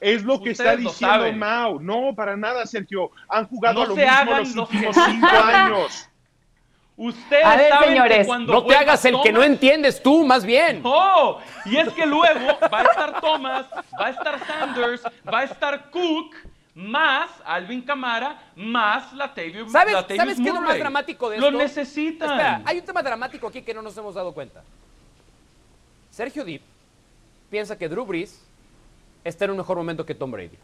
Es 0.00 0.22
lo 0.24 0.42
que 0.42 0.50
está 0.50 0.74
diciendo. 0.76 1.32
Mao. 1.34 1.78
No, 1.80 2.14
para 2.16 2.36
nada, 2.36 2.66
Sergio. 2.66 3.10
Han 3.28 3.46
jugado 3.46 3.74
No 3.74 3.82
a 3.82 3.86
lo 3.88 3.94
se 3.94 4.06
mismo 4.06 4.36
los 4.36 4.70
últimos 4.70 4.96
que- 4.96 5.02
cinco 5.12 5.26
años. 5.44 6.06
Ustedes 6.96 7.44
A 7.46 7.56
ver, 7.56 7.70
saben 7.70 7.88
señores, 7.88 8.18
que 8.18 8.26
cuando 8.26 8.52
No 8.52 8.64
te 8.66 8.74
hagas 8.76 9.02
el 9.06 9.12
que 9.22 9.32
no 9.32 9.38
Thomas- 9.40 9.46
entiendes 9.46 10.02
tú, 10.02 10.26
más 10.26 10.44
bien. 10.44 10.82
No, 10.82 11.38
y 11.64 11.76
es 11.78 11.88
que 11.94 12.04
luego 12.04 12.58
va 12.70 12.80
a 12.80 12.82
estar 12.82 13.20
Thomas, 13.22 13.66
va 13.98 14.06
a 14.06 14.10
estar 14.10 14.38
Sanders, 14.46 15.02
va 15.32 15.38
a 15.38 15.44
estar 15.44 15.90
Cook, 15.90 16.34
más 16.80 17.30
Alvin 17.44 17.82
Kamara, 17.82 18.38
más 18.56 19.12
Latavius 19.12 19.70
¿Sabes, 19.70 19.92
Latavius 19.92 20.16
¿sabes 20.22 20.36
qué 20.40 20.48
es 20.48 20.54
lo 20.54 20.60
más 20.62 20.78
dramático 20.78 21.28
de 21.30 21.38
Lo 21.38 21.46
esto? 21.48 21.58
necesitan. 21.58 22.30
Espera, 22.30 22.62
hay 22.64 22.78
un 22.78 22.84
tema 22.84 23.02
dramático 23.02 23.46
aquí 23.48 23.62
que 23.62 23.74
no 23.74 23.82
nos 23.82 23.96
hemos 23.98 24.14
dado 24.14 24.32
cuenta. 24.32 24.62
Sergio 26.10 26.44
Deep 26.44 26.62
piensa 27.50 27.76
que 27.76 27.88
Drew 27.88 28.04
Brees 28.04 28.42
está 29.24 29.44
en 29.44 29.52
un 29.52 29.56
mejor 29.58 29.76
momento 29.76 30.04
que 30.06 30.14
Tom 30.14 30.30
Brady. 30.30 30.56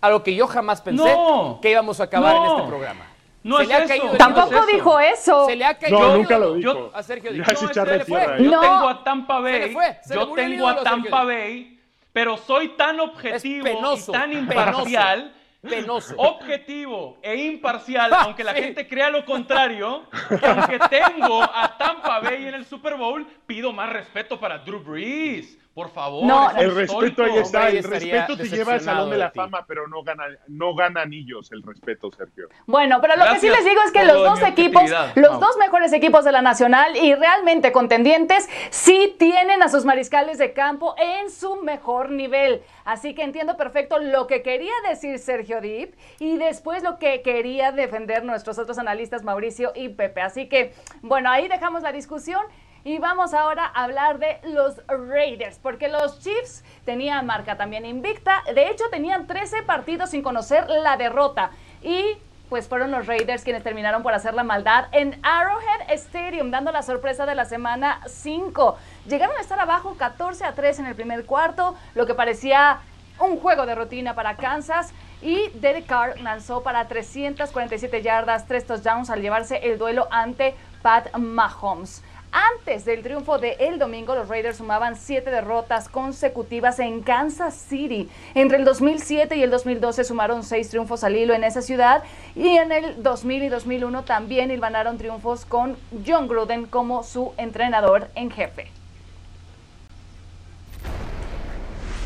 Algo 0.00 0.22
que 0.22 0.34
yo 0.34 0.46
jamás 0.46 0.80
pensé 0.80 1.02
No. 1.04 1.58
que 1.62 1.70
íbamos 1.70 2.00
a 2.00 2.04
acabar 2.04 2.36
en 2.36 2.42
No. 2.42 2.56
este 2.56 2.68
programa. 2.68 3.06
No 3.42 3.56
Se 3.58 3.62
es 3.64 3.68
le 3.68 3.74
ha 3.74 3.78
eso. 3.80 3.88
caído 3.88 4.16
Tampoco 4.16 4.50
No 4.50 4.56
es 4.58 4.62
eso. 4.68 4.72
dijo 4.76 5.00
eso. 5.00 5.46
Se 5.46 5.56
le 5.56 5.64
ha 5.66 5.78
caído 5.78 5.98
No, 5.98 6.16
nunca 6.16 6.38
lo 6.38 6.54
dijo. 6.54 6.90
a 6.94 7.02
Sergio 7.02 7.30
es 7.30 7.36
No, 7.36 7.44
se 7.44 7.84
le 7.86 8.04
fue. 8.04 8.26
Yo 8.42 8.50
No. 8.50 8.60
tengo 8.60 8.88
a 8.88 9.04
Tampa 9.04 9.40
Bay. 9.40 9.58
le 9.60 9.72
fue, 9.72 9.98
se 10.02 10.14
le 10.14 10.20
yo 10.20 10.32
tengo 10.34 10.68
a 10.68 10.82
Tampa. 10.82 11.24
Bay, 11.24 11.80
pero 12.12 12.36
soy 12.38 12.68
tan 12.70 13.00
objetivo 13.00 13.64
penoso, 13.64 14.12
y 14.12 14.14
tan 14.14 14.30
penoso. 14.30 14.38
imparcial. 14.40 15.34
Penoso. 15.68 16.14
Objetivo 16.18 17.18
e 17.22 17.36
imparcial, 17.36 18.12
Ah, 18.12 18.22
aunque 18.24 18.44
la 18.44 18.54
sí. 18.54 18.62
gente 18.62 18.86
crea 18.88 19.10
lo 19.10 19.24
contrario, 19.24 20.04
que 20.40 20.46
aunque 20.46 20.78
tengo 20.90 21.42
a 21.42 21.76
Tampa 21.78 22.20
Bay 22.20 22.46
en 22.46 22.54
el 22.54 22.64
Super 22.64 22.94
Bowl, 22.96 23.26
pido 23.46 23.72
más 23.72 23.88
respeto 23.90 24.38
para 24.38 24.58
Drew 24.58 24.80
Brees. 24.82 25.58
Por 25.74 25.90
favor. 25.90 26.24
No, 26.24 26.50
El 26.56 26.72
respeto 26.72 27.24
ahí 27.24 27.36
está. 27.38 27.62
Hombre, 27.62 27.78
El 27.78 27.84
respeto 27.84 28.36
te 28.36 28.48
lleva 28.48 28.74
al 28.74 28.80
Salón 28.80 29.10
de 29.10 29.18
la 29.18 29.26
de. 29.26 29.32
Fama, 29.32 29.64
pero 29.66 29.88
no 29.88 30.04
gana, 30.04 30.24
no 30.46 30.74
gana 30.76 31.02
anillos 31.02 31.50
el 31.50 31.64
respeto, 31.64 32.12
Sergio. 32.12 32.48
Bueno, 32.66 33.00
pero 33.00 33.16
lo 33.16 33.24
que 33.32 33.40
sí 33.40 33.48
les 33.48 33.64
digo 33.64 33.80
es 33.84 33.90
que 33.90 34.04
los 34.04 34.22
dos 34.22 34.40
equipos, 34.42 34.84
los 35.16 35.40
dos 35.40 35.56
mejores 35.58 35.92
equipos 35.92 36.24
de 36.24 36.30
la 36.30 36.42
Nacional 36.42 36.96
y 36.96 37.14
realmente 37.14 37.72
contendientes, 37.72 38.48
sí 38.70 39.16
tienen 39.18 39.64
a 39.64 39.68
sus 39.68 39.84
mariscales 39.84 40.38
de 40.38 40.52
campo 40.52 40.94
en 40.96 41.28
su 41.28 41.56
mejor 41.56 42.10
nivel. 42.10 42.62
Así 42.84 43.14
que 43.14 43.22
entiendo 43.22 43.56
perfecto 43.56 43.98
lo 43.98 44.28
que 44.28 44.42
quería 44.42 44.74
decir 44.88 45.18
Sergio 45.18 45.60
Dip 45.60 45.94
y 46.20 46.36
después 46.36 46.84
lo 46.84 46.98
que 46.98 47.22
quería 47.22 47.72
defender 47.72 48.24
nuestros 48.24 48.58
otros 48.58 48.78
analistas 48.78 49.24
Mauricio 49.24 49.72
y 49.74 49.88
Pepe. 49.88 50.20
Así 50.20 50.48
que, 50.48 50.72
bueno, 51.02 51.30
ahí 51.30 51.48
dejamos 51.48 51.82
la 51.82 51.90
discusión. 51.90 52.42
Y 52.86 52.98
vamos 52.98 53.32
ahora 53.32 53.64
a 53.64 53.84
hablar 53.84 54.18
de 54.18 54.38
los 54.44 54.76
Raiders, 54.88 55.58
porque 55.58 55.88
los 55.88 56.18
Chiefs 56.18 56.62
tenían 56.84 57.24
marca 57.24 57.56
también 57.56 57.86
invicta. 57.86 58.42
De 58.54 58.68
hecho, 58.68 58.84
tenían 58.90 59.26
13 59.26 59.62
partidos 59.62 60.10
sin 60.10 60.22
conocer 60.22 60.68
la 60.68 60.98
derrota. 60.98 61.50
Y 61.82 62.18
pues 62.50 62.68
fueron 62.68 62.90
los 62.90 63.06
Raiders 63.06 63.42
quienes 63.42 63.62
terminaron 63.62 64.02
por 64.02 64.12
hacer 64.12 64.34
la 64.34 64.44
maldad 64.44 64.88
en 64.92 65.18
Arrowhead 65.22 65.90
Stadium, 65.94 66.50
dando 66.50 66.72
la 66.72 66.82
sorpresa 66.82 67.24
de 67.24 67.34
la 67.34 67.46
semana 67.46 68.02
5. 68.06 68.76
Llegaron 69.06 69.34
a 69.38 69.40
estar 69.40 69.58
abajo 69.58 69.96
14 69.96 70.44
a 70.44 70.52
3 70.52 70.80
en 70.80 70.86
el 70.86 70.94
primer 70.94 71.24
cuarto, 71.24 71.74
lo 71.94 72.04
que 72.04 72.12
parecía 72.12 72.80
un 73.18 73.38
juego 73.38 73.64
de 73.64 73.74
rutina 73.74 74.14
para 74.14 74.36
Kansas. 74.36 74.92
Y 75.22 75.48
Derek 75.54 75.86
Carr 75.86 76.20
lanzó 76.20 76.62
para 76.62 76.86
347 76.86 78.02
yardas, 78.02 78.46
3 78.46 78.66
touchdowns 78.66 79.08
al 79.08 79.22
llevarse 79.22 79.56
el 79.62 79.78
duelo 79.78 80.06
ante 80.10 80.54
Pat 80.82 81.16
Mahomes. 81.16 82.02
Antes 82.34 82.84
del 82.84 83.04
triunfo 83.04 83.38
de 83.38 83.52
el 83.60 83.78
domingo, 83.78 84.16
los 84.16 84.26
Raiders 84.26 84.56
sumaban 84.56 84.96
siete 84.96 85.30
derrotas 85.30 85.88
consecutivas 85.88 86.80
en 86.80 87.00
Kansas 87.00 87.54
City. 87.54 88.10
Entre 88.34 88.58
el 88.58 88.64
2007 88.64 89.36
y 89.36 89.44
el 89.44 89.52
2012 89.52 90.02
sumaron 90.02 90.42
seis 90.42 90.68
triunfos 90.68 91.04
al 91.04 91.14
hilo 91.14 91.32
en 91.32 91.44
esa 91.44 91.62
ciudad 91.62 92.02
y 92.34 92.48
en 92.56 92.72
el 92.72 93.04
2000 93.04 93.44
y 93.44 93.48
2001 93.50 94.02
también 94.02 94.50
hilvanaron 94.50 94.98
triunfos 94.98 95.44
con 95.44 95.76
John 96.04 96.26
Gruden 96.26 96.66
como 96.66 97.04
su 97.04 97.32
entrenador 97.36 98.10
en 98.16 98.32
jefe. 98.32 98.66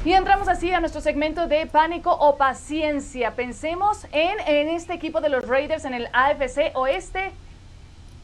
Y 0.04 0.12
entramos 0.12 0.48
así 0.48 0.70
a 0.70 0.80
nuestro 0.80 1.00
segmento 1.00 1.46
de 1.46 1.64
pánico 1.64 2.12
o 2.12 2.36
paciencia. 2.36 3.34
Pensemos 3.34 4.06
en, 4.12 4.38
en 4.46 4.68
este 4.68 4.92
equipo 4.92 5.22
de 5.22 5.30
los 5.30 5.48
Raiders 5.48 5.86
en 5.86 5.94
el 5.94 6.06
AFC 6.12 6.72
Oeste. 6.74 7.32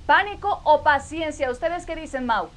¿Pánico 0.06 0.60
o 0.64 0.82
paciencia? 0.82 1.50
¿Ustedes 1.50 1.86
qué 1.86 1.96
dicen, 1.96 2.26
Mau? 2.26 2.48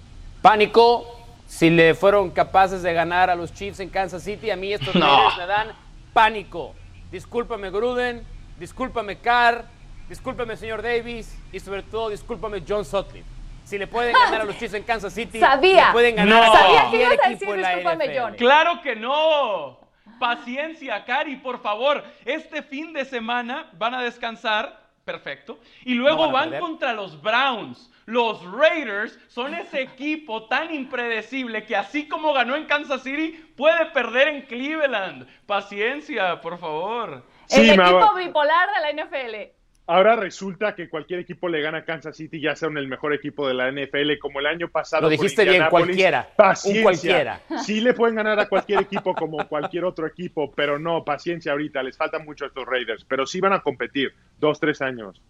Pánico, 0.41 1.05
si 1.47 1.69
le 1.69 1.93
fueron 1.95 2.29
capaces 2.31 2.83
de 2.83 2.93
ganar 2.93 3.29
a 3.29 3.35
los 3.35 3.53
Chiefs 3.53 3.79
en 3.79 3.89
Kansas 3.89 4.23
City, 4.23 4.51
a 4.51 4.55
mí 4.55 4.73
estos 4.73 4.93
No. 4.95 5.35
Me 5.37 5.45
dan 5.45 5.69
pánico. 6.13 6.73
Discúlpame 7.11 7.69
Gruden, 7.69 8.25
discúlpame 8.59 9.17
Carr, 9.19 9.63
discúlpame 10.09 10.57
señor 10.57 10.81
Davis 10.81 11.37
y 11.53 11.59
sobre 11.59 11.83
todo 11.83 12.09
discúlpame 12.09 12.61
John 12.67 12.83
Sutcliffe. 12.83 13.27
Si 13.63 13.77
le 13.77 13.87
pueden 13.87 14.13
ganar 14.25 14.41
a 14.41 14.43
los 14.43 14.57
Chiefs 14.57 14.73
en 14.73 14.83
Kansas 14.83 15.13
City, 15.13 15.39
Sabía. 15.39 15.87
le 15.87 15.91
pueden 15.93 16.15
ganar 16.17 16.45
No. 16.47 16.53
a 16.53 16.57
Sabía 16.57 16.89
que 16.91 16.97
ibas 17.01 17.17
a 17.25 17.29
decir 17.29 17.55
discúlpame. 17.55 18.19
John. 18.19 18.33
Claro 18.35 18.81
que 18.81 18.95
no. 18.95 19.79
Paciencia, 20.19 21.05
Cari, 21.05 21.35
por 21.37 21.61
favor. 21.61 22.03
Este 22.25 22.61
fin 22.63 22.91
de 22.91 23.05
semana 23.05 23.69
van 23.77 23.93
a 23.93 24.01
descansar. 24.01 24.86
Perfecto. 25.07 25.57
Y 25.85 25.93
luego 25.93 26.25
No 26.25 26.33
van 26.33 26.59
contra 26.59 26.91
los 26.91 27.21
Browns. 27.21 27.89
Los 28.07 28.43
Raiders 28.51 29.17
son 29.29 29.53
ese 29.55 29.81
equipo 29.81 30.47
tan 30.47 30.75
impredecible 30.75 31.63
que 31.65 31.77
así 31.77 32.09
como 32.09 32.33
ganó 32.33 32.57
en 32.57 32.65
Kansas 32.65 33.03
City, 33.03 33.31
puede 33.55 33.85
perder 33.91 34.27
en 34.27 34.41
Cleveland. 34.41 35.25
Paciencia, 35.45 36.41
por 36.41 36.59
favor. 36.59 37.23
Sí, 37.45 37.61
el 37.61 37.79
equipo 37.79 38.15
bipolar 38.15 38.67
de 38.75 38.81
la 38.81 39.03
NFL. 39.05 39.56
Ahora 39.89 40.17
resulta 40.17 40.75
que 40.75 40.89
cualquier 40.89 41.21
equipo 41.21 41.47
le 41.47 41.61
gana 41.61 41.77
a 41.77 41.85
Kansas 41.85 42.17
City, 42.17 42.41
ya 42.41 42.57
sea 42.57 42.67
el 42.67 42.89
mejor 42.89 43.13
equipo 43.13 43.47
de 43.47 43.53
la 43.53 43.71
NFL, 43.71 44.17
como 44.19 44.41
el 44.41 44.45
año 44.45 44.67
pasado. 44.67 45.03
Lo 45.03 45.09
dijiste 45.09 45.45
bien, 45.45 45.63
cualquiera, 45.69 46.27
un 46.29 46.35
Paciencia. 46.35 46.83
cualquiera. 46.83 47.41
Sí 47.63 47.79
le 47.79 47.93
pueden 47.93 48.15
ganar 48.15 48.37
a 48.37 48.49
cualquier 48.49 48.81
equipo 48.81 49.15
como 49.15 49.47
cualquier 49.47 49.85
otro 49.85 50.05
equipo, 50.05 50.51
pero 50.51 50.77
no, 50.77 51.05
paciencia 51.05 51.53
ahorita, 51.53 51.81
les 51.83 51.95
falta 51.95 52.19
mucho 52.19 52.43
a 52.43 52.49
estos 52.49 52.65
Raiders, 52.65 53.05
pero 53.05 53.25
sí 53.25 53.39
van 53.39 53.53
a 53.53 53.61
competir, 53.61 54.13
dos, 54.37 54.59
tres 54.59 54.81
años. 54.81 55.21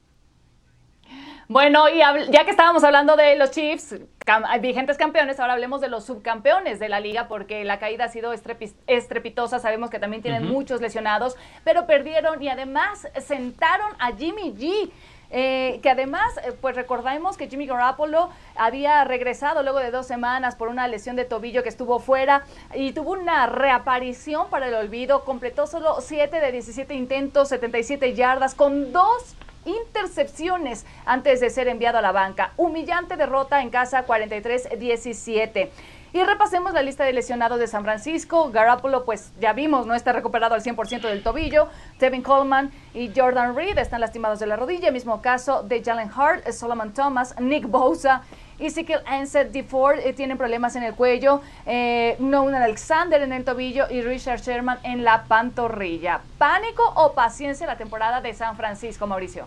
Bueno, 1.48 1.88
y 1.88 2.00
ya 2.00 2.44
que 2.44 2.52
estábamos 2.52 2.84
hablando 2.84 3.16
de 3.16 3.38
los 3.38 3.52
Chiefs, 3.52 3.96
cam- 4.28 4.62
vigentes 4.62 4.98
campeones, 4.98 5.40
ahora 5.40 5.54
hablemos 5.54 5.82
de 5.82 5.88
los 5.88 6.06
subcampeones 6.06 6.78
de 6.80 6.90
la 6.90 7.00
liga, 7.00 7.28
porque 7.28 7.64
la 7.64 7.80
caída 7.80 8.04
ha 8.06 8.10
sido 8.10 8.34
estrepi- 8.34 8.76
estrepitosa. 8.86 9.58
Sabemos 9.60 9.90
que 9.90 9.98
también 9.98 10.22
tienen 10.22 10.46
muchos 10.48 10.82
lesionados, 10.82 11.36
pero 11.64 11.88
perdieron 11.88 12.44
y 12.44 12.50
además 12.50 13.08
sentaron 13.26 13.90
a 14.00 14.12
Jimmy 14.12 14.54
G. 14.54 14.92
eh, 15.30 15.82
que 15.84 15.90
además, 15.90 16.38
eh, 16.46 16.54
pues 16.62 16.74
recordamos 16.78 17.36
que 17.36 17.50
Jimmy 17.50 17.66
Garoppolo 17.68 18.30
había 18.56 19.04
regresado 19.04 19.62
luego 19.62 19.80
de 19.80 19.92
dos 19.92 20.08
semanas 20.08 20.56
por 20.56 20.70
una 20.70 20.88
lesión 20.88 21.18
de 21.18 21.26
tobillo 21.26 21.64
que 21.64 21.70
estuvo 21.70 22.00
fuera 22.00 22.44
y 22.74 22.94
tuvo 22.94 23.12
una 23.12 23.46
reaparición 23.48 24.50
para 24.50 24.68
el 24.68 24.74
olvido. 24.74 25.26
Completó 25.26 25.68
solo 25.68 25.98
7 26.00 26.40
de 26.40 26.52
17 26.54 26.94
intentos, 26.94 27.50
77 27.50 28.14
yardas, 28.14 28.56
con 28.56 28.94
dos 28.94 29.36
intercepciones 29.68 30.86
antes 31.06 31.40
de 31.40 31.50
ser 31.50 31.68
enviado 31.68 32.00
a 32.00 32.02
la 32.02 32.12
banca. 32.12 32.54
Humillante 32.58 33.18
derrota 33.18 33.62
en 33.62 33.70
casa 33.70 34.08
43-17. 34.08 35.70
Y 36.14 36.24
repasemos 36.24 36.74
la 36.74 36.82
lista 36.82 37.04
de 37.04 37.14
lesionados 37.14 37.60
de 37.60 37.68
San 37.68 37.84
Francisco. 37.84 38.50
Garoppolo, 38.50 39.04
pues 39.06 39.34
ya 39.40 39.54
vimos, 39.54 39.86
no 39.86 39.94
está 39.94 40.14
recuperado 40.14 40.56
al 40.56 40.64
100% 40.64 41.02
del 41.02 41.22
tobillo. 41.22 41.68
Tevin 42.00 42.24
Coleman 42.24 42.72
y 42.94 43.12
Jordan 43.16 43.56
Reed 43.56 43.78
están 43.78 44.02
lastimados 44.02 44.40
de 44.40 44.48
la 44.48 44.56
rodilla. 44.56 44.90
Mismo 44.90 45.22
caso 45.22 45.64
de 45.64 45.84
Jalen 45.84 46.10
Hart, 46.16 46.50
Solomon 46.52 46.94
Thomas, 46.94 47.36
Nick 47.40 47.68
Bosa. 47.68 48.24
Ezekiel 48.60 49.00
Ansett 49.06 49.52
DeFord 49.52 50.00
eh, 50.00 50.14
tienen 50.14 50.38
problemas 50.38 50.76
en 50.76 50.84
el 50.84 50.96
cuello, 50.96 51.42
eh, 51.66 52.16
Nolan 52.20 52.62
Alexander 52.64 53.22
en 53.22 53.32
el 53.34 53.44
tobillo 53.44 53.86
y 53.90 54.02
Richard 54.02 54.42
Sherman 54.42 54.80
en 54.84 55.04
la 55.04 55.26
pantorrilla. 55.26 56.22
¿Pánico 56.38 56.82
o 56.96 57.14
paciencia 57.14 57.68
la 57.68 57.78
temporada 57.78 58.20
de 58.22 58.34
San 58.34 58.58
Francisco, 58.58 59.06
Mauricio? 59.06 59.46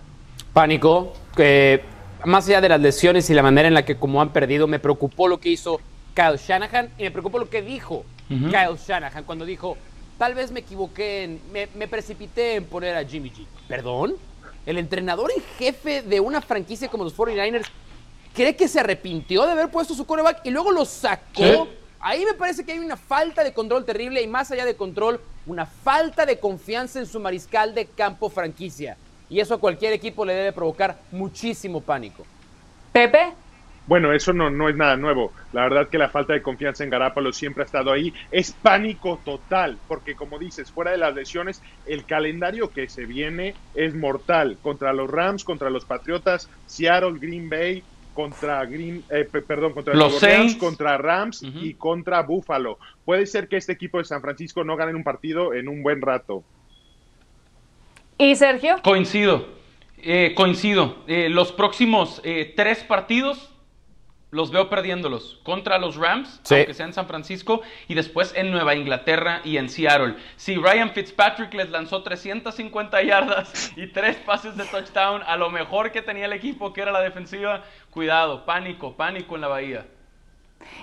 Pánico, 0.52 1.12
que 1.36 1.82
más 2.24 2.46
allá 2.48 2.60
de 2.60 2.68
las 2.68 2.80
lesiones 2.80 3.28
y 3.30 3.34
la 3.34 3.42
manera 3.42 3.66
en 3.68 3.74
la 3.74 3.84
que 3.84 3.96
como 3.96 4.20
han 4.22 4.30
perdido, 4.30 4.66
me 4.66 4.78
preocupó 4.78 5.26
lo 5.28 5.40
que 5.40 5.48
hizo 5.48 5.80
Kyle 6.14 6.36
Shanahan 6.36 6.90
y 6.98 7.02
me 7.04 7.10
preocupó 7.10 7.38
lo 7.38 7.48
que 7.50 7.62
dijo 7.62 8.04
Kyle 8.28 8.76
Shanahan 8.86 9.24
cuando 9.24 9.44
dijo, 9.44 9.76
tal 10.18 10.34
vez 10.34 10.52
me 10.52 10.60
equivoqué, 10.60 11.24
en- 11.24 11.40
me, 11.52 11.66
me 11.74 11.88
precipité 11.88 12.54
en 12.56 12.64
poner 12.64 12.96
a 12.96 13.04
Jimmy 13.04 13.30
G. 13.30 13.44
¿Perdón? 13.66 14.14
El 14.66 14.78
entrenador 14.78 15.32
en 15.34 15.42
jefe 15.58 16.02
de 16.02 16.20
una 16.20 16.40
franquicia 16.40 16.88
como 16.88 17.02
los 17.02 17.16
49ers 17.16 17.66
cree 18.34 18.56
que 18.56 18.68
se 18.68 18.80
arrepintió 18.80 19.44
de 19.46 19.52
haber 19.52 19.70
puesto 19.70 19.94
su 19.94 20.06
quarterback 20.06 20.40
y 20.44 20.50
luego 20.50 20.70
lo 20.70 20.84
sacó. 20.84 21.24
Sí. 21.34 21.68
Ahí 22.02 22.24
me 22.24 22.34
parece 22.34 22.64
que 22.64 22.72
hay 22.72 22.78
una 22.78 22.96
falta 22.96 23.44
de 23.44 23.52
control 23.52 23.84
terrible 23.84 24.22
y 24.22 24.26
más 24.26 24.50
allá 24.50 24.64
de 24.64 24.74
control, 24.74 25.20
una 25.46 25.66
falta 25.66 26.24
de 26.24 26.38
confianza 26.38 26.98
en 26.98 27.06
su 27.06 27.20
mariscal 27.20 27.74
de 27.74 27.86
campo 27.86 28.30
franquicia. 28.30 28.96
Y 29.28 29.38
eso 29.40 29.54
a 29.54 29.60
cualquier 29.60 29.92
equipo 29.92 30.24
le 30.24 30.32
debe 30.34 30.52
provocar 30.52 30.98
muchísimo 31.12 31.80
pánico. 31.82 32.26
Pepe, 32.92 33.34
Bueno, 33.86 34.12
eso 34.12 34.32
no, 34.32 34.50
no 34.50 34.68
es 34.68 34.76
nada 34.76 34.96
nuevo. 34.96 35.32
La 35.52 35.62
verdad 35.62 35.88
que 35.88 35.98
la 35.98 36.08
falta 36.08 36.32
de 36.32 36.42
confianza 36.42 36.84
en 36.84 36.90
Garápalo 36.90 37.32
siempre 37.32 37.62
ha 37.62 37.66
estado 37.66 37.92
ahí. 37.92 38.14
Es 38.30 38.52
pánico 38.52 39.20
total, 39.24 39.78
porque 39.88 40.14
como 40.14 40.38
dices, 40.38 40.70
fuera 40.70 40.92
de 40.92 40.98
las 40.98 41.14
lesiones, 41.14 41.62
el 41.86 42.04
calendario 42.06 42.70
que 42.70 42.88
se 42.88 43.04
viene 43.04 43.54
es 43.74 43.94
mortal. 43.94 44.58
Contra 44.62 44.92
los 44.92 45.10
Rams, 45.10 45.44
contra 45.44 45.70
los 45.70 45.84
Patriotas, 45.84 46.48
Seattle, 46.66 47.18
Green 47.18 47.48
Bay, 47.50 47.82
contra 48.20 48.64
Green, 48.66 49.02
eh, 49.10 49.24
perdón, 49.24 49.72
contra 49.72 49.94
los 49.94 50.18
Saints, 50.18 50.56
contra 50.56 50.98
Rams 50.98 51.42
y 51.42 51.74
contra 51.74 52.22
Buffalo. 52.22 52.78
Puede 53.04 53.26
ser 53.26 53.48
que 53.48 53.56
este 53.56 53.72
equipo 53.72 53.98
de 53.98 54.04
San 54.04 54.20
Francisco 54.20 54.62
no 54.62 54.76
gane 54.76 54.94
un 54.94 55.04
partido 55.04 55.54
en 55.54 55.68
un 55.68 55.82
buen 55.82 56.02
rato. 56.02 56.44
¿Y 58.18 58.36
Sergio? 58.36 58.76
Coincido, 58.82 59.48
eh, 59.96 60.34
coincido. 60.36 61.04
Eh, 61.06 61.30
los 61.30 61.52
próximos 61.52 62.20
tres 62.56 62.84
partidos 62.84 63.49
los 64.30 64.50
veo 64.50 64.68
perdiéndolos 64.68 65.40
contra 65.42 65.78
los 65.78 65.96
Rams, 65.96 66.40
aunque 66.50 66.74
sea 66.74 66.86
en 66.86 66.92
San 66.92 67.06
Francisco, 67.06 67.62
y 67.88 67.94
después 67.94 68.32
en 68.36 68.50
Nueva 68.50 68.74
Inglaterra 68.74 69.40
y 69.44 69.56
en 69.56 69.68
Seattle. 69.68 70.16
Si 70.36 70.56
Ryan 70.56 70.90
Fitzpatrick 70.90 71.52
les 71.54 71.70
lanzó 71.70 72.02
350 72.02 73.02
yardas 73.02 73.72
y 73.76 73.86
tres 73.88 74.16
pases 74.16 74.56
de 74.56 74.64
touchdown 74.64 75.22
a 75.26 75.36
lo 75.36 75.50
mejor 75.50 75.90
que 75.90 76.02
tenía 76.02 76.26
el 76.26 76.32
equipo, 76.32 76.72
que 76.72 76.82
era 76.82 76.92
la 76.92 77.00
defensiva, 77.00 77.64
cuidado, 77.90 78.44
pánico, 78.44 78.96
pánico 78.96 79.34
en 79.34 79.40
la 79.40 79.48
bahía. 79.48 79.86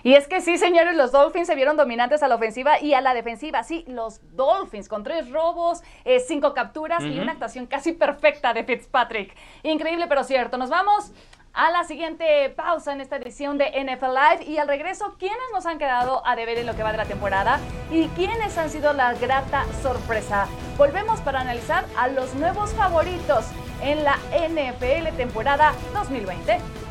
Y 0.04 0.14
es 0.14 0.28
que 0.28 0.42
sí, 0.42 0.58
señores, 0.58 0.96
los 0.96 1.12
Dolphins 1.12 1.48
se 1.48 1.56
vieron 1.56 1.78
dominantes 1.78 2.24
a 2.24 2.28
la 2.28 2.36
ofensiva 2.36 2.82
y 2.82 2.94
a 2.94 3.02
la 3.02 3.14
defensiva. 3.14 3.64
Sí, 3.64 3.86
los 3.88 4.20
Dolphins 4.36 4.90
con 4.90 5.04
tres 5.04 5.30
robos, 5.30 5.82
eh, 6.04 6.20
cinco 6.20 6.54
capturas 6.54 7.04
y 7.04 7.20
una 7.20 7.34
actuación 7.34 7.68
casi 7.68 7.94
perfecta 7.94 8.54
de 8.54 8.64
Fitzpatrick. 8.64 9.36
Increíble, 9.64 10.08
pero 10.08 10.24
cierto. 10.24 10.58
Nos 10.58 10.70
vamos 10.70 11.12
a 11.58 11.72
la 11.72 11.84
siguiente 11.86 12.52
pausa 12.56 12.94
en 12.94 13.02
esta 13.02 13.16
edición 13.16 13.58
de 13.58 13.66
NFL 13.66 14.14
Live 14.14 14.44
y 14.46 14.60
al 14.60 14.68
regreso, 14.68 15.16
¿quiénes 15.18 15.40
nos 15.52 15.66
han 15.66 15.80
quedado 15.80 16.26
a 16.26 16.36
deber 16.36 16.60
en 16.60 16.68
lo 16.68 16.76
que 16.76 16.84
va 16.84 16.92
de 16.92 17.00
la 17.00 17.06
temporada 17.06 17.60
y 17.92 18.08
quiénes 18.10 18.56
han 18.60 18.70
sido 18.70 18.94
la 18.94 19.16
grata 19.16 19.66
sorpresa? 19.82 20.46
Volvemos 20.78 21.20
para 21.22 21.42
analizar 21.42 21.86
a 21.98 22.10
los 22.10 22.36
nuevos 22.36 22.74
favoritos 22.74 23.46
en 23.82 24.04
la 24.04 24.18
NFL 24.32 25.18
temporada 25.18 25.74
2020. 25.94 26.87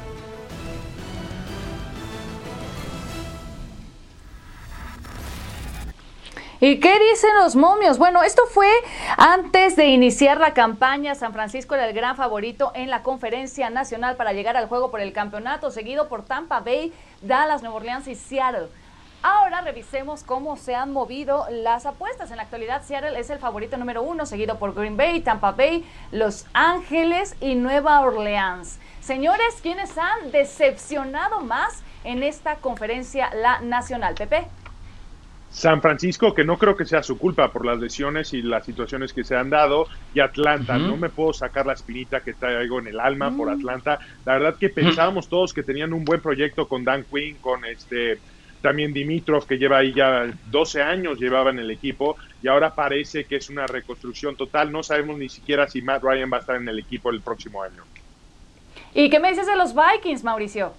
¿Y 6.59 6.81
qué 6.81 6.99
dicen 7.11 7.35
los 7.35 7.55
momios? 7.55 7.99
Bueno, 7.99 8.23
esto 8.23 8.43
fue 8.47 8.71
antes 9.19 9.77
de 9.77 9.89
iniciar 9.89 10.39
la 10.39 10.55
campaña. 10.55 11.15
San 11.15 11.35
Francisco 11.35 11.75
era 11.75 11.87
el 11.87 11.93
gran 11.93 12.17
favorito 12.17 12.73
en 12.75 12.89
la 12.89 13.03
conferencia 13.03 13.69
nacional 13.69 14.17
para 14.17 14.33
llegar 14.33 14.57
al 14.57 14.67
juego 14.67 14.91
por 14.91 15.01
el 15.01 15.13
campeonato, 15.13 15.71
seguido 15.71 16.09
por 16.09 16.25
Tampa 16.25 16.61
Bay, 16.61 16.95
Dallas, 17.21 17.61
Nueva 17.61 17.77
Orleans 17.77 18.09
y 18.09 18.15
Seattle. 18.15 18.69
Ahora 19.23 19.61
revisemos 19.61 20.23
cómo 20.23 20.57
se 20.57 20.75
han 20.75 20.95
movido 20.95 21.47
las 21.51 21.85
apuestas. 21.85 22.31
En 22.31 22.39
la 22.39 22.45
actualidad, 22.45 22.83
Seattle 22.85 23.19
es 23.19 23.29
el 23.29 23.39
favorito 23.39 23.77
número 23.77 24.03
uno, 24.03 24.25
seguido 24.25 24.59
por 24.59 24.73
Green 24.73 24.97
Bay, 24.97 25.21
Tampa 25.21 25.53
Bay, 25.53 25.87
Los 26.11 26.47
Ángeles 26.55 27.37
y 27.41 27.55
Nueva 27.55 28.01
Orleans. 28.01 28.79
Señores, 29.03 29.59
¿quiénes 29.63 29.99
han 29.99 30.31
decepcionado 30.33 31.41
más 31.41 31.83
en 32.03 32.23
esta 32.23 32.57
conferencia 32.57 33.31
la 33.35 33.61
nacional? 33.61 34.15
Pepe. 34.15 34.49
San 35.57 35.81
Francisco, 35.81 36.35
que 36.35 36.45
no 36.45 36.59
creo 36.59 36.77
que 36.77 36.85
sea 36.85 37.03
su 37.03 37.17
culpa 37.17 37.51
por 37.51 37.65
las 37.65 37.79
lesiones 37.79 38.35
y 38.35 38.43
las 38.43 38.67
situaciones 38.67 39.15
que 39.15 39.25
se 39.25 39.35
han 39.35 39.49
dado, 39.49 39.89
y 40.13 40.21
Atlanta, 40.21 40.77
no 40.77 40.99
me 40.99 41.09
puedo 41.09 41.33
sacar 41.33 41.65
la 41.65 41.73
espinita 41.73 42.21
que 42.21 42.35
traigo 42.35 42.79
en 42.79 42.89
el 42.89 43.01
alma 43.01 43.35
por 43.35 43.49
mm. 43.49 43.59
Atlanta. 43.59 43.99
La 44.27 44.35
verdad 44.35 44.57
que 44.61 44.69
pensábamos 44.69 45.31
todos 45.31 45.55
que 45.55 45.63
tenían 45.63 45.95
un 45.95 46.05
buen 46.05 46.21
proyecto 46.21 46.69
con 46.69 46.85
Dan 46.85 47.05
Quinn, 47.05 47.39
con 47.41 47.65
este 47.65 48.19
también 48.61 48.93
Dimitrov, 48.93 49.47
que 49.47 49.57
lleva 49.57 49.79
ahí 49.79 49.95
ya 49.95 50.31
12 50.51 50.83
años 50.83 51.19
llevaba 51.19 51.49
en 51.53 51.59
el 51.59 51.71
equipo, 51.71 52.19
y 52.43 52.49
ahora 52.49 52.75
parece 52.75 53.25
que 53.25 53.37
es 53.37 53.49
una 53.49 53.67
reconstrucción 53.67 54.37
total. 54.37 54.71
No 54.71 54.83
sabemos 54.83 55.17
ni 55.17 55.31
siquiera 55.31 55.67
si 55.69 55.81
Matt 55.81 56.03
Ryan 56.03 56.31
va 56.31 56.37
a 56.37 56.41
estar 56.41 56.57
en 56.57 56.69
el 56.69 56.79
equipo 56.79 57.09
el 57.09 57.23
próximo 57.23 57.63
año. 57.63 57.83
¿Y 58.93 59.09
qué 59.09 59.19
me 59.19 59.31
dices 59.31 59.47
de 59.47 59.57
los 59.57 59.75
Vikings, 59.75 60.23
Mauricio? 60.23 60.75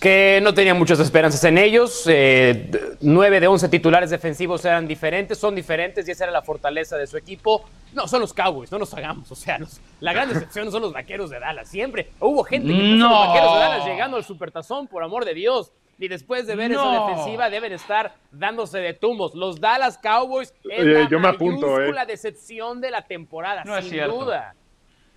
Que 0.00 0.40
no 0.42 0.54
tenía 0.54 0.72
muchas 0.72 0.98
esperanzas 0.98 1.44
en 1.44 1.58
ellos. 1.58 2.04
Eh, 2.06 2.70
nueve 3.02 3.38
de 3.38 3.46
once 3.46 3.68
titulares 3.68 4.08
defensivos 4.08 4.64
eran 4.64 4.88
diferentes, 4.88 5.38
son 5.38 5.54
diferentes 5.54 6.08
y 6.08 6.10
esa 6.10 6.24
era 6.24 6.32
la 6.32 6.42
fortaleza 6.42 6.96
de 6.96 7.06
su 7.06 7.18
equipo. 7.18 7.64
No, 7.92 8.08
son 8.08 8.22
los 8.22 8.32
Cowboys, 8.32 8.72
no 8.72 8.78
nos 8.78 8.94
hagamos. 8.94 9.30
O 9.30 9.34
sea, 9.34 9.58
la 10.00 10.12
gran 10.12 10.28
decepción 10.30 10.72
son 10.72 10.82
los 10.82 10.92
vaqueros 10.94 11.28
de 11.28 11.38
Dallas. 11.38 11.68
Siempre 11.68 12.10
hubo 12.18 12.42
gente 12.44 12.68
que 12.68 12.74
puso 12.74 13.08
los 13.08 13.10
vaqueros 13.10 13.52
de 13.52 13.58
Dallas 13.60 13.86
llegando 13.86 14.16
al 14.16 14.24
supertazón, 14.24 14.86
por 14.88 15.02
amor 15.04 15.26
de 15.26 15.34
Dios. 15.34 15.72
Y 15.98 16.08
después 16.08 16.46
de 16.46 16.56
ver 16.56 16.72
esa 16.72 17.06
defensiva 17.06 17.50
deben 17.50 17.72
estar 17.72 18.14
dándose 18.30 18.78
de 18.78 18.94
tumbos. 18.94 19.34
Los 19.34 19.60
Dallas 19.60 19.98
Cowboys 19.98 20.54
es 20.64 20.84
la 20.86 21.08
yo 21.10 21.20
me 21.20 21.28
eh. 21.28 22.06
decepción 22.06 22.80
de 22.80 22.90
la 22.90 23.02
temporada, 23.02 23.64
no 23.64 23.74
sin 23.76 23.84
es 23.84 23.90
cierto. 23.90 24.24
duda. 24.24 24.54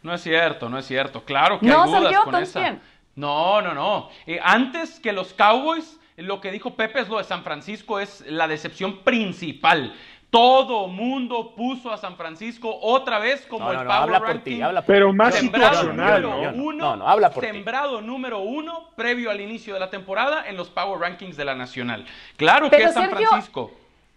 No 0.01 0.13
es 0.13 0.21
cierto, 0.21 0.67
no 0.67 0.77
es 0.77 0.85
cierto. 0.85 1.23
Claro 1.23 1.57
que 1.61 1.71
hay 1.71 1.89
dudas 1.89 2.15
con 2.25 2.35
esa. 2.35 2.79
No, 3.15 3.61
no, 3.61 3.73
no. 3.73 4.09
Eh, 4.25 4.39
antes 4.43 4.99
que 4.99 5.13
los 5.13 5.33
Cowboys, 5.33 5.99
lo 6.17 6.41
que 6.41 6.51
dijo 6.51 6.75
Pepe 6.75 7.01
es 7.01 7.09
lo 7.09 7.17
de 7.17 7.23
San 7.23 7.43
Francisco, 7.43 7.99
es 7.99 8.23
la 8.27 8.47
decepción 8.47 8.99
principal. 9.03 9.93
Todo 10.29 10.87
mundo 10.87 11.53
puso 11.55 11.91
a 11.91 11.97
San 11.97 12.17
Francisco 12.17 12.75
otra 12.81 13.19
vez 13.19 13.45
como 13.45 13.71
el 13.71 13.85
Power 13.85 14.19
Ranking. 14.19 14.63
Pero 14.87 15.13
más 15.13 15.35
situacional, 15.35 16.23
número 16.23 16.53
uno, 16.55 17.07
habla 17.07 17.29
por 17.29 17.45
sembrado 17.45 18.01
número 18.01 18.39
uno 18.39 18.89
previo 18.95 19.29
al 19.29 19.41
inicio 19.41 19.75
de 19.75 19.79
la 19.79 19.91
temporada 19.91 20.47
en 20.47 20.57
los 20.57 20.71
Power 20.71 20.99
Rankings 20.99 21.37
de 21.37 21.45
la 21.45 21.53
Nacional. 21.53 22.03
Claro 22.35 22.67
que 22.71 22.81
es 22.81 22.93
San 22.95 23.11
Francisco. 23.11 23.71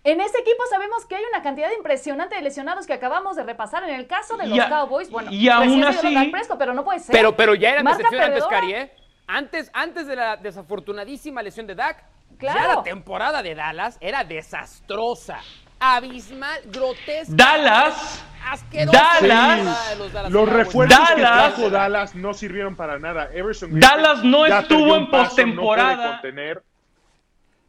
En 0.07 0.21
ese 0.21 0.39
equipo 0.39 0.63
sabemos 0.71 1.05
que 1.05 1.17
hay 1.17 1.25
una 1.33 1.43
cantidad 1.43 1.69
impresionante 1.77 2.37
de 2.37 2.41
lesionados 2.41 2.87
que 2.87 2.93
acabamos 2.93 3.35
de 3.35 3.43
repasar. 3.43 3.83
En 3.83 3.91
el 3.97 4.07
caso 4.07 4.37
de 4.37 4.47
los 4.47 4.65
Cowboys, 4.67 5.11
bueno, 5.11 5.33
y 5.33 5.49
aún 5.49 5.83
así, 5.83 6.33
pero 6.57 6.75
no 6.75 6.85
puede 6.85 7.01
ser. 7.01 7.13
Pero, 7.13 7.35
pero 7.35 7.57
ya 7.57 7.71
era 7.71 7.83
decepción 7.83 8.23
antes, 8.23 8.47
Cari, 8.47 8.73
¿eh? 8.73 8.93
Antes, 9.27 9.69
antes 9.75 10.07
de 10.07 10.15
la 10.15 10.37
desafortunadísima 10.37 11.43
lesión 11.43 11.67
de 11.67 11.75
Dak, 11.75 12.05
claro. 12.39 12.61
ya 12.61 12.75
la 12.77 12.83
temporada 12.85 13.43
de 13.43 13.57
Dallas 13.57 13.99
era 14.01 14.23
desastrosa, 14.23 15.41
abismal, 15.81 16.61
grotesca. 16.67 17.35
Dallas... 17.35 18.25
Asquerosa. 18.49 19.03
Dallas, 19.21 19.99
los, 19.99 20.31
los 20.31 20.49
refuerzos 20.49 20.97
Dallas, 20.97 21.17
que 21.17 21.21
trajo 21.21 21.69
Dallas 21.69 22.15
no 22.15 22.33
sirvieron 22.33 22.77
para 22.77 23.01
nada. 23.01 23.29
Dallas 23.71 24.23
no 24.23 24.47
estuvo 24.47 24.95
en 24.95 25.11
postemporada. 25.11 26.23
No 26.23 26.63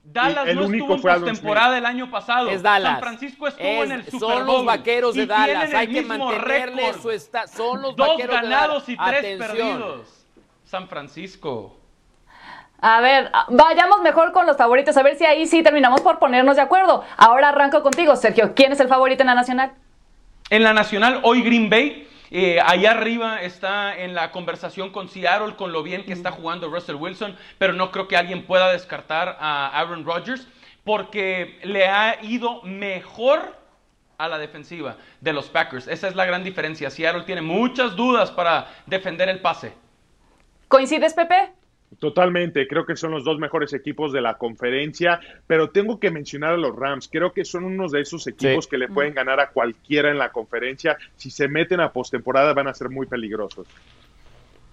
Dallas 0.10 0.56
no 0.56 0.64
estuvo 0.64 0.96
en 0.96 1.02
postemporada 1.02 1.78
el 1.78 1.86
año 1.86 2.10
pasado. 2.10 2.50
Es 2.50 2.64
Dallas. 2.64 2.94
San 2.94 3.02
Francisco 3.02 3.48
estuvo 3.48 3.84
en 3.84 3.92
el 3.92 4.06
Super 4.06 4.20
Bowl. 4.20 4.32
Son 4.32 4.48
los 4.48 4.66
vaqueros 4.66 5.16
de 5.16 5.26
Dallas. 5.26 5.74
Hay 5.74 5.88
que 5.88 6.02
mantenerle 6.02 6.94
su 6.94 7.12
esta, 7.12 7.48
Son 7.48 7.82
los 7.82 7.96
Dos 7.96 8.10
vaqueros 8.10 8.42
ganados 8.42 8.90
y 8.90 8.98
tres 8.98 9.38
perdidos. 9.38 10.26
San 10.64 10.88
Francisco. 10.88 11.78
A 12.80 13.02
ver, 13.02 13.32
vayamos 13.50 14.02
mejor 14.02 14.32
con 14.34 14.46
los 14.46 14.56
favoritos, 14.56 14.96
a 14.98 15.02
ver 15.02 15.18
si 15.18 15.26
ahí 15.26 15.48
sí 15.48 15.64
terminamos 15.64 16.02
por 16.02 16.20
ponernos 16.20 16.58
de 16.58 16.62
acuerdo. 16.62 17.04
Ahora 17.18 17.50
arranco 17.50 17.82
contigo, 17.82 18.16
Sergio. 18.16 18.54
¿Quién 18.54 18.72
es 18.72 18.80
el 18.80 18.88
favorito 18.88 19.24
en 19.24 19.28
la 19.28 19.36
Nacional? 19.36 19.72
En 20.50 20.64
la 20.64 20.74
Nacional, 20.74 21.22
hoy 21.24 21.42
Green 21.42 21.70
Bay. 21.70 22.07
Eh, 22.30 22.60
allá 22.66 22.92
arriba 22.92 23.42
está 23.42 23.98
en 23.98 24.14
la 24.14 24.32
conversación 24.32 24.92
con 24.92 25.10
Seattle, 25.10 25.56
con 25.56 25.72
lo 25.72 25.84
bien 25.84 26.06
que 26.06 26.14
está 26.14 26.32
jugando 26.32 26.70
Russell 26.70 26.96
Wilson, 26.96 27.36
pero 27.58 27.74
no 27.74 27.92
creo 27.92 28.08
que 28.08 28.18
alguien 28.18 28.46
pueda 28.46 28.72
descartar 28.72 29.38
a 29.40 29.68
Aaron 29.80 30.06
Rodgers 30.06 30.48
porque 30.84 31.60
le 31.64 31.88
ha 31.88 32.24
ido 32.24 32.62
mejor 32.64 33.56
a 34.18 34.28
la 34.28 34.38
defensiva 34.38 34.98
de 35.22 35.34
los 35.34 35.50
Packers. 35.50 35.88
Esa 35.88 36.08
es 36.08 36.16
la 36.16 36.26
gran 36.26 36.44
diferencia. 36.44 36.90
Seattle 36.90 37.24
tiene 37.24 37.42
muchas 37.42 37.96
dudas 37.96 38.32
para 38.32 38.68
defender 38.86 39.30
el 39.30 39.40
pase. 39.40 39.74
¿Coincides, 40.68 41.14
Pepe? 41.14 41.57
Totalmente, 42.00 42.68
creo 42.68 42.86
que 42.86 42.98
son 42.98 43.12
los 43.12 43.24
dos 43.24 43.40
mejores 43.40 43.74
equipos 43.74 44.12
de 44.12 44.22
la 44.22 44.38
conferencia, 44.38 45.20
pero 45.48 45.70
tengo 45.70 46.00
que 46.00 46.12
mencionar 46.12 46.54
a 46.54 46.58
los 46.58 46.76
Rams, 46.76 47.08
creo 47.08 47.32
que 47.32 47.46
son 47.46 47.64
unos 47.64 47.92
de 47.92 48.02
esos 48.02 48.28
equipos 48.28 48.68
que 48.68 48.78
le 48.78 48.90
pueden 48.90 49.14
ganar 49.14 49.40
a 49.40 49.50
cualquiera 49.50 50.12
en 50.12 50.18
la 50.18 50.30
conferencia, 50.30 50.98
si 51.16 51.32
se 51.32 51.48
meten 51.48 51.80
a 51.80 51.92
postemporada 51.92 52.54
van 52.54 52.68
a 52.68 52.74
ser 52.74 52.90
muy 52.90 53.08
peligrosos. 53.08 53.68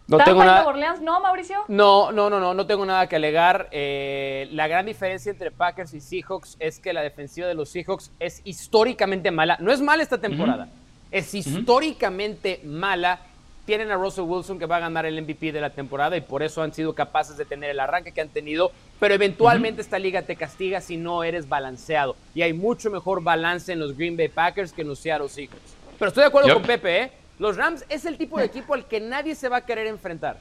No 0.06 0.18
tengo 0.18 0.44
nada. 0.44 0.66
Orleans, 0.66 1.00
no, 1.00 1.18
Mauricio? 1.20 1.60
No, 1.68 2.12
no, 2.12 2.28
no, 2.28 2.38
no, 2.38 2.52
no 2.52 2.66
tengo 2.66 2.84
nada 2.84 3.08
que 3.08 3.16
alegar. 3.16 3.68
Eh, 3.70 4.48
la 4.52 4.68
gran 4.68 4.84
diferencia 4.84 5.30
entre 5.32 5.50
Packers 5.50 5.94
y 5.94 6.00
Seahawks 6.00 6.56
es 6.58 6.78
que 6.78 6.92
la 6.92 7.00
defensiva 7.00 7.46
de 7.46 7.54
los 7.54 7.70
Seahawks 7.70 8.12
es 8.18 8.42
históricamente 8.44 9.30
mala. 9.30 9.56
No 9.60 9.72
es 9.72 9.80
mala 9.80 10.02
esta 10.02 10.20
temporada, 10.20 10.68
es 11.10 11.32
históricamente 11.32 12.60
mala 12.64 13.20
tienen 13.64 13.90
a 13.90 13.96
Russell 13.96 14.24
Wilson 14.24 14.58
que 14.58 14.66
va 14.66 14.76
a 14.76 14.80
ganar 14.80 15.06
el 15.06 15.20
MVP 15.22 15.52
de 15.52 15.60
la 15.60 15.70
temporada 15.70 16.16
y 16.16 16.20
por 16.20 16.42
eso 16.42 16.62
han 16.62 16.72
sido 16.72 16.94
capaces 16.94 17.36
de 17.36 17.44
tener 17.44 17.70
el 17.70 17.80
arranque 17.80 18.12
que 18.12 18.20
han 18.20 18.28
tenido, 18.28 18.72
pero 19.00 19.14
eventualmente 19.14 19.80
esta 19.80 19.98
liga 19.98 20.22
te 20.22 20.36
castiga 20.36 20.80
si 20.80 20.96
no 20.96 21.24
eres 21.24 21.48
balanceado 21.48 22.16
y 22.34 22.42
hay 22.42 22.52
mucho 22.52 22.90
mejor 22.90 23.22
balance 23.22 23.72
en 23.72 23.80
los 23.80 23.96
Green 23.96 24.16
Bay 24.16 24.28
Packers 24.28 24.72
que 24.72 24.82
en 24.82 24.88
los 24.88 24.98
Seattle 24.98 25.28
Seahawks. 25.28 25.74
Pero 25.98 26.08
estoy 26.08 26.22
de 26.22 26.28
acuerdo 26.28 26.52
con 26.52 26.62
Pepe, 26.62 27.02
¿eh? 27.02 27.12
Los 27.38 27.56
Rams 27.56 27.84
es 27.88 28.04
el 28.04 28.16
tipo 28.16 28.38
de 28.38 28.44
equipo 28.44 28.74
al 28.74 28.86
que 28.86 29.00
nadie 29.00 29.34
se 29.34 29.48
va 29.48 29.58
a 29.58 29.60
querer 29.66 29.86
enfrentar. 29.86 30.38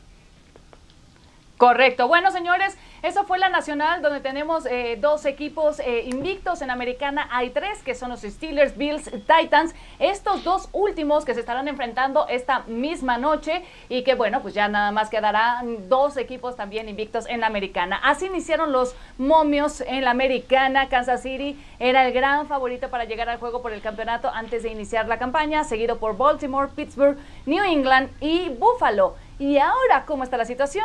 Correcto. 1.64 2.10
Bueno, 2.10 2.30
señores, 2.30 2.78
eso 3.04 3.24
fue 3.24 3.40
la 3.40 3.48
nacional, 3.48 4.02
donde 4.02 4.20
tenemos 4.20 4.66
eh, 4.66 4.98
dos 5.00 5.26
equipos 5.26 5.80
eh, 5.80 6.04
invictos. 6.08 6.62
En 6.62 6.70
Americana 6.70 7.30
hay 7.32 7.52
tres, 7.52 7.82
que 7.84 7.96
son 7.96 8.10
los 8.10 8.20
Steelers, 8.20 8.76
Bills, 8.76 9.10
Titans. 9.10 9.74
Estos 9.98 10.44
dos 10.44 10.68
últimos 10.74 11.24
que 11.24 11.34
se 11.34 11.40
estarán 11.40 11.70
enfrentando 11.70 12.28
esta 12.28 12.64
misma 12.68 13.18
noche 13.18 13.64
y 13.88 14.04
que, 14.04 14.14
bueno, 14.14 14.42
pues 14.42 14.54
ya 14.54 14.68
nada 14.68 14.92
más 14.92 15.10
quedarán 15.10 15.88
dos 15.88 16.18
equipos 16.18 16.58
también 16.58 16.90
invictos 16.90 17.30
en 17.30 17.46
Americana. 17.46 17.98
Así 18.04 18.26
iniciaron 18.26 18.74
los 18.74 18.94
momios 19.18 19.80
en 19.80 20.04
la 20.04 20.12
Americana. 20.12 20.90
Kansas 20.90 21.22
City 21.22 21.58
era 21.80 22.06
el 22.06 22.12
gran 22.12 22.46
favorito 22.48 22.90
para 22.90 23.06
llegar 23.06 23.30
al 23.30 23.40
juego 23.40 23.62
por 23.62 23.72
el 23.72 23.82
campeonato 23.82 24.30
antes 24.34 24.64
de 24.64 24.70
iniciar 24.70 25.08
la 25.08 25.18
campaña, 25.18 25.64
seguido 25.64 25.98
por 25.98 26.18
Baltimore, 26.18 26.72
Pittsburgh, 26.76 27.18
New 27.46 27.64
England 27.64 28.10
y 28.20 28.50
Buffalo. 28.50 29.16
Y 29.40 29.60
ahora, 29.60 30.04
¿cómo 30.06 30.26
está 30.26 30.36
la 30.36 30.44
situación? 30.44 30.84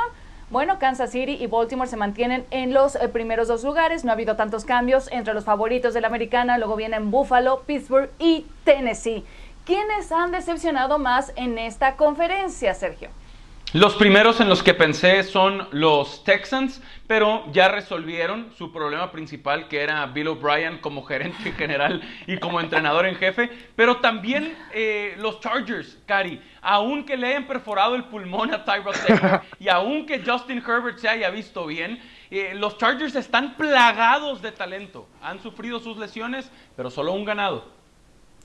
Bueno, 0.50 0.78
Kansas 0.78 1.10
City 1.10 1.36
y 1.38 1.46
Baltimore 1.46 1.90
se 1.90 1.98
mantienen 1.98 2.46
en 2.50 2.72
los 2.72 2.96
eh, 2.96 3.08
primeros 3.08 3.48
dos 3.48 3.62
lugares. 3.64 4.04
No 4.04 4.12
ha 4.12 4.14
habido 4.14 4.34
tantos 4.34 4.64
cambios 4.64 5.08
entre 5.12 5.34
los 5.34 5.44
favoritos 5.44 5.92
de 5.92 6.00
la 6.00 6.06
americana. 6.06 6.56
Luego 6.56 6.74
vienen 6.74 7.10
Buffalo, 7.10 7.64
Pittsburgh 7.66 8.10
y 8.18 8.46
Tennessee. 8.64 9.26
¿Quiénes 9.66 10.10
han 10.10 10.32
decepcionado 10.32 10.98
más 10.98 11.34
en 11.36 11.58
esta 11.58 11.96
conferencia, 11.96 12.72
Sergio? 12.72 13.10
Los 13.74 13.96
primeros 13.96 14.40
en 14.40 14.48
los 14.48 14.62
que 14.62 14.72
pensé 14.72 15.22
son 15.22 15.68
los 15.72 16.24
Texans, 16.24 16.82
pero 17.06 17.44
ya 17.52 17.68
resolvieron 17.68 18.50
su 18.56 18.72
problema 18.72 19.12
principal, 19.12 19.68
que 19.68 19.82
era 19.82 20.06
Bill 20.06 20.28
O'Brien 20.28 20.78
como 20.78 21.04
gerente 21.04 21.52
general 21.58 22.00
y 22.26 22.38
como 22.38 22.60
entrenador 22.60 23.04
en 23.04 23.16
jefe. 23.16 23.50
Pero 23.76 23.98
también 23.98 24.56
eh, 24.72 25.16
los 25.18 25.40
Chargers, 25.40 25.98
Cari, 26.06 26.40
aunque 26.62 27.18
le 27.18 27.26
hayan 27.26 27.46
perforado 27.46 27.94
el 27.94 28.04
pulmón 28.04 28.54
a 28.54 28.64
Tyrod 28.64 28.96
Taylor 29.06 29.42
y 29.60 29.68
aunque 29.68 30.22
Justin 30.24 30.64
Herbert 30.66 30.96
se 30.96 31.10
haya 31.10 31.28
visto 31.28 31.66
bien, 31.66 32.00
eh, 32.30 32.54
los 32.54 32.78
Chargers 32.78 33.16
están 33.16 33.54
plagados 33.54 34.40
de 34.40 34.50
talento. 34.50 35.06
Han 35.20 35.42
sufrido 35.42 35.78
sus 35.78 35.98
lesiones, 35.98 36.50
pero 36.74 36.90
solo 36.90 37.12
un 37.12 37.26
ganado. 37.26 37.77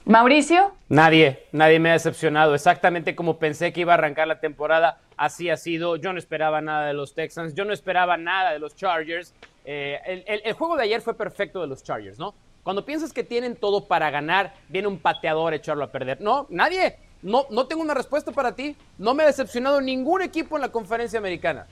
Mauricio. 0.06 0.74
Nadie, 0.90 1.46
nadie 1.54 1.80
me 1.80 1.90
ha 1.90 1.94
decepcionado. 1.94 2.56
Exactamente 2.56 3.16
como 3.16 3.38
pensé 3.38 3.72
que 3.72 3.82
iba 3.82 3.94
a 3.94 3.96
arrancar 3.96 4.28
la 4.28 4.40
temporada, 4.40 5.00
así 5.16 5.50
ha 5.50 5.58
sido. 5.58 5.96
Yo 5.96 6.12
no 6.12 6.20
esperaba 6.20 6.62
nada 6.62 6.88
de 6.88 6.94
los 6.94 7.14
Texans, 7.14 7.56
yo 7.56 7.64
no 7.64 7.72
esperaba 7.72 8.18
nada 8.18 8.52
de 8.52 8.60
los 8.60 8.76
Chargers. 8.76 9.34
Eh, 9.66 10.42
el, 10.44 10.54
juego 10.54 10.76
de 10.76 10.84
ayer 10.84 11.02
fue 11.02 11.16
perfecto 11.16 11.62
de 11.62 11.68
los 11.68 11.84
Chargers, 11.84 12.20
¿no? 12.20 12.34
Cuando 12.64 12.86
piensas 12.86 13.14
que 13.14 13.24
tienen 13.24 13.56
todo 13.56 13.86
para 13.86 14.10
ganar, 14.10 14.54
viene 14.68 14.88
un 14.88 15.00
pateador 15.00 15.54
a 15.54 15.56
echarlo 15.56 15.86
a 15.86 15.92
perder. 15.92 16.20
No, 16.22 16.48
nadie. 16.50 16.98
No, 17.22 17.46
no 17.50 17.68
tengo 17.68 17.82
una 17.82 17.94
respuesta 17.94 18.34
para 18.34 18.54
ti. 18.54 18.76
No 18.98 19.14
me 19.14 19.24
ha 19.24 19.28
decepcionado 19.28 19.80
ningún 19.80 20.22
equipo 20.22 20.58
en 20.58 20.62
la 20.62 20.70
conferencia 20.70 21.20
americana. 21.20 21.68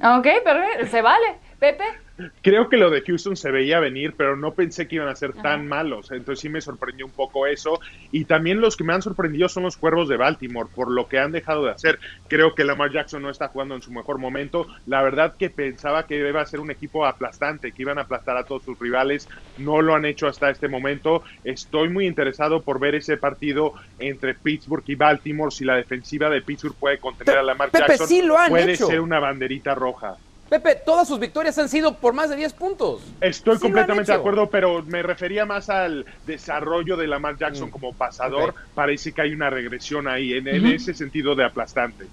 Ok, 0.00 0.26
pero 0.44 0.60
se 0.88 1.02
vale. 1.02 1.36
Pepe. 1.58 1.84
Creo 2.42 2.68
que 2.68 2.76
lo 2.76 2.90
de 2.90 3.02
Houston 3.02 3.36
se 3.36 3.50
veía 3.50 3.78
venir, 3.78 4.14
pero 4.16 4.36
no 4.36 4.54
pensé 4.54 4.88
que 4.88 4.96
iban 4.96 5.08
a 5.08 5.14
ser 5.14 5.32
tan 5.34 5.68
malos. 5.68 6.10
Entonces 6.10 6.40
sí 6.40 6.48
me 6.48 6.60
sorprendió 6.60 7.06
un 7.06 7.12
poco 7.12 7.46
eso. 7.46 7.80
Y 8.10 8.24
también 8.24 8.60
los 8.60 8.76
que 8.76 8.82
me 8.82 8.92
han 8.92 9.02
sorprendido 9.02 9.48
son 9.48 9.62
los 9.64 9.76
cuervos 9.76 10.08
de 10.08 10.16
Baltimore, 10.16 10.68
por 10.74 10.90
lo 10.90 11.08
que 11.08 11.18
han 11.18 11.30
dejado 11.30 11.64
de 11.64 11.70
hacer. 11.70 12.00
Creo 12.26 12.54
que 12.54 12.64
Lamar 12.64 12.90
Jackson 12.92 13.22
no 13.22 13.30
está 13.30 13.48
jugando 13.48 13.76
en 13.76 13.82
su 13.82 13.92
mejor 13.92 14.18
momento. 14.18 14.66
La 14.86 15.02
verdad 15.02 15.36
que 15.36 15.48
pensaba 15.48 16.06
que 16.06 16.16
iba 16.16 16.40
a 16.40 16.46
ser 16.46 16.60
un 16.60 16.72
equipo 16.72 17.06
aplastante, 17.06 17.72
que 17.72 17.82
iban 17.82 17.98
a 17.98 18.02
aplastar 18.02 18.36
a 18.36 18.44
todos 18.44 18.64
sus 18.64 18.78
rivales. 18.78 19.28
No 19.56 19.80
lo 19.80 19.94
han 19.94 20.04
hecho 20.04 20.26
hasta 20.26 20.50
este 20.50 20.68
momento. 20.68 21.22
Estoy 21.44 21.88
muy 21.88 22.06
interesado 22.06 22.62
por 22.62 22.80
ver 22.80 22.96
ese 22.96 23.16
partido 23.16 23.74
entre 24.00 24.34
Pittsburgh 24.34 24.84
y 24.86 24.96
Baltimore. 24.96 25.52
Si 25.52 25.64
la 25.64 25.76
defensiva 25.76 26.30
de 26.30 26.42
Pittsburgh 26.42 26.76
puede 26.76 26.98
contener 26.98 27.38
a 27.38 27.42
Lamar 27.42 27.70
Jackson, 27.72 28.08
puede 28.48 28.76
ser 28.76 29.00
una 29.00 29.20
banderita 29.20 29.74
roja. 29.76 30.16
Pepe, 30.48 30.76
todas 30.76 31.06
sus 31.06 31.18
victorias 31.18 31.58
han 31.58 31.68
sido 31.68 31.94
por 31.94 32.14
más 32.14 32.30
de 32.30 32.36
10 32.36 32.52
puntos. 32.54 33.02
Estoy 33.20 33.58
completamente 33.58 34.12
de 34.12 34.18
acuerdo, 34.18 34.48
pero 34.48 34.82
me 34.82 35.02
refería 35.02 35.44
más 35.44 35.68
al 35.68 36.06
desarrollo 36.26 36.96
de 36.96 37.06
Lamar 37.06 37.36
Jackson 37.36 37.68
mm. 37.68 37.70
como 37.70 37.92
pasador. 37.92 38.54
Parece 38.74 39.12
que 39.12 39.22
hay 39.22 39.32
una 39.32 39.50
regresión 39.50 40.08
ahí, 40.08 40.32
en, 40.32 40.48
ese 40.66 40.94
sentido 40.94 41.34
de 41.34 41.44
aplastante. 41.44 42.06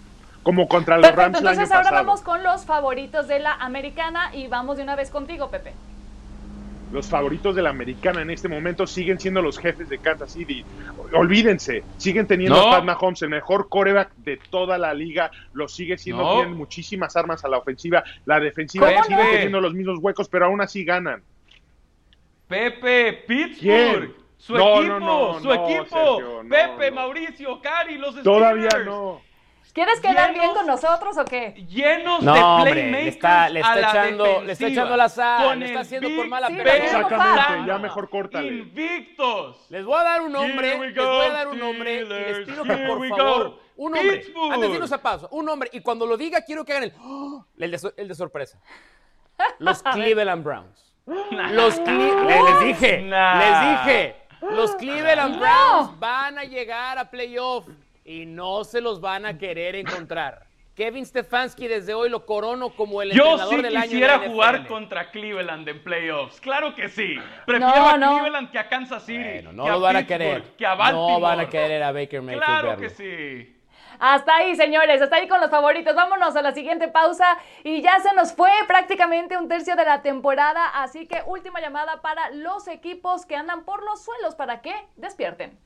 Como 0.44 0.68
contra 0.68 0.98
los 0.98 1.16
Rams 1.16 1.40
Entonces 1.40 1.72
ahora 1.72 1.92
vamos 1.92 2.22
con 2.22 2.44
los 2.44 2.66
favoritos 2.66 3.28
de 3.28 3.40
la 3.40 3.54
americana 3.54 4.36
y 4.36 4.48
vamos 4.48 4.78
de 4.78 4.84
una 4.84 4.96
vez 4.96 5.10
contigo, 5.10 5.50
Pepe 5.50 5.74
los 6.92 7.08
favoritos 7.08 7.56
de 7.56 7.62
la 7.62 7.70
americana 7.70 8.22
en 8.22 8.30
este 8.30 8.48
momento 8.48 8.86
siguen 8.88 9.20
siendo 9.20 9.42
los 9.42 9.58
jefes 9.58 9.90
de 9.90 9.98
Kansas 10.00 10.32
City. 10.32 10.64
Olvídense, 11.14 11.84
siguen 11.98 12.28
teniendo 12.28 12.60
a 12.60 12.72
Pat 12.72 12.84
Mahomes, 12.84 13.22
el 13.22 13.30
mejor 13.30 13.68
coreback 13.70 14.16
de 14.18 14.40
toda 14.50 14.78
la 14.78 14.94
liga, 14.94 15.32
lo 15.54 15.68
sigue 15.68 15.98
siendo, 15.98 16.36
tienen 16.36 16.58
muchísimas 16.58 17.16
armas 17.16 17.44
a 17.44 17.50
la 17.50 17.58
ofensiva, 17.58 18.04
la 18.26 18.40
defensiva 18.40 18.90
sigue 19.04 19.24
teniendo 19.32 19.62
los 19.62 19.74
mismos 19.74 20.00
huecos, 20.00 20.30
pero 20.30 20.46
aún 20.46 20.62
así 20.62 20.84
ganan. 20.84 21.24
Pepe, 22.48 23.24
Pittsburgh. 23.28 24.26
Su 24.38 24.56
equipo, 24.58 25.40
su 25.42 25.52
equipo. 25.52 26.44
Pepe, 26.48 26.92
Mauricio, 26.92 27.60
Cari, 27.62 27.98
los 27.98 28.12
Steelers. 28.12 28.24
Todavía 28.24 28.70
no. 28.86 29.22
¿Quieres 29.76 30.00
quedar 30.00 30.34
bien 30.34 30.54
con 30.54 30.66
nosotros 30.66 31.18
o 31.18 31.26
qué? 31.26 31.52
Llenos 31.68 32.24
de 32.24 32.32
playmakers 32.32 32.92
le 32.92 33.08
está, 33.10 33.50
le 33.50 33.60
está 33.60 33.80
echando, 33.82 34.42
le 34.42 34.54
está 34.54 34.68
echando 34.68 34.96
la 34.96 35.10
sal, 35.10 35.60
le 35.60 35.66
está 35.66 35.82
haciendo 35.82 36.08
por 36.16 36.30
mala 36.30 36.48
sí, 36.48 36.58
Exactamente, 36.58 37.68
ya 37.68 37.78
mejor 37.78 38.10
córtale. 38.10 38.48
Invictos. 38.48 39.66
Les 39.70 39.84
voy 39.84 40.00
a 40.00 40.04
dar 40.04 40.22
un 40.22 40.32
nombre, 40.32 40.80
les 40.80 40.96
voy 40.96 41.26
a 41.26 41.30
dar 41.30 41.50
un 41.50 41.60
nombre 41.60 41.94
y 41.94 42.06
les 42.06 42.48
pido 42.48 42.64
que 42.64 42.78
por 42.88 43.06
favor, 43.10 43.60
un 43.76 43.92
nombre, 43.92 44.24
antes 44.50 44.70
de 44.70 44.76
irnos 44.76 44.92
a 44.94 45.02
paso, 45.02 45.28
un 45.32 45.44
nombre, 45.44 45.70
y 45.74 45.82
cuando 45.82 46.06
lo 46.06 46.16
diga 46.16 46.40
quiero 46.46 46.64
que 46.64 46.72
hagan 46.72 46.84
el, 46.86 46.94
el, 47.66 47.72
de, 47.72 47.94
el 47.98 48.08
de 48.08 48.16
sorpresa. 48.16 48.58
Los 49.60 49.84
Cleveland 49.94 50.42
Browns. 50.42 50.94
Los 51.06 51.78
les 51.80 52.60
dije, 52.62 53.02
les 53.02 53.62
dije, 53.62 54.16
los 54.40 54.74
Cleveland 54.78 55.38
Browns 55.38 56.00
van 56.00 56.40
a 56.40 56.46
llegar 56.46 56.98
a 56.98 57.12
playoff 57.12 57.68
y 58.06 58.28
no 58.28 58.64
se 58.64 58.80
los 58.80 59.02
van 59.02 59.26
a 59.26 59.38
querer 59.38 59.76
encontrar. 59.76 60.46
Kevin 60.76 61.06
Stefanski 61.06 61.68
desde 61.68 61.94
hoy 61.94 62.10
lo 62.10 62.26
corono 62.26 62.70
como 62.70 63.02
el 63.02 63.12
entrenador 63.12 63.62
del 63.62 63.66
año. 63.66 63.74
Yo 63.76 63.82
sí 63.82 63.90
quisiera 63.90 64.20
jugar 64.20 64.68
contra 64.68 65.10
Cleveland 65.10 65.68
en 65.68 65.84
playoffs. 65.84 66.40
Claro 66.42 66.76
que 66.76 66.90
sí. 66.90 67.16
Prefiero 67.46 67.86
a 67.88 67.94
Cleveland 67.94 68.52
que 68.52 68.60
a 68.60 68.68
Kansas 68.70 69.06
City. 69.06 69.42
no 69.54 69.68
lo 69.68 69.80
van 69.80 69.96
a 69.96 70.06
querer. 70.06 70.44
Que 70.58 70.66
a 70.66 70.76
Baltimore. 70.76 71.14
No 71.14 71.20
van 71.22 71.40
a 71.40 71.50
querer 71.50 71.82
a 71.82 71.92
Baker 71.92 72.22
Mayfield. 72.22 72.46
Claro 72.46 72.78
que 72.78 72.90
sí. 72.90 73.52
Hasta 73.98 74.36
ahí, 74.36 74.54
señores, 74.58 75.02
hasta 75.02 75.16
ahí 75.16 75.30
con 75.30 75.40
los 75.40 75.50
favoritos. 75.50 75.96
Vámonos 75.96 76.36
a 76.36 76.42
la 76.42 76.52
siguiente 76.52 76.90
pausa 76.90 77.38
y 77.64 77.82
ya 77.82 77.98
se 78.02 78.14
nos 78.14 78.34
fue 78.34 78.52
prácticamente 78.68 79.38
un 79.38 79.48
tercio 79.48 79.78
de 79.78 79.86
la 79.86 80.02
temporada, 80.02 80.68
así 80.68 81.08
que 81.08 81.24
última 81.26 81.62
llamada 81.62 82.02
para 82.02 82.30
los 82.32 82.68
equipos 82.68 83.26
que 83.26 83.38
andan 83.38 83.64
por 83.64 83.82
los 83.84 84.04
suelos 84.04 84.36
para 84.36 84.62
que 84.62 84.74
despierten. 84.98 85.58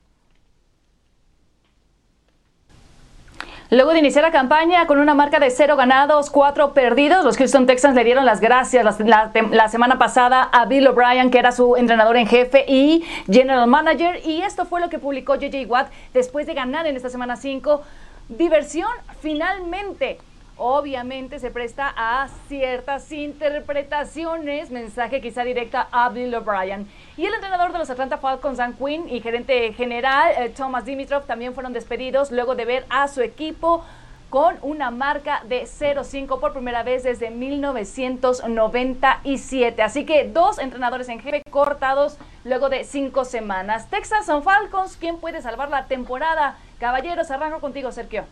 Luego 3.70 3.92
de 3.92 4.00
iniciar 4.00 4.24
la 4.24 4.32
campaña 4.32 4.86
con 4.86 4.98
una 4.98 5.14
marca 5.14 5.38
de 5.38 5.48
cero 5.50 5.76
ganados, 5.76 6.28
cuatro 6.28 6.74
perdidos, 6.74 7.24
los 7.24 7.36
Houston 7.36 7.66
Texans 7.66 7.94
le 7.94 8.02
dieron 8.02 8.24
las 8.24 8.40
gracias 8.40 8.98
la, 9.00 9.68
semana 9.68 9.96
pasada 9.98 10.42
a 10.42 10.66
Bill 10.66 10.88
O'Brien, 10.88 11.30
que 11.30 11.38
era 11.38 11.52
su 11.52 11.76
entrenador 11.76 12.16
en 12.16 12.26
jefe 12.26 12.64
y 12.66 13.04
general 13.30 13.68
manager. 13.68 14.20
Y 14.24 14.42
esto 14.42 14.64
fue 14.64 14.80
lo 14.80 14.88
que 14.88 14.98
publicó 14.98 15.36
JJ 15.36 15.66
Watt 15.68 15.88
después 16.12 16.46
de 16.46 16.54
ganar 16.54 16.86
en 16.88 16.96
esta 16.96 17.10
semana 17.10 17.36
5. 17.36 17.80
Diversión 18.28 18.90
finalmente 19.20 20.18
obviamente 20.62 21.38
se 21.38 21.50
presta 21.50 21.90
a 21.96 22.28
ciertas 22.46 23.10
interpretaciones, 23.10 24.70
mensaje 24.70 25.22
quizá 25.22 25.42
directa 25.42 25.88
a 25.90 26.10
Bill 26.10 26.34
O'Brien. 26.34 26.86
Y 27.16 27.24
el 27.24 27.32
entrenador 27.32 27.72
de 27.72 27.78
los 27.78 27.88
Atlanta 27.88 28.18
Falcons, 28.18 28.58
Dan 28.58 28.74
Quinn, 28.74 29.08
y 29.08 29.22
gerente 29.22 29.72
general 29.72 30.32
eh, 30.36 30.50
Thomas 30.50 30.84
Dimitrov 30.84 31.24
también 31.24 31.54
fueron 31.54 31.72
despedidos 31.72 32.30
luego 32.30 32.56
de 32.56 32.66
ver 32.66 32.84
a 32.90 33.08
su 33.08 33.22
equipo 33.22 33.82
con 34.28 34.58
una 34.60 34.90
marca 34.90 35.42
de 35.48 35.62
0-5 35.62 36.38
por 36.38 36.52
primera 36.52 36.82
vez 36.82 37.04
desde 37.04 37.30
1997. 37.30 39.80
Así 39.80 40.04
que 40.04 40.28
dos 40.28 40.58
entrenadores 40.58 41.08
en 41.08 41.20
jefe 41.20 41.40
cortados 41.50 42.18
luego 42.44 42.68
de 42.68 42.84
cinco 42.84 43.24
semanas. 43.24 43.88
Texas 43.88 44.26
son 44.26 44.42
Falcons, 44.42 44.98
¿quién 44.98 45.16
puede 45.16 45.40
salvar 45.40 45.70
la 45.70 45.86
temporada? 45.86 46.58
Caballeros, 46.78 47.30
arranco 47.30 47.60
contigo, 47.60 47.92
Sergio. 47.92 48.26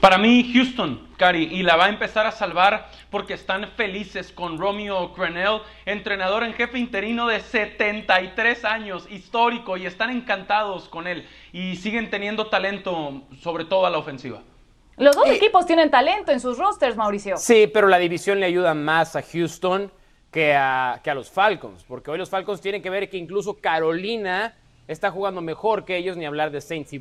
Para 0.00 0.18
mí, 0.18 0.52
Houston, 0.52 1.08
Cari, 1.16 1.44
y 1.44 1.62
la 1.62 1.76
va 1.76 1.86
a 1.86 1.88
empezar 1.88 2.26
a 2.26 2.30
salvar 2.30 2.90
porque 3.10 3.32
están 3.32 3.68
felices 3.76 4.30
con 4.30 4.58
Romeo 4.58 5.14
Crenell, 5.14 5.62
entrenador 5.86 6.44
en 6.44 6.52
jefe 6.52 6.78
interino 6.78 7.26
de 7.26 7.40
73 7.40 8.64
años, 8.66 9.08
histórico, 9.10 9.76
y 9.76 9.86
están 9.86 10.10
encantados 10.10 10.88
con 10.88 11.06
él 11.06 11.26
y 11.52 11.76
siguen 11.76 12.10
teniendo 12.10 12.48
talento, 12.48 13.22
sobre 13.40 13.64
todo 13.64 13.86
a 13.86 13.90
la 13.90 13.98
ofensiva. 13.98 14.42
Los 14.98 15.16
dos 15.16 15.28
equipos 15.28 15.66
tienen 15.66 15.90
talento 15.90 16.30
en 16.30 16.40
sus 16.40 16.58
rosters, 16.58 16.96
Mauricio. 16.96 17.36
Sí, 17.38 17.66
pero 17.72 17.88
la 17.88 17.98
división 17.98 18.38
le 18.38 18.46
ayuda 18.46 18.74
más 18.74 19.16
a 19.16 19.22
Houston 19.22 19.90
que 20.30 20.54
a, 20.54 21.00
que 21.02 21.10
a 21.10 21.14
los 21.14 21.30
Falcons, 21.30 21.84
porque 21.84 22.10
hoy 22.10 22.18
los 22.18 22.28
Falcons 22.28 22.60
tienen 22.60 22.82
que 22.82 22.90
ver 22.90 23.08
que 23.08 23.16
incluso 23.16 23.54
Carolina 23.54 24.54
está 24.88 25.10
jugando 25.10 25.40
mejor 25.40 25.84
que 25.84 25.96
ellos, 25.96 26.16
ni 26.16 26.26
hablar 26.26 26.50
de 26.50 26.60
Saints 26.60 26.92
y. 26.92 27.00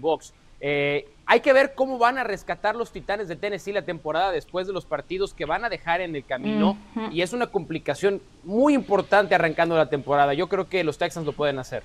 Eh, 0.62 1.10
hay 1.28 1.40
que 1.40 1.54
ver 1.54 1.74
cómo 1.74 1.98
van 1.98 2.18
a 2.18 2.24
rescatar 2.24 2.76
los 2.76 2.92
Titanes 2.92 3.28
de 3.28 3.36
Tennessee 3.36 3.74
la 3.74 3.82
temporada 3.82 4.32
después 4.32 4.68
de 4.68 4.74
los 4.74 4.86
partidos 4.86 5.34
que 5.34 5.46
van 5.46 5.66
a 5.66 5.70
dejar 5.70 6.02
en 6.02 6.16
el 6.16 6.24
camino. 6.24 6.78
Y 7.12 7.22
es 7.22 7.34
una 7.34 7.48
complicación 7.48 8.22
muy 8.44 8.74
importante 8.74 9.34
arrancando 9.34 9.76
la 9.76 9.90
temporada. 9.90 10.34
Yo 10.34 10.48
creo 10.48 10.70
que 10.70 10.84
los 10.84 10.98
Texans 10.98 11.26
lo 11.26 11.34
pueden 11.34 11.60
hacer. 11.60 11.84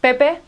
Pepe. 0.00 0.40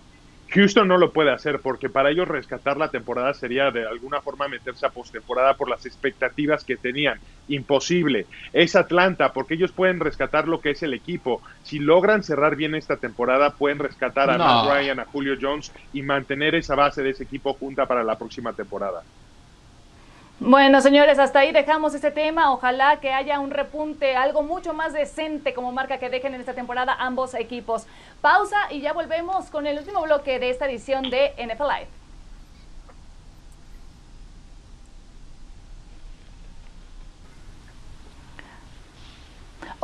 Houston 0.55 0.87
no 0.87 0.99
lo 0.99 1.13
puede 1.13 1.33
hacer 1.33 1.61
porque 1.61 1.89
para 1.89 2.11
ellos 2.11 2.29
rescatar 2.29 2.77
la 2.77 2.89
temporada 2.89 3.33
sería 3.33 3.71
de 3.71 3.87
alguna 3.87 4.21
forma 4.21 4.49
meterse 4.49 4.85
a 4.85 4.91
postemporada 4.91 5.55
por 5.55 5.71
las 5.71 5.87
expectativas 5.87 6.63
que 6.65 6.77
tenían. 6.77 7.19
Imposible. 7.49 8.27
Es 8.53 8.77
Atlanta 8.77 9.33
porque 9.33 9.55
ellos 9.55 9.73
pueden 9.73 9.99
rescatar 9.99 10.49
lo 10.49 10.61
que 10.61 10.71
es 10.71 10.83
el 10.83 10.93
equipo. 10.93 11.41
Si 11.63 11.79
logran 11.79 12.23
cerrar 12.23 12.57
bien 12.57 12.75
esta 12.75 12.97
temporada, 12.97 13.51
pueden 13.57 13.79
rescatar 13.79 14.31
a 14.31 14.37
Matt 14.37 14.67
Ryan, 14.67 15.01
a 15.01 15.07
Julio 15.07 15.37
Jones 15.41 15.73
y 15.93 16.03
mantener 16.03 16.55
esa 16.55 16.75
base 16.75 17.03
de 17.03 17.11
ese 17.11 17.25
equipo 17.25 17.55
junta 17.55 17.87
para 17.87 18.05
la 18.05 18.19
próxima 18.19 18.53
temporada. 18.53 19.03
Bueno, 20.45 20.81
señores, 20.81 21.21
hasta 21.21 21.39
ahí 21.39 21.53
dejamos 21.53 21.95
este 21.95 22.11
tema. 22.11 22.53
Ojalá 22.53 22.99
que 22.99 23.13
haya 23.13 23.39
un 23.39 23.53
repunte, 23.53 24.17
algo 24.17 24.43
mucho 24.43 24.75
más 24.75 24.93
decente 24.93 25.55
como 25.55 25.71
marca 25.71 25.99
que 25.99 26.11
dejen 26.11 26.35
en 26.35 26.41
esta 26.41 26.53
temporada 26.53 26.97
ambos 26.99 27.35
equipos. 27.35 27.87
Pausa 28.21 28.57
y 28.71 28.81
ya 28.81 28.93
volvemos 28.93 29.51
con 29.51 29.69
el 29.69 29.79
último 29.79 30.03
bloque 30.03 30.41
de 30.41 30.51
esta 30.51 30.67
edición 30.67 31.11
de 31.11 31.33
NFL 31.39 31.63
Live. 31.63 32.02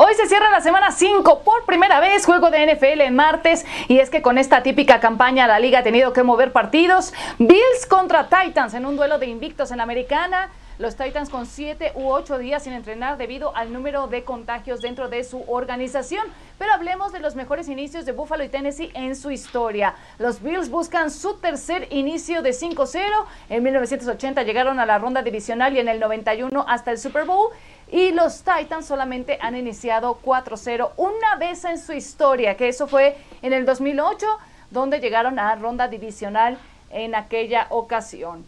Hoy 0.01 0.15
se 0.15 0.29
cierra 0.29 0.49
la 0.49 0.61
semana 0.61 0.93
5 0.93 1.41
por 1.41 1.65
primera 1.65 1.99
vez, 1.99 2.25
juego 2.25 2.51
de 2.51 2.73
NFL 2.73 3.01
en 3.01 3.17
martes, 3.17 3.67
y 3.89 3.99
es 3.99 4.11
que 4.11 4.23
con 4.23 4.39
esta 4.39 4.63
típica 4.63 5.01
campaña 5.01 5.49
la 5.49 5.59
liga 5.59 5.81
ha 5.81 5.83
tenido 5.83 6.13
que 6.13 6.23
mover 6.23 6.53
partidos. 6.53 7.13
Bills 7.41 7.85
contra 7.89 8.29
Titans 8.29 8.75
en 8.75 8.87
un 8.87 8.97
duelo 8.97 9.19
de 9.19 9.27
invictos 9.27 9.73
en 9.73 9.79
la 9.79 9.83
americana. 9.83 10.51
Los 10.79 10.95
Titans 10.95 11.29
con 11.29 11.45
7 11.47 11.95
u 11.97 12.11
8 12.11 12.39
días 12.39 12.63
sin 12.63 12.75
entrenar 12.75 13.19
debido 13.19 13.57
al 13.57 13.73
número 13.73 14.07
de 14.07 14.23
contagios 14.23 14.81
dentro 14.81 15.09
de 15.09 15.25
su 15.25 15.43
organización. 15.49 16.25
Pero 16.57 16.73
hablemos 16.73 17.11
de 17.11 17.19
los 17.19 17.35
mejores 17.35 17.69
inicios 17.69 18.07
de 18.07 18.13
Buffalo 18.13 18.45
y 18.45 18.49
Tennessee 18.49 18.93
en 18.95 19.17
su 19.17 19.33
historia. 19.33 19.97
Los 20.21 20.41
Bills 20.41 20.71
buscan 20.71 21.11
su 21.11 21.39
tercer 21.39 21.89
inicio 21.91 22.43
de 22.43 22.51
5-0. 22.51 23.01
En 23.49 23.65
1980 23.65 24.45
llegaron 24.45 24.79
a 24.79 24.87
la 24.87 25.01
ronda 25.01 25.23
divisional 25.23 25.75
y 25.75 25.81
en 25.81 25.89
el 25.89 25.99
91 25.99 26.65
hasta 26.69 26.93
el 26.93 26.99
Super 26.99 27.25
Bowl. 27.25 27.51
Y 27.91 28.12
los 28.12 28.43
Titans 28.43 28.86
solamente 28.86 29.39
han 29.41 29.57
iniciado 29.57 30.20
4-0 30.22 30.91
una 30.97 31.36
vez 31.36 31.64
en 31.64 31.78
su 31.78 31.93
historia, 31.93 32.57
que 32.57 32.68
eso 32.68 32.86
fue 32.86 33.16
en 33.41 33.53
el 33.53 33.64
2008, 33.64 34.26
donde 34.70 35.01
llegaron 35.01 35.39
a 35.39 35.55
ronda 35.55 35.89
divisional 35.89 36.59
en 36.91 37.14
aquella 37.14 37.66
ocasión. 37.70 38.45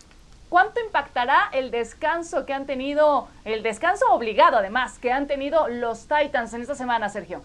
¿Cuánto 0.51 0.81
impactará 0.81 1.49
el 1.53 1.71
descanso 1.71 2.45
que 2.45 2.53
han 2.53 2.67
tenido, 2.67 3.29
el 3.45 3.63
descanso 3.63 4.05
obligado 4.11 4.59
además, 4.59 4.99
que 4.99 5.13
han 5.13 5.27
tenido 5.27 5.69
los 5.69 6.07
Titans 6.09 6.53
en 6.53 6.63
esta 6.63 6.75
semana, 6.75 7.09
Sergio? 7.09 7.43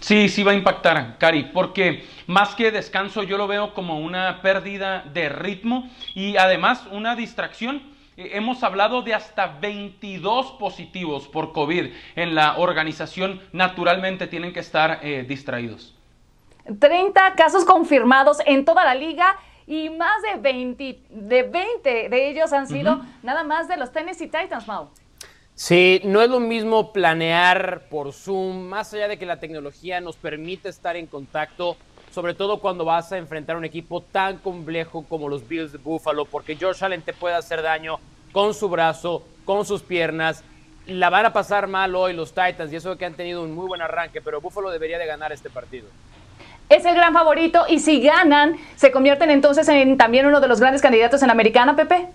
Sí, 0.00 0.28
sí 0.28 0.42
va 0.42 0.52
a 0.52 0.54
impactar, 0.54 1.18
Cari, 1.18 1.50
porque 1.52 2.04
más 2.26 2.54
que 2.54 2.70
descanso 2.70 3.22
yo 3.22 3.36
lo 3.36 3.46
veo 3.46 3.74
como 3.74 3.98
una 3.98 4.40
pérdida 4.42 5.02
de 5.12 5.28
ritmo 5.28 5.88
y 6.14 6.36
además 6.36 6.86
una 6.90 7.16
distracción 7.16 7.82
hemos 8.18 8.62
hablado 8.64 9.02
de 9.02 9.14
hasta 9.14 9.46
22 9.46 10.52
positivos 10.52 11.28
por 11.28 11.52
COVID 11.52 11.92
en 12.16 12.34
la 12.34 12.58
organización. 12.58 13.40
Naturalmente 13.52 14.26
tienen 14.26 14.52
que 14.52 14.60
estar 14.60 15.00
eh, 15.02 15.24
distraídos. 15.26 15.94
30 16.78 17.34
casos 17.34 17.64
confirmados 17.64 18.38
en 18.44 18.64
toda 18.64 18.84
la 18.84 18.94
liga 18.94 19.38
y 19.66 19.88
más 19.90 20.20
de 20.22 20.40
20 20.40 20.98
de, 21.08 21.42
20 21.44 22.08
de 22.08 22.30
ellos 22.30 22.52
han 22.52 22.66
sido 22.66 23.00
nada 23.22 23.44
más 23.44 23.68
de 23.68 23.76
los 23.76 23.92
Tennessee 23.92 24.26
Titans, 24.26 24.66
Mau. 24.66 24.88
Sí, 25.54 26.00
no 26.04 26.22
es 26.22 26.30
lo 26.30 26.40
mismo 26.40 26.92
planear 26.92 27.88
por 27.90 28.12
Zoom, 28.12 28.68
más 28.68 28.94
allá 28.94 29.08
de 29.08 29.18
que 29.18 29.26
la 29.26 29.40
tecnología 29.40 30.00
nos 30.00 30.16
permite 30.16 30.68
estar 30.68 30.96
en 30.96 31.06
contacto, 31.06 31.76
sobre 32.10 32.34
todo 32.34 32.58
cuando 32.58 32.84
vas 32.84 33.12
a 33.12 33.18
enfrentar 33.18 33.56
un 33.56 33.64
equipo 33.64 34.00
tan 34.00 34.38
complejo 34.38 35.04
como 35.08 35.28
los 35.28 35.46
Bills 35.46 35.72
de 35.72 35.78
Buffalo, 35.78 36.24
porque 36.24 36.56
George 36.56 36.84
Allen 36.84 37.02
te 37.02 37.12
puede 37.12 37.34
hacer 37.34 37.62
daño 37.62 37.98
con 38.32 38.54
su 38.54 38.68
brazo, 38.68 39.22
con 39.44 39.64
sus 39.64 39.82
piernas. 39.82 40.44
La 40.86 41.10
van 41.10 41.26
a 41.26 41.32
pasar 41.32 41.66
mal 41.66 41.94
hoy 41.94 42.12
los 42.12 42.30
Titans 42.30 42.72
y 42.72 42.76
eso 42.76 42.96
que 42.96 43.04
han 43.04 43.14
tenido 43.14 43.42
un 43.42 43.54
muy 43.54 43.66
buen 43.66 43.82
arranque, 43.82 44.20
pero 44.20 44.40
Buffalo 44.40 44.70
debería 44.70 44.98
de 44.98 45.06
ganar 45.06 45.32
este 45.32 45.50
partido. 45.50 45.88
Es 46.68 46.84
el 46.84 46.94
gran 46.94 47.14
favorito 47.14 47.64
y 47.68 47.78
si 47.78 48.00
ganan, 48.00 48.56
¿se 48.76 48.90
convierten 48.90 49.30
entonces 49.30 49.66
en 49.68 49.96
también 49.96 50.26
uno 50.26 50.40
de 50.40 50.48
los 50.48 50.60
grandes 50.60 50.82
candidatos 50.82 51.22
en 51.22 51.28
la 51.28 51.32
americana, 51.32 51.76
Pepe? 51.76 52.08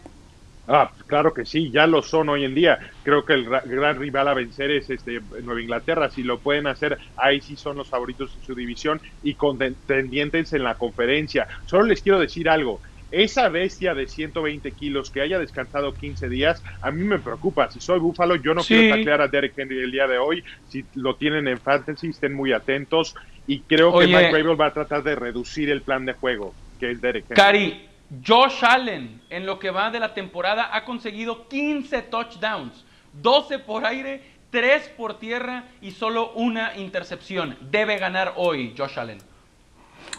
Ah, 0.68 0.91
claro 1.07 1.34
que 1.34 1.45
sí, 1.45 1.72
ya 1.72 1.88
lo 1.88 2.01
son 2.01 2.30
hoy 2.30 2.45
en 2.45 2.55
día. 2.55 2.80
Creo 3.03 3.26
que 3.26 3.34
el 3.34 3.45
gran 3.45 3.99
rival 3.99 4.30
a 4.30 4.34
vencer 4.34 4.72
es 4.72 4.89
este 4.89 5.20
Nueva 5.43 5.61
Inglaterra. 5.61 6.09
Si 6.09 6.24
lo 6.24 6.39
pueden 6.39 6.68
hacer, 6.68 6.97
ahí 7.18 7.41
sí 7.41 7.55
son 7.55 7.78
los 7.78 7.89
favoritos 7.89 8.34
en 8.36 8.45
su 8.45 8.55
división 8.55 9.01
y 9.24 9.34
contendientes 9.34 10.53
en 10.53 10.64
la 10.64 10.76
conferencia. 10.76 11.47
Solo 11.66 11.84
les 11.84 12.01
quiero 12.01 12.20
decir 12.20 12.47
algo 12.47 12.80
esa 13.14 13.47
bestia 13.47 13.93
de 13.93 14.07
120 14.07 14.72
kilos 14.72 15.11
que 15.11 15.22
haya 15.22 15.38
descansado 15.38 15.93
15 15.93 16.30
días, 16.30 16.64
a 16.82 16.89
mí 16.89 17.03
me 17.03 17.20
preocupa. 17.20 17.70
Si 17.70 17.80
soy 17.80 17.99
Búfalo, 17.99 18.36
yo 18.38 18.55
no 18.55 18.64
quiero 18.64 18.95
taclear 18.95 19.22
a 19.22 19.28
Derek 19.28 19.53
Henry 19.55 19.84
el 19.84 19.91
día 19.91 20.07
de 20.07 20.18
hoy. 20.18 20.43
Si 20.68 20.84
lo 20.95 21.16
tienen 21.16 21.47
en 21.47 21.59
fantasy, 21.59 22.09
estén 22.09 22.34
muy 22.34 22.53
atentos. 22.53 23.16
Y 23.45 23.59
creo 23.59 23.97
que 23.97 24.07
Mike 24.07 24.32
Rabel 24.32 24.59
va 24.59 24.68
a 24.68 24.74
tratar 24.74 25.03
de 25.03 25.16
reducir 25.16 25.70
el 25.70 25.84
plan 25.84 26.05
de 26.05 26.14
juego, 26.14 26.55
que 26.80 26.89
es 26.89 27.01
Derek 27.01 27.26
Henry. 27.26 27.36
Cari, 27.36 27.89
Josh 28.22 28.64
Allen, 28.64 29.22
en 29.30 29.45
lo 29.45 29.57
que 29.57 29.72
va 29.72 29.89
de 29.89 29.99
la 29.99 30.14
temporada, 30.14 30.70
ha 30.74 30.86
conseguido 30.86 31.47
15 31.47 32.03
touchdowns, 32.03 32.86
12 33.14 33.59
por 33.59 33.86
aire, 33.86 34.22
3 34.51 34.89
por 34.89 35.18
tierra 35.18 35.66
y 35.82 35.91
solo 35.91 36.32
una 36.34 36.76
intercepción. 36.78 37.57
Debe 37.72 37.97
ganar 37.97 38.34
hoy 38.36 38.76
Josh 38.78 38.99
Allen. 38.99 39.33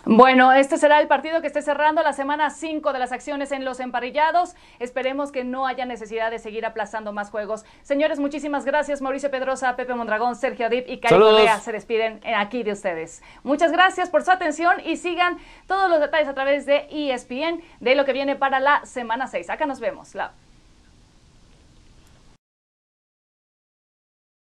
Bueno, 0.06 0.52
este 0.52 0.76
será 0.76 1.00
el 1.00 1.08
partido 1.08 1.40
que 1.40 1.46
esté 1.46 1.62
cerrando 1.62 2.02
la 2.02 2.12
semana 2.12 2.50
5 2.50 2.92
de 2.92 2.98
las 2.98 3.10
acciones 3.10 3.52
en 3.52 3.64
los 3.64 3.80
emparrillados. 3.80 4.54
Esperemos 4.78 5.32
que 5.32 5.44
no 5.44 5.66
haya 5.66 5.86
necesidad 5.86 6.30
de 6.30 6.38
seguir 6.38 6.66
aplazando 6.66 7.14
más 7.14 7.30
juegos. 7.30 7.64
Señores, 7.82 8.18
muchísimas 8.18 8.66
gracias. 8.66 9.00
Mauricio 9.00 9.30
Pedrosa, 9.30 9.76
Pepe 9.76 9.94
Mondragón, 9.94 10.36
Sergio 10.36 10.66
Adip 10.66 10.86
y 10.88 10.98
Cari 10.98 11.18
Correa 11.18 11.58
se 11.58 11.72
despiden 11.72 12.20
aquí 12.36 12.62
de 12.62 12.72
ustedes. 12.72 13.22
Muchas 13.44 13.72
gracias 13.72 14.10
por 14.10 14.22
su 14.22 14.30
atención 14.30 14.74
y 14.84 14.98
sigan 14.98 15.38
todos 15.66 15.88
los 15.88 16.00
detalles 16.00 16.28
a 16.28 16.34
través 16.34 16.66
de 16.66 16.86
ESPN 16.90 17.62
de 17.80 17.94
lo 17.94 18.04
que 18.04 18.12
viene 18.12 18.36
para 18.36 18.60
la 18.60 18.84
semana 18.84 19.26
6. 19.26 19.48
Acá 19.48 19.64
nos 19.64 19.80
vemos. 19.80 20.14
La 20.14 20.32